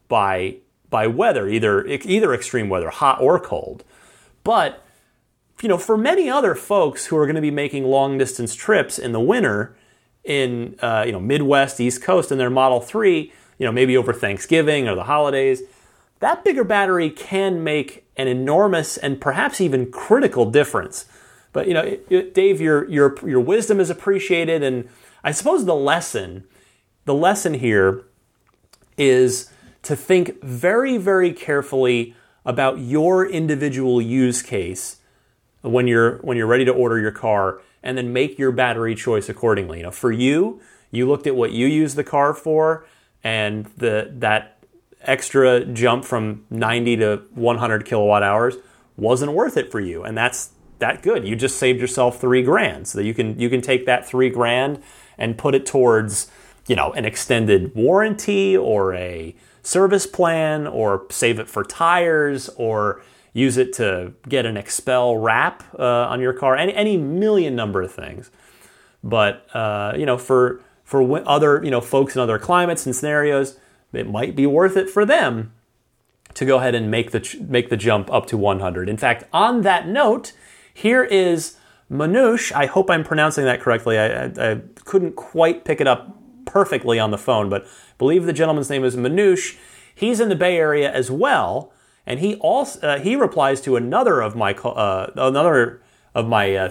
by 0.07 0.55
by 0.89 1.07
weather, 1.07 1.49
either 1.49 1.85
either 1.87 2.33
extreme 2.33 2.69
weather, 2.69 2.89
hot 2.89 3.19
or 3.19 3.37
cold. 3.37 3.83
But 4.45 4.81
you 5.61 5.67
know, 5.67 5.77
for 5.77 5.97
many 5.97 6.29
other 6.29 6.55
folks 6.55 7.07
who 7.07 7.17
are 7.17 7.25
going 7.25 7.35
to 7.35 7.41
be 7.41 7.51
making 7.51 7.83
long 7.83 8.17
distance 8.17 8.55
trips 8.55 8.97
in 8.97 9.11
the 9.11 9.19
winter 9.19 9.75
in 10.23 10.77
uh, 10.81 11.03
you 11.05 11.11
know 11.11 11.19
Midwest, 11.19 11.81
East 11.81 12.01
Coast 12.01 12.31
in 12.31 12.37
their 12.37 12.49
Model 12.49 12.79
3, 12.79 13.29
you 13.59 13.65
know, 13.65 13.73
maybe 13.73 13.97
over 13.97 14.13
Thanksgiving 14.13 14.87
or 14.87 14.95
the 14.95 15.03
holidays, 15.03 15.63
that 16.19 16.43
bigger 16.43 16.63
battery 16.63 17.09
can 17.09 17.63
make 17.63 18.05
an 18.17 18.27
enormous 18.27 18.97
and 18.97 19.21
perhaps 19.21 19.61
even 19.61 19.91
critical 19.91 20.49
difference. 20.49 21.05
But 21.53 21.67
you 21.67 21.73
know, 21.73 21.97
Dave, 22.33 22.59
your 22.61 22.89
your 22.89 23.17
your 23.27 23.39
wisdom 23.39 23.79
is 23.79 23.89
appreciated, 23.89 24.63
and 24.63 24.89
I 25.23 25.31
suppose 25.31 25.65
the 25.65 25.75
lesson, 25.75 26.43
the 27.05 27.13
lesson 27.13 27.55
here, 27.55 28.03
is 28.97 29.51
to 29.83 29.95
think 29.95 30.41
very 30.43 30.97
very 30.97 31.31
carefully 31.33 32.15
about 32.45 32.79
your 32.79 33.27
individual 33.27 34.01
use 34.01 34.41
case 34.41 34.97
when 35.61 35.87
you're 35.87 36.17
when 36.17 36.37
you're 36.37 36.47
ready 36.47 36.65
to 36.65 36.71
order 36.71 36.99
your 36.99 37.11
car 37.11 37.61
and 37.83 37.97
then 37.97 38.11
make 38.11 38.37
your 38.37 38.51
battery 38.51 38.95
choice 38.95 39.29
accordingly. 39.29 39.79
You 39.79 39.83
know, 39.83 39.91
for 39.91 40.11
you, 40.11 40.61
you 40.91 41.07
looked 41.07 41.27
at 41.27 41.35
what 41.35 41.51
you 41.51 41.67
use 41.67 41.95
the 41.95 42.03
car 42.03 42.33
for 42.33 42.85
and 43.23 43.65
the 43.77 44.11
that 44.15 44.56
extra 45.01 45.63
jump 45.65 46.03
from 46.03 46.45
90 46.49 46.97
to 46.97 47.21
100 47.35 47.85
kilowatt 47.85 48.23
hours 48.23 48.55
wasn't 48.95 49.31
worth 49.31 49.57
it 49.57 49.71
for 49.71 49.79
you 49.79 50.03
and 50.03 50.17
that's 50.17 50.51
that 50.79 51.01
good. 51.01 51.27
You 51.27 51.35
just 51.35 51.57
saved 51.57 51.79
yourself 51.79 52.19
3 52.19 52.43
grand. 52.43 52.87
So 52.87 52.99
you 52.99 53.13
can 53.13 53.39
you 53.39 53.49
can 53.49 53.61
take 53.61 53.85
that 53.85 54.07
3 54.07 54.29
grand 54.29 54.81
and 55.17 55.37
put 55.37 55.55
it 55.55 55.65
towards, 55.65 56.29
you 56.67 56.75
know, 56.75 56.91
an 56.93 57.05
extended 57.05 57.73
warranty 57.75 58.55
or 58.55 58.93
a 58.93 59.35
service 59.63 60.05
plan 60.05 60.67
or 60.67 61.05
save 61.09 61.39
it 61.39 61.49
for 61.49 61.63
tires 61.63 62.49
or 62.49 63.01
use 63.33 63.57
it 63.57 63.73
to 63.73 64.13
get 64.27 64.45
an 64.45 64.55
XPEL 64.55 65.21
wrap 65.21 65.63
uh, 65.77 66.07
on 66.07 66.19
your 66.19 66.33
car, 66.33 66.55
any, 66.55 66.73
any 66.73 66.97
million 66.97 67.55
number 67.55 67.81
of 67.81 67.91
things. 67.91 68.31
But 69.03 69.45
uh, 69.55 69.93
you 69.97 70.05
know, 70.05 70.17
for 70.17 70.61
for 70.83 71.21
other 71.27 71.63
you 71.63 71.71
know 71.71 71.81
folks 71.81 72.15
in 72.15 72.21
other 72.21 72.39
climates 72.39 72.85
and 72.85 72.95
scenarios, 72.95 73.57
it 73.93 74.09
might 74.09 74.35
be 74.35 74.45
worth 74.45 74.77
it 74.77 74.89
for 74.89 75.05
them 75.05 75.53
to 76.33 76.45
go 76.45 76.57
ahead 76.57 76.75
and 76.75 76.91
make 76.91 77.11
the 77.11 77.45
make 77.47 77.69
the 77.69 77.77
jump 77.77 78.11
up 78.11 78.27
to 78.27 78.37
100. 78.37 78.89
In 78.89 78.97
fact, 78.97 79.23
on 79.33 79.61
that 79.61 79.87
note, 79.87 80.33
here 80.73 81.03
is 81.03 81.57
Manoush. 81.91 82.51
I 82.51 82.65
hope 82.65 82.89
I'm 82.89 83.03
pronouncing 83.03 83.45
that 83.45 83.61
correctly. 83.61 83.97
I, 83.97 84.25
I, 84.25 84.51
I 84.51 84.61
couldn't 84.85 85.15
quite 85.15 85.65
pick 85.65 85.81
it 85.81 85.87
up 85.87 86.15
perfectly 86.45 86.99
on 86.99 87.11
the 87.11 87.17
phone, 87.17 87.49
but 87.49 87.63
I 87.63 87.67
believe 87.97 88.25
the 88.25 88.33
gentleman's 88.33 88.69
name 88.69 88.83
is 88.83 88.95
Manoush. 88.95 89.57
He's 89.95 90.19
in 90.19 90.29
the 90.29 90.35
Bay 90.35 90.57
Area 90.57 90.91
as 90.91 91.09
well 91.09 91.71
and 92.07 92.21
he 92.21 92.35
also 92.35 92.79
uh, 92.79 92.99
he 92.99 93.15
replies 93.15 93.61
to 93.61 93.75
another 93.75 94.21
of 94.21 94.35
my 94.35 94.53
uh, 94.53 95.11
another 95.15 95.81
of 96.15 96.27
my 96.27 96.55
uh, 96.55 96.69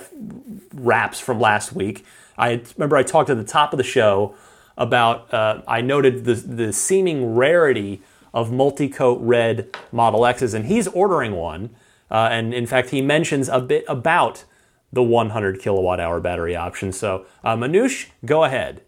raps 0.75 1.21
from 1.21 1.39
last 1.39 1.73
week. 1.73 2.05
I 2.37 2.63
remember 2.77 2.97
I 2.97 3.05
talked 3.05 3.31
at 3.31 3.37
the 3.37 3.45
top 3.45 3.73
of 3.73 3.77
the 3.77 3.85
show 3.85 4.35
about 4.77 5.33
uh, 5.33 5.63
I 5.67 5.81
noted 5.81 6.25
the 6.25 6.35
the 6.35 6.73
seeming 6.73 7.35
rarity 7.35 8.03
of 8.35 8.53
multi-coat 8.53 9.19
red 9.23 9.75
Model 9.93 10.27
X's, 10.27 10.55
and 10.55 10.67
he's 10.67 10.89
ordering 10.89 11.33
one. 11.33 11.71
Uh, 12.11 12.29
and 12.31 12.55
in 12.55 12.67
fact, 12.67 12.91
he 12.91 13.03
mentions 13.03 13.49
a 13.49 13.61
bit 13.61 13.85
about 13.89 14.45
the 14.93 15.03
100 15.03 15.59
kilowatt 15.59 15.99
hour 15.99 16.21
battery 16.21 16.55
option. 16.55 16.93
So, 16.93 17.27
uh, 17.43 17.57
Manoush, 17.57 18.11
go 18.25 18.45
ahead. 18.45 18.83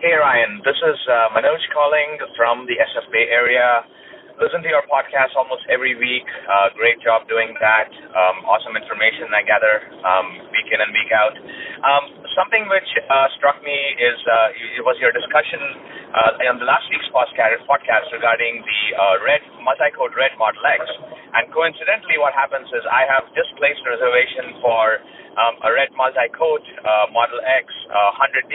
Hey 0.00 0.14
Ryan, 0.14 0.62
this 0.64 0.76
is 0.76 0.96
Manoj 1.34 1.58
calling 1.74 2.18
from 2.36 2.66
the 2.66 2.74
SF 2.74 3.10
Bay 3.12 3.26
area 3.30 3.84
listen 4.40 4.60
to 4.60 4.68
your 4.68 4.84
podcast 4.88 5.32
almost 5.36 5.64
every 5.72 5.96
week. 5.96 6.28
Uh, 6.44 6.68
great 6.76 7.00
job 7.00 7.28
doing 7.28 7.56
that. 7.60 7.88
Um, 7.88 8.44
awesome 8.44 8.76
information 8.76 9.32
I 9.32 9.42
gather 9.42 9.74
um, 10.04 10.26
week 10.52 10.68
in 10.68 10.80
and 10.80 10.92
week 10.92 11.12
out. 11.12 11.34
Um, 11.80 12.04
something 12.36 12.68
which 12.68 12.86
uh, 13.08 13.26
struck 13.40 13.56
me 13.64 13.74
is 13.96 14.18
uh, 14.28 14.76
it 14.78 14.84
was 14.84 15.00
your 15.00 15.10
discussion 15.10 15.58
uh, 16.12 16.52
on 16.52 16.60
the 16.60 16.68
last 16.68 16.84
week's 16.92 17.08
podcast 17.10 18.06
regarding 18.12 18.60
the 18.60 18.80
uh, 18.92 19.16
red 19.24 19.42
multi-coat 19.64 20.12
red 20.12 20.36
Model 20.36 20.62
X. 20.68 20.84
And 21.32 21.48
coincidentally, 21.50 22.20
what 22.20 22.36
happens 22.36 22.68
is 22.76 22.84
I 22.86 23.08
have 23.08 23.24
just 23.32 23.50
placed 23.56 23.80
a 23.88 23.96
reservation 23.96 24.60
for 24.60 25.00
um, 25.40 25.54
a 25.64 25.72
red 25.72 25.90
multi-coat 25.96 26.64
uh, 26.84 27.08
Model 27.10 27.40
X 27.42 27.72
100D 27.88 28.54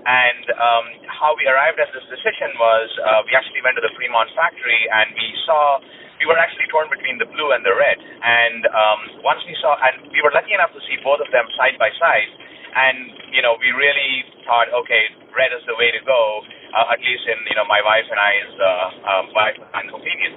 and 0.00 0.44
um, 0.56 0.84
how 1.12 1.36
we 1.36 1.44
arrived 1.44 1.76
at 1.76 1.92
this 1.92 2.04
decision 2.08 2.56
was 2.56 2.88
uh, 3.04 3.20
we 3.28 3.36
actually 3.36 3.60
went 3.60 3.76
to 3.76 3.84
the 3.84 3.92
Fremont 4.00 4.32
factory 4.32 4.80
and 4.88 5.12
we 5.12 5.28
saw 5.44 5.76
we 6.20 6.28
were 6.28 6.36
actually 6.36 6.68
torn 6.68 6.88
between 6.92 7.16
the 7.16 7.28
blue 7.32 7.56
and 7.56 7.64
the 7.64 7.72
red. 7.72 7.96
And 7.96 8.68
um, 8.68 9.00
once 9.24 9.40
we 9.48 9.56
saw, 9.56 9.72
and 9.80 10.04
we 10.12 10.20
were 10.20 10.28
lucky 10.36 10.52
enough 10.52 10.68
to 10.76 10.80
see 10.84 11.00
both 11.00 11.16
of 11.20 11.28
them 11.32 11.48
side 11.56 11.80
by 11.80 11.88
side. 11.96 12.28
And 12.74 13.34
you 13.34 13.42
know, 13.42 13.58
we 13.58 13.70
really 13.74 14.24
thought, 14.46 14.70
okay, 14.84 15.10
red 15.34 15.50
is 15.54 15.62
the 15.66 15.76
way 15.78 15.90
to 15.90 16.00
go. 16.06 16.42
Uh, 16.70 16.94
at 16.94 17.02
least 17.02 17.26
in 17.26 17.38
you 17.50 17.56
know 17.58 17.66
my 17.66 17.82
wife 17.82 18.06
and 18.06 18.14
I's 18.18 18.52
uh, 18.54 19.10
um, 19.10 19.24
wife 19.34 19.58
and 19.58 19.90
opinion. 19.90 20.32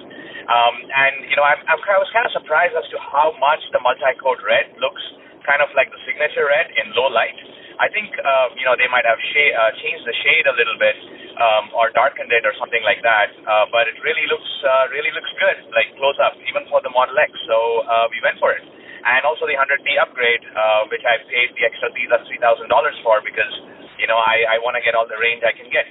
Um, 0.50 0.74
and 0.82 1.14
you 1.30 1.36
know, 1.38 1.46
I'm, 1.46 1.62
I 1.62 1.78
was 1.78 2.10
kind 2.10 2.26
of 2.26 2.32
surprised 2.34 2.74
as 2.74 2.86
to 2.90 2.98
how 2.98 3.32
much 3.38 3.62
the 3.70 3.78
multi-coat 3.78 4.42
red 4.42 4.74
looks 4.82 5.02
kind 5.46 5.60
of 5.62 5.70
like 5.78 5.92
the 5.94 6.00
signature 6.08 6.48
red 6.48 6.72
in 6.74 6.90
low 6.98 7.06
light. 7.12 7.36
I 7.78 7.90
think 7.90 8.14
uh, 8.18 8.54
you 8.54 8.66
know 8.66 8.74
they 8.78 8.86
might 8.90 9.06
have 9.06 9.18
sh- 9.18 9.54
uh, 9.54 9.70
changed 9.82 10.04
the 10.06 10.14
shade 10.22 10.46
a 10.46 10.54
little 10.54 10.78
bit 10.78 10.96
um, 11.38 11.70
or 11.74 11.90
darkened 11.90 12.30
it 12.30 12.46
or 12.46 12.54
something 12.58 12.82
like 12.86 13.02
that. 13.02 13.34
Uh, 13.42 13.66
but 13.70 13.90
it 13.90 13.98
really 14.02 14.26
looks 14.30 14.50
uh, 14.62 14.90
really 14.94 15.10
looks 15.10 15.30
good, 15.38 15.58
like 15.74 15.90
close 15.98 16.18
up, 16.22 16.38
even 16.46 16.66
for 16.70 16.82
the 16.82 16.90
Model 16.90 17.18
X. 17.18 17.30
So 17.46 17.56
uh, 17.86 18.06
we 18.10 18.18
went 18.22 18.38
for 18.38 18.54
it, 18.54 18.62
and 19.04 19.22
also 19.28 19.44
the 19.44 19.56
100D 19.56 20.00
upgrade, 20.00 20.42
uh, 20.56 20.88
which 20.88 21.04
I 21.04 21.20
paid 21.28 21.52
the 21.54 21.64
extra 21.64 21.92
three 21.92 22.08
thousand 22.40 22.68
dollars 22.72 22.96
for 23.04 23.20
because 23.20 23.52
you 24.00 24.08
know 24.08 24.16
I, 24.16 24.56
I 24.56 24.62
want 24.64 24.80
to 24.80 24.82
get 24.84 24.96
all 24.96 25.04
the 25.04 25.20
range 25.20 25.44
I 25.44 25.52
can 25.52 25.68
get. 25.68 25.84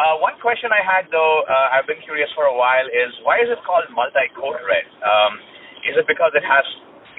Uh, 0.00 0.16
one 0.22 0.38
question 0.40 0.72
I 0.72 0.80
had 0.80 1.10
though, 1.12 1.44
uh, 1.44 1.76
I've 1.76 1.84
been 1.84 2.00
curious 2.06 2.30
for 2.32 2.48
a 2.48 2.56
while, 2.56 2.86
is 2.88 3.10
why 3.26 3.42
is 3.42 3.52
it 3.52 3.60
called 3.66 3.84
multi-coat 3.92 4.62
red? 4.64 4.86
Um, 5.04 5.32
is 5.84 5.98
it 5.98 6.06
because 6.08 6.32
it 6.32 6.46
has 6.46 6.64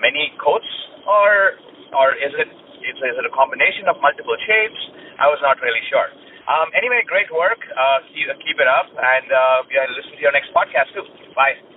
many 0.01 0.33
coats, 0.41 0.67
or 1.05 1.61
or 1.93 2.15
is 2.17 2.33
it 2.33 2.49
is, 2.81 2.97
is 2.97 3.15
it 3.19 3.25
a 3.27 3.33
combination 3.35 3.85
of 3.91 4.01
multiple 4.01 4.37
shapes? 4.47 4.81
I 5.21 5.29
was 5.29 5.37
not 5.45 5.61
really 5.61 5.83
sure. 5.91 6.09
Um, 6.49 6.73
anyway, 6.73 7.05
great 7.05 7.29
work. 7.29 7.61
Uh, 7.61 8.01
keep, 8.09 8.25
keep, 8.41 8.57
it 8.57 8.65
up, 8.65 8.89
and 8.89 9.27
uh, 9.29 9.61
yeah, 9.69 9.85
listen 9.93 10.17
to 10.17 10.21
your 10.21 10.33
next 10.33 10.49
podcast 10.49 10.89
too. 10.97 11.05
Bye. 11.37 11.70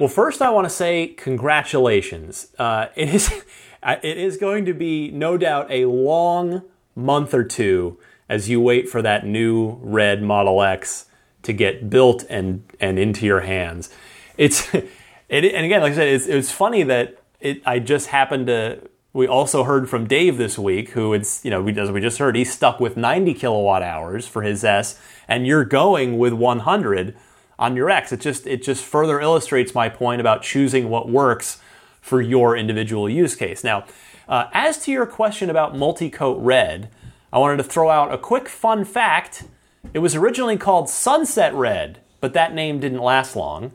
Well, 0.00 0.08
first, 0.08 0.40
I 0.40 0.48
want 0.48 0.64
to 0.64 0.70
say 0.70 1.08
congratulations. 1.08 2.46
Uh, 2.58 2.86
it 2.96 3.12
is 3.12 3.30
it 3.82 4.16
is 4.16 4.38
going 4.38 4.64
to 4.64 4.72
be 4.72 5.10
no 5.10 5.36
doubt 5.36 5.66
a 5.70 5.84
long 5.84 6.62
month 6.96 7.34
or 7.34 7.44
two 7.44 7.98
as 8.26 8.48
you 8.48 8.62
wait 8.62 8.88
for 8.88 9.02
that 9.02 9.26
new 9.26 9.78
red 9.82 10.22
Model 10.22 10.62
X 10.62 11.04
to 11.42 11.52
get 11.52 11.90
built 11.90 12.24
and 12.30 12.64
and 12.80 12.98
into 12.98 13.26
your 13.26 13.40
hands. 13.40 13.90
It's 14.38 14.72
it, 14.74 14.88
and 15.28 15.66
again, 15.66 15.82
like 15.82 15.92
I 15.92 15.96
said, 15.96 16.08
it's, 16.08 16.26
it's 16.26 16.50
funny 16.50 16.82
that 16.84 17.18
it, 17.38 17.60
I 17.66 17.78
just 17.78 18.06
happened 18.06 18.46
to 18.46 18.80
we 19.12 19.26
also 19.26 19.64
heard 19.64 19.90
from 19.90 20.06
Dave 20.06 20.38
this 20.38 20.58
week, 20.58 20.90
who 20.90 21.12
it's 21.12 21.44
you 21.44 21.50
know 21.50 21.68
as 21.68 21.90
we 21.90 22.00
just 22.00 22.16
heard, 22.16 22.36
he's 22.36 22.50
stuck 22.50 22.80
with 22.80 22.96
90 22.96 23.34
kilowatt 23.34 23.82
hours 23.82 24.26
for 24.26 24.40
his 24.40 24.64
S, 24.64 24.98
and 25.28 25.46
you're 25.46 25.66
going 25.66 26.16
with 26.16 26.32
100 26.32 27.14
on 27.60 27.76
your 27.76 27.90
X. 27.90 28.10
It 28.10 28.20
just 28.20 28.46
it 28.46 28.62
just 28.62 28.82
further 28.82 29.20
illustrates 29.20 29.74
my 29.74 29.88
point 29.88 30.20
about 30.20 30.42
choosing 30.42 30.88
what 30.88 31.08
works 31.08 31.60
for 32.00 32.20
your 32.20 32.56
individual 32.56 33.08
use 33.08 33.36
case. 33.36 33.62
Now, 33.62 33.84
uh, 34.26 34.46
as 34.52 34.82
to 34.84 34.90
your 34.90 35.06
question 35.06 35.50
about 35.50 35.76
multi-coat 35.76 36.38
red, 36.40 36.90
I 37.32 37.38
wanted 37.38 37.58
to 37.58 37.64
throw 37.64 37.90
out 37.90 38.12
a 38.12 38.18
quick 38.18 38.48
fun 38.48 38.84
fact. 38.84 39.44
It 39.92 39.98
was 39.98 40.16
originally 40.16 40.56
called 40.56 40.88
Sunset 40.88 41.54
Red, 41.54 42.00
but 42.20 42.32
that 42.32 42.54
name 42.54 42.80
didn't 42.80 43.02
last 43.02 43.36
long. 43.36 43.72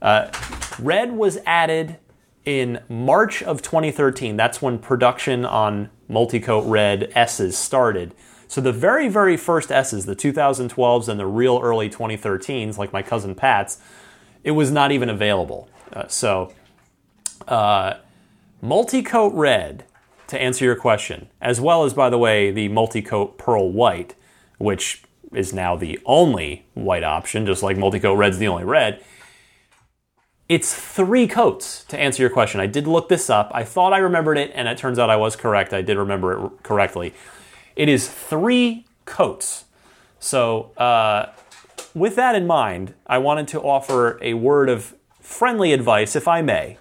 Uh, 0.00 0.30
red 0.78 1.12
was 1.12 1.38
added 1.44 1.98
in 2.44 2.80
March 2.88 3.42
of 3.42 3.60
2013. 3.60 4.36
That's 4.36 4.62
when 4.62 4.78
production 4.78 5.44
on 5.44 5.90
Multicoat 6.08 6.70
Red 6.70 7.12
S's 7.14 7.58
started. 7.58 8.14
So 8.48 8.60
the 8.60 8.72
very, 8.72 9.08
very 9.08 9.36
first 9.36 9.72
S's, 9.72 10.06
the 10.06 10.16
2012s 10.16 11.08
and 11.08 11.18
the 11.18 11.26
real 11.26 11.60
early 11.62 11.90
2013s, 11.90 12.78
like 12.78 12.92
my 12.92 13.02
cousin 13.02 13.34
Pat's, 13.34 13.78
it 14.44 14.52
was 14.52 14.70
not 14.70 14.92
even 14.92 15.08
available. 15.08 15.68
Uh, 15.92 16.06
so, 16.08 16.52
uh, 17.48 17.94
Multicoat 18.62 19.32
red, 19.34 19.84
to 20.28 20.40
answer 20.40 20.64
your 20.64 20.76
question, 20.76 21.28
as 21.40 21.60
well 21.60 21.84
as, 21.84 21.94
by 21.94 22.10
the 22.10 22.18
way, 22.18 22.50
the 22.50 22.68
multicoat 22.68 23.38
pearl 23.38 23.70
white, 23.70 24.14
which 24.58 25.02
is 25.32 25.52
now 25.52 25.76
the 25.76 26.00
only 26.04 26.66
white 26.74 27.04
option, 27.04 27.46
just 27.46 27.62
like 27.62 27.76
multicoat 27.76 28.16
red's 28.16 28.38
the 28.38 28.48
only 28.48 28.64
red. 28.64 29.04
It's 30.48 30.74
three 30.74 31.26
coats 31.26 31.84
to 31.84 31.98
answer 31.98 32.22
your 32.22 32.30
question. 32.30 32.60
I 32.60 32.66
did 32.66 32.86
look 32.86 33.08
this 33.08 33.28
up. 33.28 33.50
I 33.52 33.64
thought 33.64 33.92
I 33.92 33.98
remembered 33.98 34.38
it, 34.38 34.52
and 34.54 34.68
it 34.68 34.78
turns 34.78 34.98
out 34.98 35.10
I 35.10 35.16
was 35.16 35.36
correct. 35.36 35.72
I 35.72 35.82
did 35.82 35.96
remember 35.96 36.46
it 36.46 36.62
correctly. 36.62 37.14
It 37.76 37.90
is 37.90 38.08
three 38.08 38.86
coats. 39.04 39.66
So, 40.18 40.72
uh, 40.78 41.32
with 41.94 42.16
that 42.16 42.34
in 42.34 42.46
mind, 42.46 42.94
I 43.06 43.18
wanted 43.18 43.48
to 43.48 43.60
offer 43.60 44.18
a 44.22 44.34
word 44.34 44.68
of 44.68 44.94
friendly 45.20 45.72
advice, 45.72 46.16
if 46.16 46.26
I 46.26 46.40
may. 46.40 46.78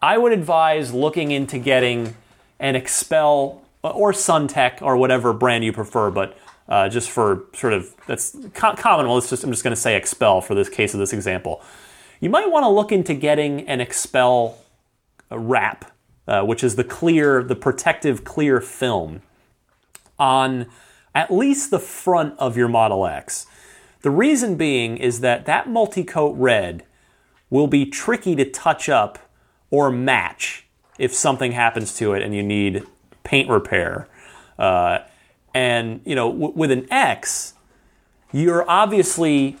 I 0.00 0.16
would 0.16 0.32
advise 0.32 0.92
looking 0.92 1.32
into 1.32 1.58
getting 1.58 2.14
an 2.60 2.74
XPEL 2.74 3.60
or 3.82 4.12
SunTek 4.12 4.80
or 4.80 4.96
whatever 4.96 5.32
brand 5.32 5.64
you 5.64 5.72
prefer, 5.72 6.10
but 6.10 6.38
uh, 6.68 6.88
just 6.88 7.10
for 7.10 7.44
sort 7.54 7.72
of 7.72 7.94
that's 8.06 8.36
common. 8.54 9.08
Well, 9.08 9.20
just 9.20 9.44
I'm 9.44 9.50
just 9.50 9.64
going 9.64 9.74
to 9.74 9.80
say 9.80 9.98
XPEL 10.00 10.42
for 10.44 10.54
this 10.54 10.68
case 10.68 10.94
of 10.94 11.00
this 11.00 11.12
example. 11.12 11.62
You 12.20 12.30
might 12.30 12.50
want 12.50 12.64
to 12.64 12.68
look 12.68 12.92
into 12.92 13.14
getting 13.14 13.68
an 13.68 13.80
XPEL 13.80 14.54
wrap, 15.30 15.92
uh, 16.28 16.42
which 16.42 16.62
is 16.62 16.76
the 16.76 16.84
clear, 16.84 17.42
the 17.42 17.56
protective 17.56 18.24
clear 18.24 18.60
film 18.60 19.20
on 20.18 20.66
at 21.14 21.32
least 21.32 21.70
the 21.70 21.78
front 21.78 22.38
of 22.38 22.56
your 22.56 22.68
Model 22.68 23.06
X. 23.06 23.46
The 24.02 24.10
reason 24.10 24.56
being 24.56 24.96
is 24.96 25.20
that 25.20 25.46
that 25.46 25.68
multi-coat 25.68 26.36
red 26.36 26.84
will 27.50 27.66
be 27.66 27.86
tricky 27.86 28.34
to 28.36 28.44
touch 28.44 28.88
up 28.88 29.18
or 29.70 29.90
match 29.90 30.66
if 30.98 31.14
something 31.14 31.52
happens 31.52 31.96
to 31.96 32.12
it 32.12 32.22
and 32.22 32.34
you 32.34 32.42
need 32.42 32.84
paint 33.22 33.48
repair. 33.48 34.08
Uh, 34.58 34.98
and 35.54 36.00
you 36.04 36.14
know, 36.14 36.30
w- 36.30 36.52
with 36.54 36.70
an 36.70 36.86
X, 36.92 37.54
you're 38.32 38.68
obviously 38.68 39.56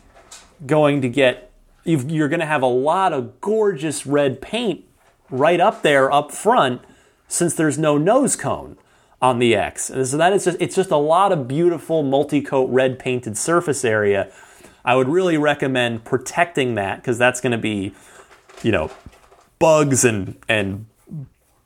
going 0.66 1.00
to 1.00 1.08
get 1.08 1.50
you're 1.84 2.28
going 2.28 2.40
to 2.40 2.46
have 2.46 2.62
a 2.62 2.66
lot 2.66 3.12
of 3.12 3.40
gorgeous 3.40 4.06
red 4.06 4.40
paint 4.40 4.84
right 5.30 5.60
up 5.60 5.82
there 5.82 6.10
up 6.10 6.32
front 6.32 6.80
since 7.28 7.54
there's 7.54 7.78
no 7.78 7.98
nose 7.98 8.36
cone 8.36 8.76
on 9.24 9.38
the 9.38 9.56
X. 9.56 9.88
And 9.88 10.06
so 10.06 10.18
that 10.18 10.34
is 10.34 10.44
just 10.44 10.58
it's 10.60 10.76
just 10.76 10.90
a 10.90 10.98
lot 10.98 11.32
of 11.32 11.48
beautiful 11.48 12.02
multi-coat 12.02 12.68
red 12.70 12.98
painted 12.98 13.38
surface 13.38 13.82
area. 13.82 14.30
I 14.84 14.96
would 14.96 15.08
really 15.08 15.38
recommend 15.38 16.04
protecting 16.04 16.74
that 16.74 16.96
because 16.96 17.16
that's 17.16 17.40
going 17.40 17.52
to 17.52 17.58
be, 17.58 17.94
you 18.62 18.70
know, 18.70 18.90
bugs 19.58 20.04
and 20.04 20.36
and 20.46 20.84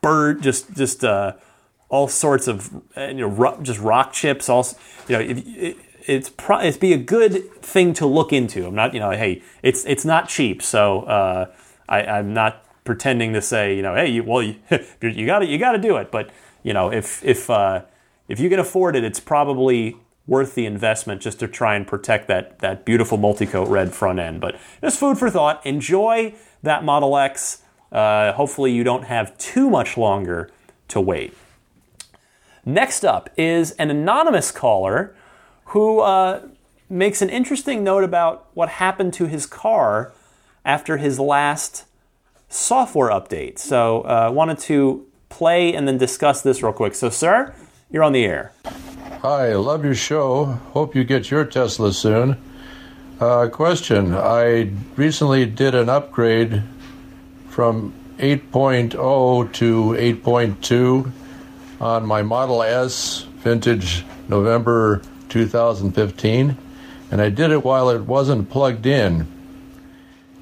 bird 0.00 0.40
just 0.40 0.72
just 0.76 1.02
uh, 1.02 1.32
all 1.88 2.06
sorts 2.06 2.46
of 2.46 2.72
uh, 2.96 3.08
you 3.08 3.28
know 3.28 3.58
just 3.60 3.80
rock 3.80 4.12
chips. 4.12 4.48
Also, 4.48 4.78
you 5.08 5.16
know, 5.16 5.20
if, 5.20 5.44
it, 5.48 5.76
it's 6.06 6.30
pro- 6.30 6.60
it's 6.60 6.76
be 6.76 6.92
a 6.92 6.96
good 6.96 7.52
thing 7.60 7.92
to 7.94 8.06
look 8.06 8.32
into. 8.32 8.68
I'm 8.68 8.76
not 8.76 8.94
you 8.94 9.00
know 9.00 9.10
hey 9.10 9.42
it's 9.64 9.84
it's 9.84 10.04
not 10.04 10.28
cheap, 10.28 10.62
so 10.62 11.00
uh, 11.02 11.46
I, 11.88 12.04
I'm 12.04 12.32
not 12.32 12.64
pretending 12.84 13.32
to 13.32 13.42
say 13.42 13.74
you 13.74 13.82
know 13.82 13.96
hey 13.96 14.06
you, 14.06 14.22
well 14.22 14.42
you, 14.44 14.56
you 15.00 15.26
got 15.26 15.40
to 15.40 15.46
you 15.46 15.58
got 15.58 15.72
to 15.72 15.78
do 15.78 15.96
it, 15.96 16.12
but 16.12 16.30
you 16.68 16.74
know 16.74 16.92
if 16.92 17.24
if 17.24 17.48
uh, 17.48 17.80
if 18.28 18.38
you 18.38 18.50
can 18.50 18.58
afford 18.58 18.94
it, 18.94 19.02
it's 19.02 19.20
probably 19.20 19.96
worth 20.26 20.54
the 20.54 20.66
investment 20.66 21.22
just 21.22 21.40
to 21.40 21.48
try 21.48 21.74
and 21.74 21.86
protect 21.86 22.28
that 22.28 22.58
that 22.58 22.84
beautiful 22.84 23.16
multi-coat 23.16 23.66
red 23.68 23.94
front 23.94 24.18
end. 24.18 24.38
But 24.42 24.56
just 24.82 25.00
food 25.00 25.16
for 25.16 25.30
thought. 25.30 25.64
Enjoy 25.64 26.34
that 26.62 26.84
Model 26.84 27.16
X. 27.16 27.62
Uh, 27.90 28.32
hopefully, 28.32 28.70
you 28.70 28.84
don't 28.84 29.04
have 29.04 29.36
too 29.38 29.70
much 29.70 29.96
longer 29.96 30.50
to 30.88 31.00
wait. 31.00 31.32
Next 32.66 33.02
up 33.02 33.30
is 33.38 33.70
an 33.72 33.90
anonymous 33.90 34.50
caller 34.50 35.16
who 35.72 36.00
uh, 36.00 36.48
makes 36.90 37.22
an 37.22 37.30
interesting 37.30 37.82
note 37.82 38.04
about 38.04 38.48
what 38.52 38.68
happened 38.68 39.14
to 39.14 39.24
his 39.24 39.46
car 39.46 40.12
after 40.66 40.98
his 40.98 41.18
last 41.18 41.86
software 42.50 43.08
update. 43.08 43.58
So, 43.58 44.02
uh, 44.02 44.30
wanted 44.30 44.58
to 44.68 45.07
play 45.28 45.74
and 45.74 45.86
then 45.86 45.98
discuss 45.98 46.42
this 46.42 46.62
real 46.62 46.72
quick. 46.72 46.94
So, 46.94 47.10
sir, 47.10 47.54
you're 47.90 48.02
on 48.02 48.12
the 48.12 48.24
air. 48.24 48.52
Hi, 49.22 49.54
love 49.54 49.84
your 49.84 49.94
show. 49.94 50.44
Hope 50.44 50.94
you 50.94 51.04
get 51.04 51.30
your 51.30 51.44
Tesla 51.44 51.92
soon. 51.92 52.40
Uh, 53.20 53.48
question 53.48 54.14
I 54.14 54.70
recently 54.94 55.44
did 55.44 55.74
an 55.74 55.88
upgrade 55.88 56.62
from 57.48 57.92
8.0 58.18 59.52
to 59.52 59.84
8.2 59.84 61.12
on 61.80 62.06
my 62.06 62.22
Model 62.22 62.62
S 62.62 63.26
vintage 63.38 64.04
November 64.28 65.02
2015, 65.28 66.56
and 67.10 67.20
I 67.20 67.30
did 67.30 67.50
it 67.50 67.64
while 67.64 67.90
it 67.90 68.02
wasn't 68.02 68.50
plugged 68.50 68.86
in. 68.86 69.26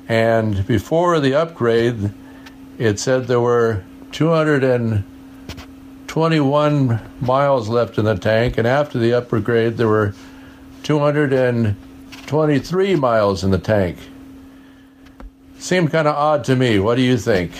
And 0.09 0.67
before 0.67 1.19
the 1.21 1.35
upgrade, 1.35 2.13
it 2.79 2.99
said 2.99 3.27
there 3.27 3.41
were 3.41 3.85
221 4.17 7.01
miles 7.21 7.69
left 7.69 7.99
in 7.99 8.07
the 8.07 8.15
tank, 8.15 8.57
and 8.57 8.67
after 8.67 8.99
the 8.99 9.13
upgrade, 9.13 9.77
there 9.77 9.89
were 9.89 10.15
223 10.85 12.97
miles 12.97 13.45
in 13.45 13.51
the 13.51 13.59
tank. 13.59 13.99
Seemed 15.59 15.91
kind 15.91 16.09
of 16.09 16.17
odd 16.17 16.45
to 16.45 16.57
me. 16.57 16.79
What 16.79 16.95
do 16.95 17.03
you 17.03 17.19
think? 17.19 17.53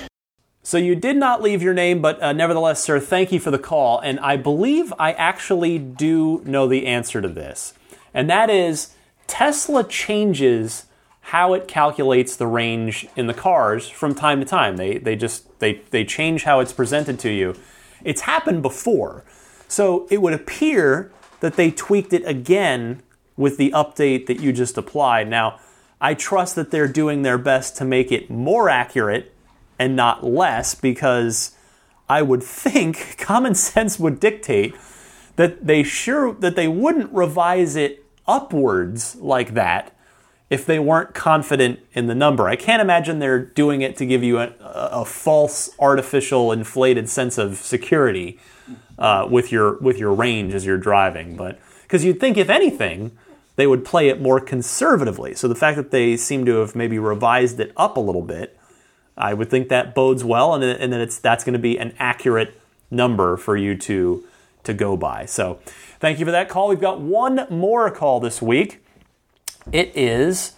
So 0.63 0.79
you 0.79 0.97
did 0.97 1.19
not 1.19 1.43
leave 1.43 1.61
your 1.61 1.75
name, 1.75 2.01
but 2.01 2.23
uh, 2.23 2.33
nevertheless, 2.33 2.83
sir, 2.83 3.01
thank 3.01 3.33
you 3.33 3.39
for 3.39 3.51
the 3.51 3.59
call. 3.59 3.99
And 3.99 4.19
I 4.21 4.39
believe 4.39 4.95
I 4.99 5.13
actually 5.13 5.79
do 5.79 6.41
know 6.47 6.67
the 6.67 6.87
answer 6.87 7.21
to 7.21 7.29
this. 7.29 7.75
And 8.15 8.31
that 8.31 8.49
is 8.49 8.95
Tesla 9.27 9.85
changes 9.85 10.87
how 11.31 11.55
it 11.55 11.67
calculates 11.67 12.37
the 12.37 12.47
range 12.47 13.05
in 13.17 13.27
the 13.27 13.35
cars 13.35 13.89
from 13.89 14.15
time 14.15 14.39
to 14.39 14.47
time. 14.47 14.77
They, 14.77 14.99
they 14.99 15.17
just 15.17 15.59
they, 15.59 15.83
they 15.91 16.05
change 16.05 16.45
how 16.45 16.61
it's 16.61 16.73
presented 16.73 17.19
to 17.21 17.31
you. 17.31 17.57
It's 18.05 18.21
happened 18.23 18.63
before. 18.63 19.25
So 19.67 20.07
it 20.09 20.23
would 20.23 20.35
appear 20.35 21.11
that 21.41 21.55
they 21.55 21.73
tweaked 21.73 22.13
it 22.13 22.25
again 22.27 23.03
with 23.37 23.57
the 23.57 23.73
update 23.73 24.27
that 24.27 24.39
you 24.39 24.53
just 24.53 24.79
applied. 24.79 25.27
Now, 25.27 25.59
I 26.01 26.15
trust 26.15 26.55
that 26.55 26.71
they're 26.71 26.87
doing 26.87 27.23
their 27.23 27.39
best 27.39 27.77
to 27.79 27.85
make 27.85 28.13
it 28.13 28.31
more 28.31 28.69
accurate 28.69 29.35
and 29.81 29.97
not 29.97 30.23
less 30.23 30.77
because 30.77 31.57
I 32.09 32.23
would 32.23 32.45
think 32.45 33.17
common 33.19 33.57
sense 33.57 33.99
would 33.99 34.21
dictate 34.21 34.77
that 35.35 35.67
they 35.67 35.83
sure 35.83 36.35
that 36.35 36.55
they 36.55 36.69
wouldn't 36.69 37.13
revise 37.13 37.75
it 37.75 38.05
upwards 38.29 39.17
like 39.17 39.55
that 39.55 39.93
if 40.49 40.65
they 40.65 40.79
weren't 40.79 41.13
confident 41.15 41.81
in 41.93 42.07
the 42.07 42.15
number. 42.15 42.49
I 42.49 42.57
can't 42.57 42.81
imagine 42.81 43.19
they're 43.19 43.45
doing 43.45 43.83
it 43.83 43.97
to 43.97 44.07
give 44.07 44.23
you 44.23 44.39
a, 44.39 44.53
a 44.61 45.05
false, 45.05 45.71
artificial, 45.79 46.53
inflated 46.53 47.09
sense 47.09 47.37
of 47.37 47.57
security 47.57 48.39
uh, 48.99 49.27
with 49.31 49.51
your 49.51 49.79
with 49.79 49.99
your 49.99 50.13
range 50.13 50.55
as 50.55 50.65
you're 50.65 50.79
driving. 50.79 51.37
But 51.37 51.59
because 51.83 52.05
you'd 52.05 52.21
think, 52.21 52.37
if 52.37 52.49
anything, 52.49 53.17
they 53.57 53.67
would 53.67 53.85
play 53.85 54.09
it 54.09 54.21
more 54.21 54.41
conservatively. 54.41 55.35
So 55.35 55.49
the 55.49 55.55
fact 55.55 55.77
that 55.77 55.91
they 55.91 56.17
seem 56.17 56.45
to 56.47 56.57
have 56.57 56.77
maybe 56.77 56.99
revised 56.99 57.59
it 57.59 57.73
up 57.77 57.97
a 57.97 58.01
little 58.01 58.23
bit, 58.23 58.59
I 59.17 59.35
would 59.35 59.51
think 59.51 59.69
that 59.69 59.95
bodes 59.95 60.23
well, 60.23 60.55
and, 60.55 60.63
and 60.63 60.93
then 60.93 61.01
it's 61.01 61.19
that's 61.19 61.43
going 61.43 61.55
to 61.55 61.59
be 61.59 61.79
an 61.79 61.95
accurate 61.99 62.61
number 62.91 63.37
for 63.37 63.57
you 63.57 63.77
to 63.77 64.25
to 64.63 64.75
go 64.75 64.97
by. 64.97 65.27
So 65.27 65.59
thank 65.99 66.21
you 66.21 66.25
for 66.25 66.33
that 66.33 66.49
call. 66.49 66.69
We've 66.69 66.81
got 66.81 67.01
one 67.01 67.47
more 67.51 67.91
call 67.91 68.21
this 68.21 68.41
week. 68.41 68.85
It 69.73 69.97
is 69.97 70.53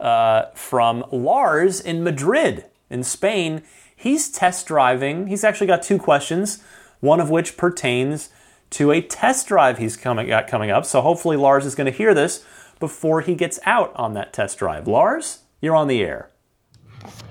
uh, 0.00 0.46
from 0.54 1.04
Lars 1.12 1.80
in 1.80 2.02
Madrid, 2.02 2.64
in 2.88 3.04
Spain. 3.04 3.62
He's 3.94 4.30
test 4.30 4.66
driving. 4.66 5.26
He's 5.26 5.44
actually 5.44 5.66
got 5.66 5.82
two 5.82 5.98
questions, 5.98 6.62
one 7.00 7.20
of 7.20 7.30
which 7.30 7.56
pertains 7.56 8.30
to 8.70 8.90
a 8.90 9.00
test 9.00 9.48
drive 9.48 9.78
he's 9.78 9.96
coming 9.96 10.28
got 10.28 10.48
coming 10.48 10.70
up. 10.70 10.84
So 10.84 11.00
hopefully 11.00 11.36
Lars 11.36 11.66
is 11.66 11.74
going 11.74 11.90
to 11.90 11.96
hear 11.96 12.14
this 12.14 12.44
before 12.80 13.20
he 13.20 13.34
gets 13.34 13.60
out 13.64 13.94
on 13.96 14.14
that 14.14 14.32
test 14.32 14.58
drive. 14.58 14.88
Lars, 14.88 15.40
you're 15.60 15.76
on 15.76 15.88
the 15.88 16.02
air. 16.02 16.30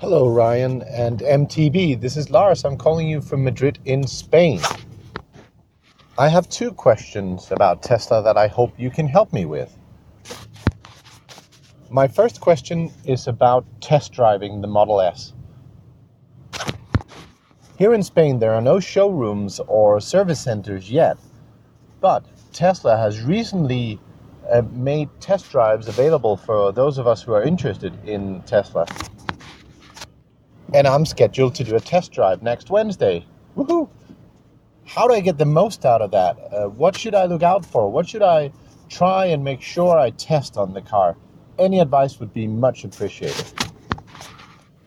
Hello, 0.00 0.28
Ryan 0.28 0.82
and 0.82 1.18
MTB. 1.20 2.00
This 2.00 2.16
is 2.16 2.30
Lars. 2.30 2.64
I'm 2.64 2.76
calling 2.76 3.08
you 3.08 3.20
from 3.20 3.42
Madrid 3.42 3.78
in 3.84 4.06
Spain. 4.06 4.60
I 6.16 6.28
have 6.28 6.48
two 6.48 6.70
questions 6.70 7.50
about 7.50 7.82
Tesla 7.82 8.22
that 8.22 8.36
I 8.36 8.46
hope 8.46 8.72
you 8.78 8.88
can 8.88 9.08
help 9.08 9.32
me 9.32 9.44
with. 9.46 9.76
My 11.94 12.08
first 12.08 12.40
question 12.40 12.90
is 13.04 13.28
about 13.28 13.64
test 13.80 14.10
driving 14.12 14.60
the 14.60 14.66
Model 14.66 15.00
S. 15.00 15.32
Here 17.78 17.94
in 17.94 18.02
Spain, 18.02 18.40
there 18.40 18.52
are 18.52 18.60
no 18.60 18.80
showrooms 18.80 19.60
or 19.68 20.00
service 20.00 20.40
centers 20.40 20.90
yet, 20.90 21.16
but 22.00 22.24
Tesla 22.52 22.96
has 22.96 23.20
recently 23.20 24.00
uh, 24.50 24.62
made 24.72 25.08
test 25.20 25.52
drives 25.52 25.86
available 25.86 26.36
for 26.36 26.72
those 26.72 26.98
of 26.98 27.06
us 27.06 27.22
who 27.22 27.32
are 27.32 27.44
interested 27.44 27.96
in 28.04 28.42
Tesla. 28.42 28.86
and 30.72 30.88
I'm 30.88 31.06
scheduled 31.06 31.54
to 31.54 31.62
do 31.62 31.76
a 31.76 31.80
test 31.80 32.10
drive 32.10 32.42
next 32.42 32.70
Wednesday. 32.70 33.24
Woohoo! 33.56 33.88
How 34.84 35.06
do 35.06 35.14
I 35.14 35.20
get 35.20 35.38
the 35.38 35.44
most 35.44 35.86
out 35.86 36.02
of 36.02 36.10
that? 36.10 36.38
Uh, 36.52 36.66
what 36.70 36.98
should 36.98 37.14
I 37.14 37.26
look 37.26 37.44
out 37.44 37.64
for? 37.64 37.88
What 37.88 38.08
should 38.08 38.22
I 38.22 38.50
try 38.88 39.26
and 39.26 39.44
make 39.44 39.62
sure 39.62 39.96
I 39.96 40.10
test 40.10 40.56
on 40.56 40.74
the 40.74 40.82
car? 40.82 41.16
Any 41.58 41.78
advice 41.78 42.18
would 42.18 42.34
be 42.34 42.48
much 42.48 42.84
appreciated. 42.84 43.46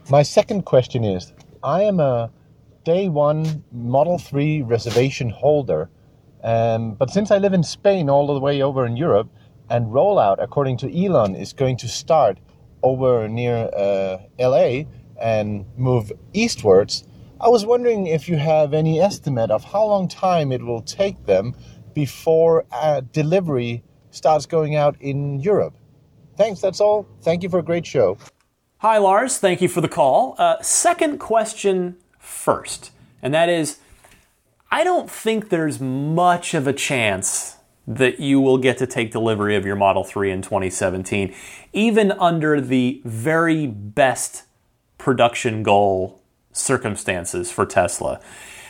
My 0.09 0.21
second 0.23 0.63
question 0.63 1.05
is 1.05 1.31
I 1.63 1.83
am 1.83 1.99
a 1.99 2.29
day 2.83 3.07
one 3.07 3.63
Model 3.71 4.17
3 4.17 4.63
reservation 4.63 5.29
holder, 5.29 5.89
um, 6.43 6.95
but 6.95 7.09
since 7.09 7.31
I 7.31 7.37
live 7.37 7.53
in 7.53 7.63
Spain 7.63 8.09
all 8.09 8.27
the 8.27 8.39
way 8.39 8.61
over 8.61 8.85
in 8.85 8.97
Europe, 8.97 9.29
and 9.69 9.87
rollout, 9.87 10.37
according 10.39 10.77
to 10.77 11.05
Elon, 11.05 11.35
is 11.35 11.53
going 11.53 11.77
to 11.77 11.87
start 11.87 12.37
over 12.83 13.27
near 13.27 13.69
uh, 13.75 14.17
LA 14.39 14.83
and 15.19 15.65
move 15.77 16.11
eastwards, 16.33 17.05
I 17.39 17.49
was 17.49 17.65
wondering 17.65 18.07
if 18.07 18.27
you 18.27 18.37
have 18.37 18.73
any 18.73 18.99
estimate 18.99 19.51
of 19.51 19.63
how 19.63 19.85
long 19.85 20.07
time 20.07 20.51
it 20.51 20.63
will 20.63 20.81
take 20.81 21.25
them 21.25 21.55
before 21.93 22.65
uh, 22.71 23.01
delivery 23.11 23.83
starts 24.11 24.45
going 24.45 24.75
out 24.75 24.95
in 25.01 25.39
Europe. 25.39 25.75
Thanks, 26.37 26.61
that's 26.61 26.79
all. 26.79 27.07
Thank 27.21 27.43
you 27.43 27.49
for 27.49 27.59
a 27.59 27.63
great 27.63 27.85
show. 27.85 28.17
Hi, 28.77 28.99
Lars. 28.99 29.39
Thank 29.39 29.59
you 29.61 29.67
for 29.67 29.81
the 29.81 29.89
call. 29.89 30.35
Uh, 30.37 30.61
second 30.61 31.17
question 31.17 31.97
first, 32.19 32.91
and 33.23 33.33
that 33.33 33.49
is 33.49 33.79
I 34.69 34.83
don't 34.83 35.09
think 35.09 35.49
there's 35.49 35.79
much 35.79 36.53
of 36.53 36.67
a 36.67 36.73
chance 36.73 37.55
that 37.87 38.19
you 38.19 38.39
will 38.39 38.57
get 38.57 38.77
to 38.77 38.85
take 38.85 39.11
delivery 39.11 39.55
of 39.55 39.65
your 39.65 39.77
Model 39.77 40.03
3 40.03 40.29
in 40.29 40.41
2017, 40.41 41.33
even 41.71 42.11
under 42.11 42.59
the 42.59 43.01
very 43.05 43.65
best 43.65 44.43
production 44.97 45.63
goal 45.63 46.21
circumstances 46.51 47.51
for 47.51 47.65
Tesla. 47.65 48.19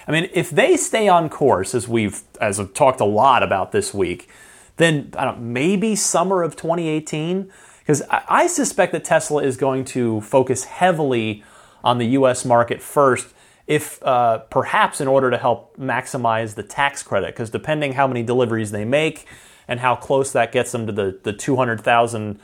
I 0.08 0.12
mean, 0.12 0.30
if 0.34 0.52
they 0.52 0.78
stay 0.78 1.08
on 1.08 1.30
course, 1.30 1.76
as 1.76 1.88
we've 1.88 2.22
as 2.40 2.60
I've 2.60 2.74
talked 2.74 3.02
a 3.02 3.06
lot 3.06 3.44
about 3.44 3.74
this 3.74 3.94
week, 3.94 4.30
then 4.78 5.14
I 5.18 5.26
don't 5.26 5.42
maybe 5.42 5.96
summer 5.96 6.44
of 6.44 6.56
2018, 6.56 7.52
because 7.80 8.02
I, 8.10 8.24
I 8.28 8.48
suspect 8.48 8.94
that 8.94 9.04
Tesla 9.04 9.44
is 9.44 9.58
going 9.58 9.86
to 9.86 10.22
focus 10.22 10.64
heavily 10.64 11.44
on 11.84 11.98
the 11.98 12.08
U.S. 12.08 12.46
market 12.46 12.82
first 12.82 13.34
if 13.68 14.02
uh, 14.04 14.40
perhaps 14.50 15.02
in 15.02 15.08
order 15.08 15.30
to 15.30 15.38
help 15.38 15.76
maximize 15.78 16.56
the 16.56 16.64
tax 16.64 17.04
credit, 17.04 17.28
because 17.28 17.50
depending 17.50 17.94
how 17.94 18.08
many 18.08 18.24
deliveries 18.24 18.72
they 18.72 18.86
make 18.86 19.28
and 19.68 19.82
how 19.82 19.96
close 19.96 20.32
that 20.32 20.54
gets 20.54 20.72
them 20.72 20.88
to 20.88 20.94
the, 20.94 21.20
the 21.24 21.34
200,000 21.34 22.40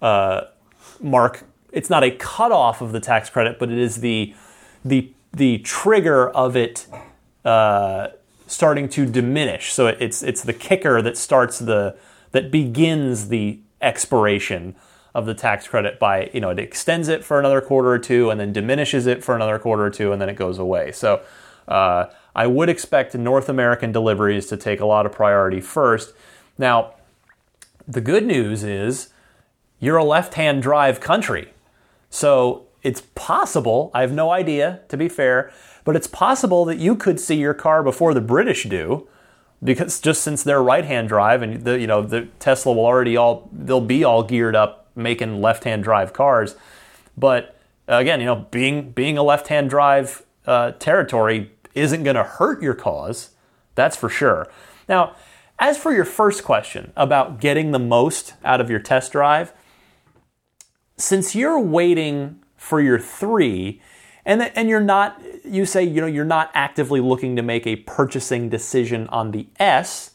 uh, 0.00 0.42
mark, 1.00 1.44
it's 1.72 1.90
not 1.90 2.04
a 2.04 2.12
cutoff 2.12 2.80
of 2.80 2.92
the 2.92 3.00
tax 3.00 3.28
credit, 3.28 3.58
but 3.58 3.70
it 3.70 3.78
is 3.78 3.96
the, 3.96 4.32
the, 4.84 5.12
the 5.32 5.58
trigger 5.58 6.30
of 6.30 6.56
it 6.56 6.86
uh, 7.44 8.08
starting 8.50 8.88
to 8.88 9.06
diminish. 9.06 9.72
So 9.72 9.86
it's, 9.86 10.22
it's 10.22 10.42
the 10.42 10.52
kicker 10.52 11.00
that 11.02 11.16
starts 11.16 11.60
the, 11.60 11.96
that 12.32 12.50
begins 12.50 13.28
the 13.28 13.60
expiration 13.80 14.74
of 15.14 15.24
the 15.26 15.34
tax 15.34 15.68
credit 15.68 15.98
by, 15.98 16.30
you 16.34 16.40
know, 16.40 16.50
it 16.50 16.58
extends 16.58 17.08
it 17.08 17.24
for 17.24 17.38
another 17.38 17.60
quarter 17.60 17.90
or 17.90 17.98
two 17.98 18.28
and 18.30 18.40
then 18.40 18.52
diminishes 18.52 19.06
it 19.06 19.22
for 19.22 19.36
another 19.36 19.58
quarter 19.58 19.84
or 19.84 19.90
two 19.90 20.12
and 20.12 20.20
then 20.20 20.28
it 20.28 20.34
goes 20.34 20.58
away. 20.58 20.90
So 20.90 21.22
uh, 21.68 22.06
I 22.34 22.48
would 22.48 22.68
expect 22.68 23.14
North 23.14 23.48
American 23.48 23.92
deliveries 23.92 24.46
to 24.46 24.56
take 24.56 24.80
a 24.80 24.86
lot 24.86 25.06
of 25.06 25.12
priority 25.12 25.60
first. 25.60 26.12
Now, 26.58 26.94
the 27.86 28.00
good 28.00 28.26
news 28.26 28.64
is 28.64 29.10
you're 29.78 29.96
a 29.96 30.04
left 30.04 30.34
hand 30.34 30.62
drive 30.62 31.00
country. 31.00 31.52
So 32.08 32.66
it's 32.82 33.02
possible, 33.14 33.92
I 33.94 34.00
have 34.00 34.12
no 34.12 34.30
idea 34.30 34.80
to 34.88 34.96
be 34.96 35.08
fair, 35.08 35.52
but 35.90 35.96
it's 35.96 36.06
possible 36.06 36.64
that 36.66 36.78
you 36.78 36.94
could 36.94 37.18
see 37.18 37.34
your 37.34 37.52
car 37.52 37.82
before 37.82 38.14
the 38.14 38.20
British 38.20 38.62
do 38.62 39.08
because 39.60 40.00
just 40.00 40.22
since 40.22 40.44
they're 40.44 40.62
right 40.62 40.84
hand 40.84 41.08
drive 41.08 41.42
and 41.42 41.64
the 41.64 41.80
you 41.80 41.88
know 41.88 42.00
the 42.00 42.28
Tesla 42.38 42.72
will 42.72 42.84
already 42.84 43.16
all 43.16 43.48
they'll 43.50 43.80
be 43.80 44.04
all 44.04 44.22
geared 44.22 44.54
up 44.54 44.88
making 44.94 45.40
left-hand 45.40 45.82
drive 45.82 46.12
cars. 46.12 46.54
But 47.16 47.58
again, 47.88 48.20
you 48.20 48.26
know, 48.26 48.46
being 48.52 48.92
being 48.92 49.18
a 49.18 49.24
left-hand 49.24 49.68
drive 49.68 50.24
uh, 50.46 50.70
territory 50.78 51.50
isn't 51.74 52.04
going 52.04 52.14
to 52.14 52.22
hurt 52.22 52.62
your 52.62 52.74
cause. 52.74 53.30
That's 53.74 53.96
for 53.96 54.08
sure. 54.08 54.46
Now, 54.88 55.16
as 55.58 55.76
for 55.76 55.92
your 55.92 56.04
first 56.04 56.44
question 56.44 56.92
about 56.94 57.40
getting 57.40 57.72
the 57.72 57.80
most 57.80 58.34
out 58.44 58.60
of 58.60 58.70
your 58.70 58.78
test 58.78 59.10
drive, 59.10 59.52
since 60.96 61.34
you're 61.34 61.58
waiting 61.58 62.38
for 62.56 62.80
your 62.80 63.00
three, 63.00 63.82
and 64.24 64.42
and 64.54 64.68
you're 64.68 64.80
not, 64.80 65.20
you 65.44 65.64
say 65.66 65.82
you 65.84 66.00
know 66.00 66.06
you're 66.06 66.24
not 66.24 66.50
actively 66.54 67.00
looking 67.00 67.36
to 67.36 67.42
make 67.42 67.66
a 67.66 67.76
purchasing 67.76 68.48
decision 68.48 69.06
on 69.08 69.30
the 69.30 69.46
S. 69.58 70.12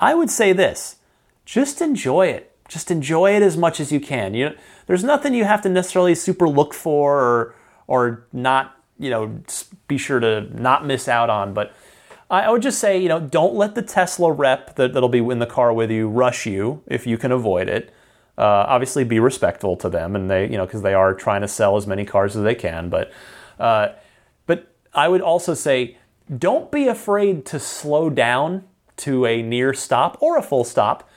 I 0.00 0.14
would 0.14 0.30
say 0.30 0.52
this: 0.52 0.96
just 1.44 1.80
enjoy 1.80 2.28
it 2.28 2.54
just 2.68 2.90
enjoy 2.90 3.36
it 3.36 3.42
as 3.42 3.56
much 3.56 3.80
as 3.80 3.92
you 3.92 4.00
can. 4.00 4.34
You 4.34 4.50
know, 4.50 4.56
there's 4.86 5.04
nothing 5.04 5.32
you 5.32 5.44
have 5.44 5.62
to 5.62 5.68
necessarily 5.68 6.14
super 6.14 6.48
look 6.48 6.74
for 6.74 7.20
or 7.20 7.54
or 7.86 8.26
not, 8.32 8.76
you 8.98 9.10
know, 9.10 9.40
be 9.86 9.98
sure 9.98 10.18
to 10.18 10.42
not 10.60 10.84
miss 10.84 11.06
out 11.06 11.30
on. 11.30 11.54
But 11.54 11.72
I 12.30 12.50
would 12.50 12.62
just 12.62 12.80
say, 12.80 12.98
you 12.98 13.08
know, 13.08 13.20
don't 13.20 13.54
let 13.54 13.74
the 13.74 13.82
Tesla 13.82 14.32
rep 14.32 14.74
that, 14.76 14.92
that'll 14.92 15.08
be 15.08 15.18
in 15.18 15.38
the 15.38 15.46
car 15.46 15.72
with 15.72 15.90
you 15.90 16.08
rush 16.08 16.46
you 16.46 16.82
if 16.86 17.06
you 17.06 17.18
can 17.18 17.30
avoid 17.30 17.68
it. 17.68 17.93
Uh, 18.36 18.66
obviously, 18.68 19.04
be 19.04 19.20
respectful 19.20 19.76
to 19.76 19.88
them, 19.88 20.16
and 20.16 20.30
they, 20.30 20.50
you 20.50 20.56
know, 20.56 20.66
because 20.66 20.82
they 20.82 20.94
are 20.94 21.14
trying 21.14 21.40
to 21.40 21.48
sell 21.48 21.76
as 21.76 21.86
many 21.86 22.04
cars 22.04 22.36
as 22.36 22.42
they 22.42 22.54
can. 22.54 22.88
But, 22.88 23.12
uh, 23.60 23.88
but 24.46 24.74
I 24.92 25.08
would 25.08 25.20
also 25.20 25.54
say, 25.54 25.96
don't 26.36 26.72
be 26.72 26.88
afraid 26.88 27.46
to 27.46 27.60
slow 27.60 28.10
down 28.10 28.64
to 28.96 29.26
a 29.26 29.42
near 29.42 29.72
stop 29.72 30.16
or 30.20 30.36
a 30.36 30.42
full 30.42 30.64
stop 30.64 31.08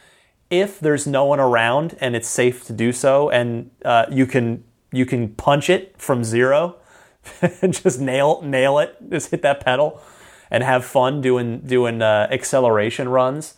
if 0.50 0.80
there's 0.80 1.06
no 1.06 1.26
one 1.26 1.40
around 1.40 1.98
and 2.00 2.16
it's 2.16 2.28
safe 2.28 2.66
to 2.66 2.74
do 2.74 2.92
so, 2.92 3.30
and 3.30 3.70
uh, 3.84 4.06
you 4.10 4.26
can 4.26 4.64
you 4.92 5.06
can 5.06 5.30
punch 5.30 5.70
it 5.70 5.96
from 5.98 6.24
zero, 6.24 6.78
and 7.62 7.74
just 7.74 8.00
nail 8.00 8.42
nail 8.42 8.80
it, 8.80 8.96
just 9.10 9.32
hit 9.32 9.42
that 9.42 9.60
pedal, 9.64 10.02
and 10.50 10.64
have 10.64 10.86
fun 10.86 11.22
doing 11.22 11.60
doing 11.60 12.02
uh, 12.02 12.28
acceleration 12.32 13.10
runs. 13.10 13.56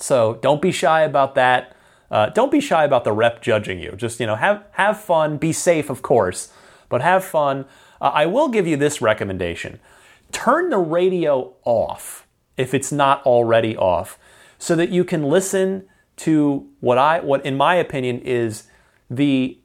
So 0.00 0.38
don't 0.42 0.60
be 0.60 0.72
shy 0.72 1.02
about 1.02 1.36
that. 1.36 1.73
Uh, 2.10 2.28
don't 2.30 2.52
be 2.52 2.60
shy 2.60 2.84
about 2.84 3.04
the 3.04 3.12
rep 3.12 3.42
judging 3.42 3.78
you. 3.78 3.92
Just 3.96 4.20
you 4.20 4.26
know 4.26 4.36
have 4.36 4.64
have 4.72 5.00
fun. 5.00 5.36
Be 5.36 5.52
safe, 5.52 5.90
of 5.90 6.02
course, 6.02 6.52
but 6.88 7.00
have 7.00 7.24
fun. 7.24 7.64
Uh, 8.00 8.10
I 8.14 8.26
will 8.26 8.48
give 8.48 8.66
you 8.66 8.76
this 8.76 9.00
recommendation: 9.00 9.80
turn 10.32 10.70
the 10.70 10.78
radio 10.78 11.54
off 11.64 12.26
if 12.56 12.74
it's 12.74 12.92
not 12.92 13.24
already 13.24 13.76
off 13.76 14.18
so 14.58 14.76
that 14.76 14.90
you 14.90 15.04
can 15.04 15.24
listen 15.24 15.86
to 16.16 16.68
what 16.80 16.98
I 16.98 17.20
what 17.20 17.44
in 17.44 17.56
my 17.56 17.74
opinion 17.74 18.20
is 18.20 18.64
the 19.10 19.58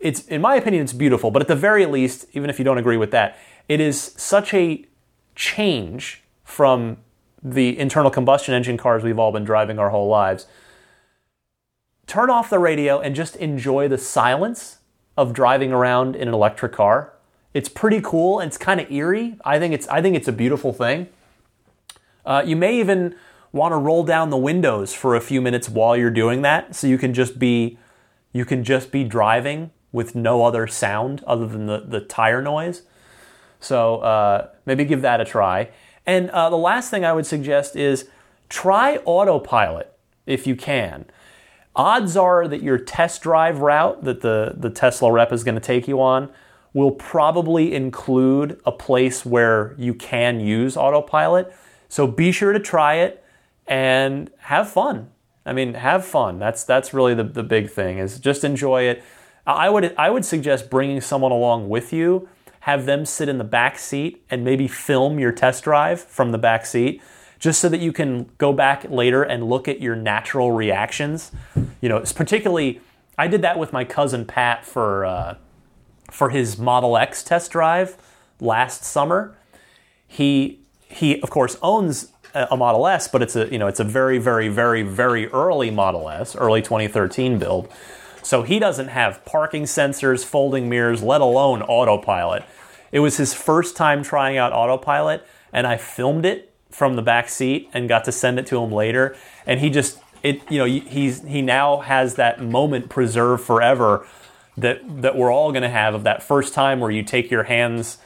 it's 0.00 0.24
in 0.26 0.40
my 0.40 0.54
opinion 0.56 0.82
it's 0.82 0.92
beautiful, 0.92 1.30
but 1.30 1.42
at 1.42 1.48
the 1.48 1.56
very 1.56 1.86
least, 1.86 2.26
even 2.32 2.50
if 2.50 2.58
you 2.58 2.64
don't 2.64 2.78
agree 2.78 2.96
with 2.96 3.10
that, 3.12 3.38
it 3.68 3.80
is 3.80 4.14
such 4.16 4.52
a 4.54 4.84
change 5.34 6.22
from 6.44 6.98
the 7.42 7.78
internal 7.78 8.10
combustion 8.10 8.54
engine 8.54 8.76
cars 8.76 9.02
we've 9.02 9.18
all 9.18 9.32
been 9.32 9.44
driving 9.44 9.78
our 9.78 9.90
whole 9.90 10.08
lives. 10.08 10.46
Turn 12.06 12.30
off 12.30 12.50
the 12.50 12.58
radio 12.58 13.00
and 13.00 13.14
just 13.14 13.36
enjoy 13.36 13.88
the 13.88 13.98
silence 13.98 14.78
of 15.16 15.32
driving 15.32 15.72
around 15.72 16.16
in 16.16 16.28
an 16.28 16.34
electric 16.34 16.72
car. 16.72 17.12
It's 17.52 17.68
pretty 17.68 18.00
cool 18.00 18.40
and 18.40 18.48
it's 18.48 18.58
kind 18.58 18.80
of 18.80 18.90
eerie. 18.90 19.36
I 19.44 19.58
think 19.58 19.72
it's 19.74 19.86
I 19.88 20.02
think 20.02 20.16
it's 20.16 20.28
a 20.28 20.32
beautiful 20.32 20.72
thing. 20.72 21.08
Uh, 22.26 22.42
you 22.44 22.56
may 22.56 22.78
even 22.78 23.14
want 23.52 23.72
to 23.72 23.76
roll 23.76 24.02
down 24.02 24.30
the 24.30 24.36
windows 24.36 24.92
for 24.92 25.14
a 25.14 25.20
few 25.20 25.40
minutes 25.40 25.68
while 25.68 25.96
you're 25.96 26.10
doing 26.10 26.42
that 26.42 26.74
so 26.74 26.88
you 26.88 26.98
can 26.98 27.14
just 27.14 27.38
be 27.38 27.78
you 28.32 28.44
can 28.44 28.64
just 28.64 28.90
be 28.90 29.04
driving 29.04 29.70
with 29.92 30.16
no 30.16 30.44
other 30.44 30.66
sound 30.66 31.22
other 31.24 31.46
than 31.46 31.66
the, 31.66 31.78
the 31.78 32.00
tire 32.00 32.42
noise 32.42 32.82
so 33.60 33.98
uh, 33.98 34.48
maybe 34.66 34.84
give 34.84 35.02
that 35.02 35.20
a 35.20 35.24
try 35.24 35.68
and 36.04 36.30
uh, 36.30 36.50
the 36.50 36.56
last 36.56 36.90
thing 36.90 37.04
i 37.04 37.12
would 37.12 37.26
suggest 37.26 37.76
is 37.76 38.08
try 38.48 38.96
autopilot 39.04 39.96
if 40.26 40.48
you 40.48 40.56
can 40.56 41.04
odds 41.76 42.16
are 42.16 42.46
that 42.46 42.62
your 42.62 42.78
test 42.78 43.22
drive 43.22 43.58
route 43.58 44.04
that 44.04 44.20
the, 44.20 44.54
the 44.56 44.70
tesla 44.70 45.10
rep 45.10 45.32
is 45.32 45.44
going 45.44 45.54
to 45.54 45.60
take 45.60 45.88
you 45.88 46.00
on 46.00 46.30
will 46.72 46.90
probably 46.90 47.72
include 47.74 48.60
a 48.64 48.72
place 48.72 49.24
where 49.24 49.74
you 49.78 49.94
can 49.94 50.40
use 50.40 50.76
autopilot 50.76 51.52
so 51.88 52.06
be 52.08 52.32
sure 52.32 52.52
to 52.52 52.58
try 52.58 52.94
it 52.94 53.24
and 53.66 54.30
have 54.38 54.68
fun. 54.68 55.10
I 55.46 55.52
mean, 55.52 55.74
have 55.74 56.04
fun. 56.04 56.38
That's 56.38 56.64
that's 56.64 56.94
really 56.94 57.14
the, 57.14 57.24
the 57.24 57.42
big 57.42 57.70
thing 57.70 57.98
is 57.98 58.18
just 58.18 58.44
enjoy 58.44 58.82
it. 58.84 59.02
I 59.46 59.68
would 59.68 59.94
I 59.98 60.10
would 60.10 60.24
suggest 60.24 60.70
bringing 60.70 61.00
someone 61.00 61.32
along 61.32 61.68
with 61.68 61.92
you. 61.92 62.28
Have 62.60 62.86
them 62.86 63.04
sit 63.04 63.28
in 63.28 63.36
the 63.36 63.44
back 63.44 63.78
seat 63.78 64.24
and 64.30 64.42
maybe 64.42 64.66
film 64.66 65.18
your 65.18 65.32
test 65.32 65.64
drive 65.64 66.00
from 66.00 66.32
the 66.32 66.38
back 66.38 66.64
seat, 66.64 67.02
just 67.44 67.60
so 67.60 67.68
that 67.68 67.80
you 67.80 67.92
can 67.92 68.24
go 68.38 68.54
back 68.54 68.88
later 68.88 69.22
and 69.22 69.50
look 69.50 69.68
at 69.68 69.78
your 69.78 69.94
natural 69.94 70.50
reactions. 70.50 71.30
You 71.82 71.90
know, 71.90 71.98
it's 71.98 72.10
particularly 72.10 72.80
I 73.18 73.28
did 73.28 73.42
that 73.42 73.58
with 73.58 73.70
my 73.70 73.84
cousin 73.84 74.24
Pat 74.24 74.64
for 74.64 75.04
uh, 75.04 75.36
for 76.10 76.30
his 76.30 76.56
Model 76.56 76.96
X 76.96 77.22
test 77.22 77.50
drive 77.50 77.98
last 78.40 78.82
summer. 78.82 79.36
He 80.08 80.60
he 80.88 81.20
of 81.20 81.28
course 81.28 81.58
owns 81.60 82.12
a 82.32 82.56
Model 82.56 82.86
S, 82.86 83.08
but 83.08 83.20
it's 83.20 83.36
a 83.36 83.46
you 83.52 83.58
know 83.58 83.66
it's 83.66 83.78
a 83.78 83.84
very 83.84 84.16
very 84.16 84.48
very 84.48 84.80
very 84.82 85.26
early 85.26 85.70
Model 85.70 86.08
S, 86.08 86.34
early 86.34 86.62
2013 86.62 87.38
build. 87.38 87.70
So 88.22 88.42
he 88.42 88.58
doesn't 88.58 88.88
have 88.88 89.22
parking 89.26 89.64
sensors, 89.64 90.24
folding 90.24 90.70
mirrors, 90.70 91.02
let 91.02 91.20
alone 91.20 91.60
autopilot. 91.60 92.42
It 92.90 93.00
was 93.00 93.18
his 93.18 93.34
first 93.34 93.76
time 93.76 94.02
trying 94.02 94.38
out 94.38 94.54
autopilot, 94.54 95.26
and 95.52 95.66
I 95.66 95.76
filmed 95.76 96.24
it 96.24 96.53
from 96.74 96.96
the 96.96 97.02
back 97.02 97.28
seat 97.28 97.70
and 97.72 97.88
got 97.88 98.04
to 98.04 98.10
send 98.10 98.38
it 98.38 98.46
to 98.46 98.60
him 98.60 98.72
later. 98.72 99.16
And 99.46 99.60
he 99.60 99.70
just 99.70 100.00
it 100.24 100.40
you 100.50 100.58
know 100.58 100.64
he's 100.64 101.22
he 101.22 101.40
now 101.40 101.78
has 101.80 102.16
that 102.16 102.42
moment 102.42 102.88
preserved 102.88 103.44
forever 103.44 104.06
that 104.56 104.80
that 105.02 105.16
we're 105.16 105.32
all 105.32 105.52
going 105.52 105.62
to 105.62 105.68
have 105.68 105.94
of 105.94 106.02
that 106.02 106.22
first 106.22 106.52
time 106.52 106.80
where 106.80 106.90
you 106.90 107.02
take 107.04 107.30
your 107.30 107.44
hands 107.44 107.98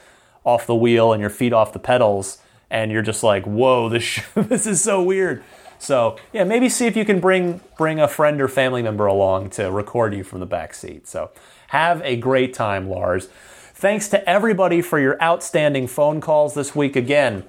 off 0.44 0.66
the 0.66 0.74
wheel 0.74 1.12
and 1.12 1.20
your 1.20 1.30
feet 1.30 1.52
off 1.52 1.72
the 1.72 1.78
pedals 1.78 2.38
and 2.70 2.92
you're 2.92 3.02
just 3.02 3.22
like, 3.22 3.44
whoa, 3.44 3.88
this 3.88 4.02
sh- 4.02 4.22
this 4.34 4.66
is 4.66 4.82
so 4.82 5.02
weird. 5.02 5.42
So 5.78 6.18
yeah, 6.34 6.44
maybe 6.44 6.68
see 6.68 6.86
if 6.86 6.96
you 6.96 7.06
can 7.06 7.20
bring 7.20 7.62
bring 7.78 8.00
a 8.00 8.08
friend 8.08 8.38
or 8.40 8.48
family 8.48 8.82
member 8.82 9.06
along 9.06 9.50
to 9.50 9.70
record 9.70 10.12
you 10.12 10.24
from 10.24 10.40
the 10.40 10.46
back 10.46 10.74
seat. 10.74 11.08
So 11.08 11.30
have 11.68 12.02
a 12.02 12.16
great 12.16 12.52
time, 12.52 12.88
Lars. 12.88 13.28
Thanks 13.74 14.08
to 14.08 14.28
everybody 14.28 14.82
for 14.82 14.98
your 14.98 15.22
outstanding 15.22 15.86
phone 15.86 16.20
calls 16.20 16.54
this 16.54 16.74
week. 16.74 16.96
Again, 16.96 17.44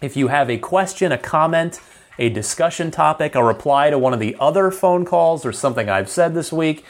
if 0.00 0.16
you 0.16 0.28
have 0.28 0.48
a 0.50 0.58
question, 0.58 1.12
a 1.12 1.18
comment, 1.18 1.80
a 2.18 2.28
discussion 2.28 2.90
topic, 2.90 3.34
a 3.34 3.44
reply 3.44 3.90
to 3.90 3.98
one 3.98 4.12
of 4.12 4.20
the 4.20 4.36
other 4.40 4.70
phone 4.70 5.04
calls, 5.04 5.44
or 5.44 5.52
something 5.52 5.88
I've 5.88 6.08
said 6.08 6.34
this 6.34 6.52
week, 6.52 6.84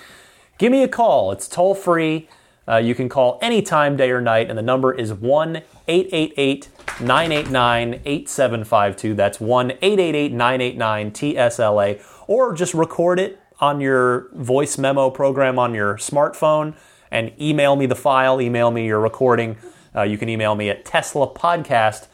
give 0.59 0.73
me 0.73 0.83
a 0.83 0.89
call. 0.89 1.33
It's 1.33 1.49
toll 1.49 1.75
free. 1.75 2.29
Uh, 2.69 2.77
you 2.77 2.95
can 2.95 3.09
call 3.09 3.39
anytime, 3.43 3.97
day 3.97 4.11
or 4.11 4.21
night, 4.21 4.49
and 4.49 4.57
the 4.57 4.63
number 4.63 4.93
is 4.93 5.13
1 5.13 5.57
888 5.89 6.69
989 7.01 8.01
8752. 8.05 9.15
That's 9.15 9.41
1 9.41 9.71
888 9.73 10.33
989 10.33 11.11
TSLA. 11.11 12.03
Or 12.29 12.55
just 12.55 12.75
record 12.75 13.19
it 13.19 13.41
on 13.61 13.81
your 13.81 14.29
voice 14.35 14.79
memo 14.79 15.11
program 15.11 15.59
on 15.59 15.75
your 15.75 15.97
smartphone 15.97 16.75
and 17.11 17.33
email 17.41 17.77
me 17.77 17.87
the 17.87 17.97
file, 17.97 18.41
email 18.41 18.71
me 18.71 18.87
your 18.87 19.01
recording. 19.01 19.57
Uh, 19.95 20.03
you 20.03 20.17
can 20.17 20.29
email 20.29 20.55
me 20.55 20.71
at 20.71 20.85
teslapodcast 20.85 22.07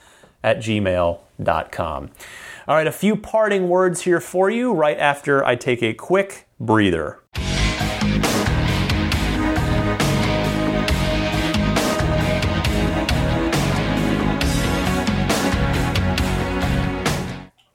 at 0.46 0.58
gmail.com. 0.58 2.10
All 2.68 2.76
right, 2.76 2.86
a 2.86 2.92
few 2.92 3.16
parting 3.16 3.68
words 3.68 4.02
here 4.02 4.20
for 4.20 4.48
you 4.48 4.72
right 4.72 4.96
after 4.96 5.44
I 5.44 5.56
take 5.56 5.82
a 5.82 5.92
quick 5.92 6.46
breather. 6.60 7.20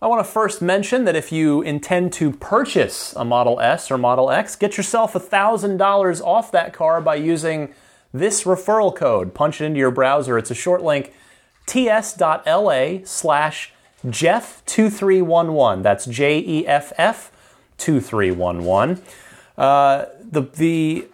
I 0.04 0.08
want 0.08 0.26
to 0.26 0.32
first 0.32 0.62
mention 0.62 1.04
that 1.06 1.16
if 1.16 1.32
you 1.32 1.62
intend 1.62 2.14
to 2.14 2.32
purchase 2.32 3.14
a 3.18 3.26
Model 3.26 3.60
S 3.60 3.92
or 3.92 3.98
Model 3.98 4.32
X, 4.32 4.56
get 4.56 4.78
yourself 4.78 5.14
$1,000 5.14 6.22
off 6.22 6.52
that 6.54 6.74
car 6.74 7.02
by 7.02 7.16
using 7.16 7.74
this 8.14 8.46
referral 8.46 8.96
code. 8.96 9.34
Punch 9.34 9.60
it 9.62 9.66
into 9.66 9.78
your 9.78 9.92
browser. 9.92 10.38
It's 10.38 10.52
a 10.52 10.56
short 10.56 10.82
link 10.82 11.14
ts.la 11.66 13.00
slash 13.06 13.74
Jeff2311. 14.06 15.84
That's 15.84 16.06
J 16.06 16.40
E 16.40 16.68
F 16.68 16.92
F 16.98 17.32
2311. 17.78 19.02
Uh, 19.58 20.06
the, 20.20 20.42
the 20.42 21.08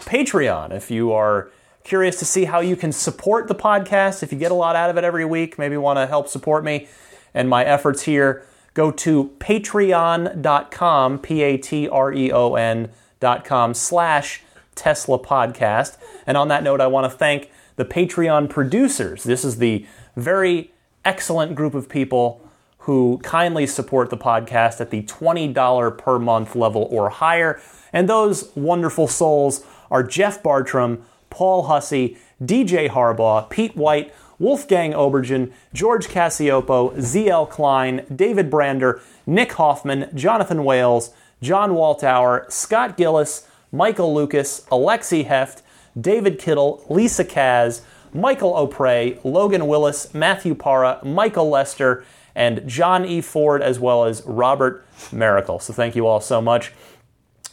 Patreon, 0.00 0.72
if 0.72 0.90
you 0.90 1.12
are 1.12 1.50
curious 1.84 2.18
to 2.18 2.24
see 2.24 2.44
how 2.44 2.60
you 2.60 2.76
can 2.76 2.92
support 2.92 3.48
the 3.48 3.54
podcast, 3.54 4.22
if 4.22 4.32
you 4.32 4.38
get 4.38 4.50
a 4.50 4.54
lot 4.54 4.76
out 4.76 4.90
of 4.90 4.96
it 4.96 5.04
every 5.04 5.24
week, 5.24 5.58
maybe 5.58 5.76
want 5.76 5.98
to 5.98 6.06
help 6.06 6.28
support 6.28 6.64
me 6.64 6.88
and 7.34 7.48
my 7.48 7.64
efforts 7.64 8.02
here, 8.02 8.44
go 8.74 8.90
to 8.90 9.32
patreon.com, 9.38 11.18
P 11.18 11.42
A 11.42 11.56
T 11.56 11.88
R 11.88 12.12
E 12.12 12.30
O 12.32 12.54
N.com 12.54 13.74
slash 13.74 14.42
Tesla 14.74 15.18
Podcast. 15.18 15.96
And 16.26 16.36
on 16.36 16.48
that 16.48 16.62
note, 16.62 16.80
I 16.80 16.86
want 16.86 17.10
to 17.10 17.16
thank 17.16 17.50
the 17.82 17.88
Patreon 17.88 18.48
producers. 18.48 19.24
This 19.24 19.44
is 19.44 19.56
the 19.58 19.84
very 20.14 20.70
excellent 21.04 21.56
group 21.56 21.74
of 21.74 21.88
people 21.88 22.40
who 22.78 23.18
kindly 23.24 23.66
support 23.66 24.08
the 24.08 24.16
podcast 24.16 24.80
at 24.80 24.90
the 24.90 25.02
$20 25.02 25.98
per 25.98 26.18
month 26.20 26.54
level 26.54 26.86
or 26.92 27.10
higher. 27.10 27.60
And 27.92 28.08
those 28.08 28.54
wonderful 28.54 29.08
souls 29.08 29.64
are 29.90 30.04
Jeff 30.04 30.44
Bartram, 30.44 31.04
Paul 31.28 31.64
Hussey, 31.64 32.16
DJ 32.40 32.88
Harbaugh, 32.88 33.50
Pete 33.50 33.76
White, 33.76 34.14
Wolfgang 34.38 34.92
Obergen, 34.92 35.52
George 35.74 36.06
Cassiopo, 36.06 36.94
ZL 36.98 37.50
Klein, 37.50 38.06
David 38.14 38.48
Brander, 38.48 39.00
Nick 39.26 39.54
Hoffman, 39.54 40.08
Jonathan 40.14 40.62
Wales, 40.62 41.12
John 41.40 41.72
Waltower, 41.72 42.48
Scott 42.48 42.96
Gillis, 42.96 43.48
Michael 43.72 44.14
Lucas, 44.14 44.66
Alexi 44.70 45.24
Heft, 45.26 45.62
David 46.00 46.38
Kittle, 46.38 46.84
Lisa 46.88 47.24
Kaz, 47.24 47.82
Michael 48.14 48.56
O'Prey, 48.56 49.18
Logan 49.24 49.66
Willis, 49.66 50.12
Matthew 50.14 50.54
Para, 50.54 51.00
Michael 51.02 51.48
Lester, 51.48 52.04
and 52.34 52.66
John 52.66 53.04
E. 53.04 53.20
Ford, 53.20 53.62
as 53.62 53.78
well 53.78 54.04
as 54.04 54.22
Robert 54.24 54.84
Miracle. 55.10 55.58
So 55.58 55.72
thank 55.72 55.96
you 55.96 56.06
all 56.06 56.20
so 56.20 56.40
much. 56.40 56.72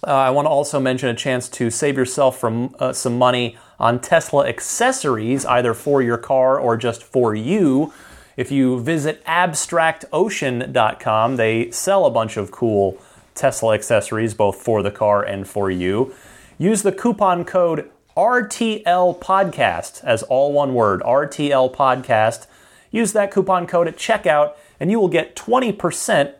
Uh, 0.05 0.11
I 0.11 0.29
want 0.29 0.45
to 0.45 0.49
also 0.49 0.79
mention 0.79 1.09
a 1.09 1.13
chance 1.13 1.49
to 1.49 1.69
save 1.69 1.97
yourself 1.97 2.39
from 2.39 2.73
uh, 2.79 2.93
some 2.93 3.17
money 3.17 3.57
on 3.79 3.99
Tesla 3.99 4.47
accessories, 4.47 5.45
either 5.45 5.73
for 5.73 6.01
your 6.01 6.17
car 6.17 6.57
or 6.57 6.77
just 6.77 7.03
for 7.03 7.35
you. 7.35 7.91
If 8.37 8.51
you 8.51 8.79
visit 8.79 9.21
abstractocean.com, 9.25 11.35
they 11.35 11.71
sell 11.71 12.05
a 12.05 12.11
bunch 12.11 12.37
of 12.37 12.51
cool 12.51 12.97
Tesla 13.35 13.73
accessories, 13.73 14.33
both 14.33 14.55
for 14.55 14.81
the 14.81 14.91
car 14.91 15.21
and 15.23 15.45
for 15.45 15.69
you. 15.69 16.15
Use 16.57 16.83
the 16.83 16.93
coupon 16.93 17.43
code 17.43 17.89
RTL 18.20 19.17
Podcast 19.20 20.03
as 20.03 20.24
all 20.24 20.51
one 20.51 20.74
word, 20.74 20.99
RTL 21.03 21.74
Podcast. 21.74 22.47
Use 22.91 23.13
that 23.13 23.32
coupon 23.32 23.65
code 23.65 23.88
at 23.88 23.95
checkout, 23.95 24.55
and 24.78 24.91
you 24.91 24.99
will 24.99 25.07
get 25.07 25.38
20% 25.38 26.34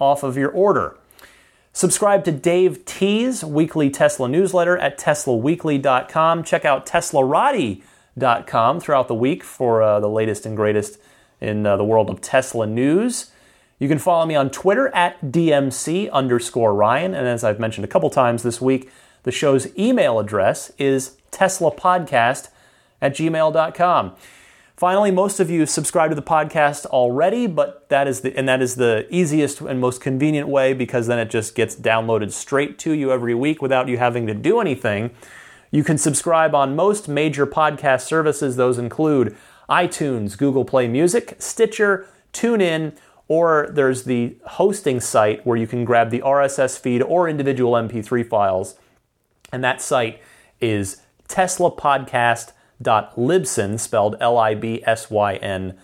off 0.00 0.22
of 0.22 0.38
your 0.38 0.50
order. 0.50 0.96
Subscribe 1.74 2.24
to 2.24 2.32
Dave 2.32 2.86
T's 2.86 3.44
weekly 3.44 3.90
Tesla 3.90 4.26
newsletter 4.26 4.78
at 4.78 4.98
teslaweekly.com. 4.98 6.44
Check 6.44 6.64
out 6.64 6.86
teslarati.com 6.86 8.80
throughout 8.80 9.08
the 9.08 9.14
week 9.14 9.44
for 9.44 9.82
uh, 9.82 10.00
the 10.00 10.08
latest 10.08 10.46
and 10.46 10.56
greatest 10.56 10.98
in 11.42 11.66
uh, 11.66 11.76
the 11.76 11.84
world 11.84 12.08
of 12.08 12.22
Tesla 12.22 12.66
news. 12.66 13.32
You 13.78 13.86
can 13.86 13.98
follow 13.98 14.24
me 14.24 14.34
on 14.34 14.48
Twitter 14.48 14.88
at 14.94 15.20
DMC 15.20 16.10
underscore 16.10 16.74
Ryan. 16.74 17.12
And 17.12 17.28
as 17.28 17.44
I've 17.44 17.60
mentioned 17.60 17.84
a 17.84 17.88
couple 17.88 18.08
times 18.08 18.42
this 18.42 18.62
week, 18.62 18.90
the 19.24 19.30
show's 19.30 19.68
email 19.78 20.18
address 20.18 20.72
is 20.78 21.17
teslapodcast 21.30 22.48
at 23.00 23.14
gmail.com. 23.14 24.14
Finally, 24.76 25.10
most 25.10 25.40
of 25.40 25.50
you 25.50 25.66
subscribe 25.66 26.08
to 26.08 26.14
the 26.14 26.22
podcast 26.22 26.86
already, 26.86 27.48
but 27.48 27.88
that 27.88 28.06
is 28.06 28.20
the 28.20 28.36
and 28.38 28.48
that 28.48 28.62
is 28.62 28.76
the 28.76 29.06
easiest 29.10 29.60
and 29.60 29.80
most 29.80 30.00
convenient 30.00 30.46
way 30.46 30.72
because 30.72 31.08
then 31.08 31.18
it 31.18 31.30
just 31.30 31.56
gets 31.56 31.74
downloaded 31.74 32.30
straight 32.30 32.78
to 32.78 32.92
you 32.92 33.10
every 33.10 33.34
week 33.34 33.60
without 33.60 33.88
you 33.88 33.98
having 33.98 34.28
to 34.28 34.34
do 34.34 34.60
anything. 34.60 35.10
You 35.72 35.82
can 35.82 35.98
subscribe 35.98 36.54
on 36.54 36.76
most 36.76 37.08
major 37.08 37.44
podcast 37.44 38.02
services. 38.02 38.54
Those 38.54 38.78
include 38.78 39.36
iTunes, 39.68 40.38
Google 40.38 40.64
Play 40.64 40.86
Music, 40.86 41.34
Stitcher, 41.40 42.06
TuneIn, 42.32 42.96
or 43.26 43.68
there's 43.72 44.04
the 44.04 44.36
hosting 44.46 45.00
site 45.00 45.44
where 45.44 45.56
you 45.56 45.66
can 45.66 45.84
grab 45.84 46.10
the 46.10 46.20
RSS 46.20 46.78
feed 46.78 47.02
or 47.02 47.28
individual 47.28 47.72
MP3 47.72 48.26
files. 48.26 48.76
And 49.52 49.62
that 49.64 49.82
site 49.82 50.22
is 50.60 51.02
teslapodcast.com 51.28 52.54
Libsyn, 52.84 53.78
spelled 53.78 54.16
L 54.20 54.38
I 54.38 54.54
B 54.54 54.82
S 54.84 55.10
Y 55.10 55.34
N 55.36 55.76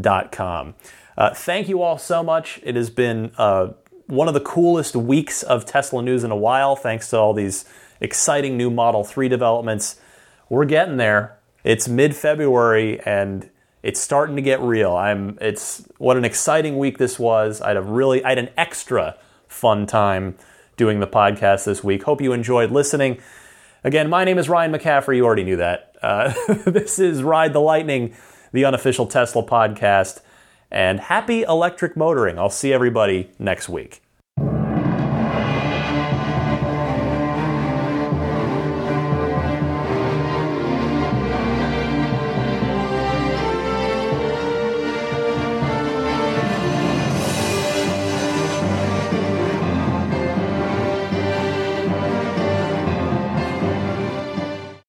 dot 0.00 0.32
com. 0.32 0.74
Uh, 1.16 1.34
thank 1.34 1.68
you 1.68 1.82
all 1.82 1.98
so 1.98 2.22
much. 2.22 2.60
It 2.62 2.76
has 2.76 2.90
been 2.90 3.32
uh, 3.36 3.68
one 4.06 4.28
of 4.28 4.34
the 4.34 4.40
coolest 4.40 4.96
weeks 4.96 5.42
of 5.42 5.66
Tesla 5.66 6.02
news 6.02 6.24
in 6.24 6.30
a 6.30 6.36
while, 6.36 6.76
thanks 6.76 7.10
to 7.10 7.18
all 7.18 7.34
these 7.34 7.64
exciting 8.00 8.56
new 8.56 8.70
Model 8.70 9.04
3 9.04 9.28
developments. 9.28 10.00
We're 10.48 10.64
getting 10.64 10.96
there. 10.96 11.38
It's 11.64 11.88
mid 11.88 12.16
February 12.16 13.00
and 13.00 13.48
it's 13.82 14.00
starting 14.00 14.36
to 14.36 14.42
get 14.42 14.60
real. 14.60 14.94
I'm 14.94 15.38
it's 15.40 15.86
what 15.98 16.16
an 16.16 16.24
exciting 16.24 16.78
week 16.78 16.98
this 16.98 17.18
was. 17.18 17.60
I 17.60 17.68
had 17.68 17.76
a 17.76 17.82
really 17.82 18.24
I 18.24 18.30
had 18.30 18.38
an 18.38 18.50
extra 18.56 19.16
fun 19.48 19.86
time 19.86 20.36
doing 20.76 21.00
the 21.00 21.06
podcast 21.06 21.64
this 21.64 21.84
week. 21.84 22.02
Hope 22.02 22.20
you 22.20 22.32
enjoyed 22.32 22.70
listening. 22.70 23.20
Again, 23.84 24.08
my 24.08 24.24
name 24.24 24.38
is 24.38 24.48
Ryan 24.48 24.72
McCaffrey. 24.72 25.16
You 25.16 25.24
already 25.24 25.42
knew 25.42 25.56
that. 25.56 25.96
Uh, 26.00 26.32
this 26.66 26.98
is 26.98 27.22
Ride 27.22 27.52
the 27.52 27.60
Lightning, 27.60 28.14
the 28.52 28.64
unofficial 28.64 29.06
Tesla 29.06 29.42
podcast, 29.42 30.20
and 30.70 31.00
happy 31.00 31.42
electric 31.42 31.96
motoring. 31.96 32.38
I'll 32.38 32.48
see 32.48 32.72
everybody 32.72 33.30
next 33.40 33.68
week. 33.68 34.01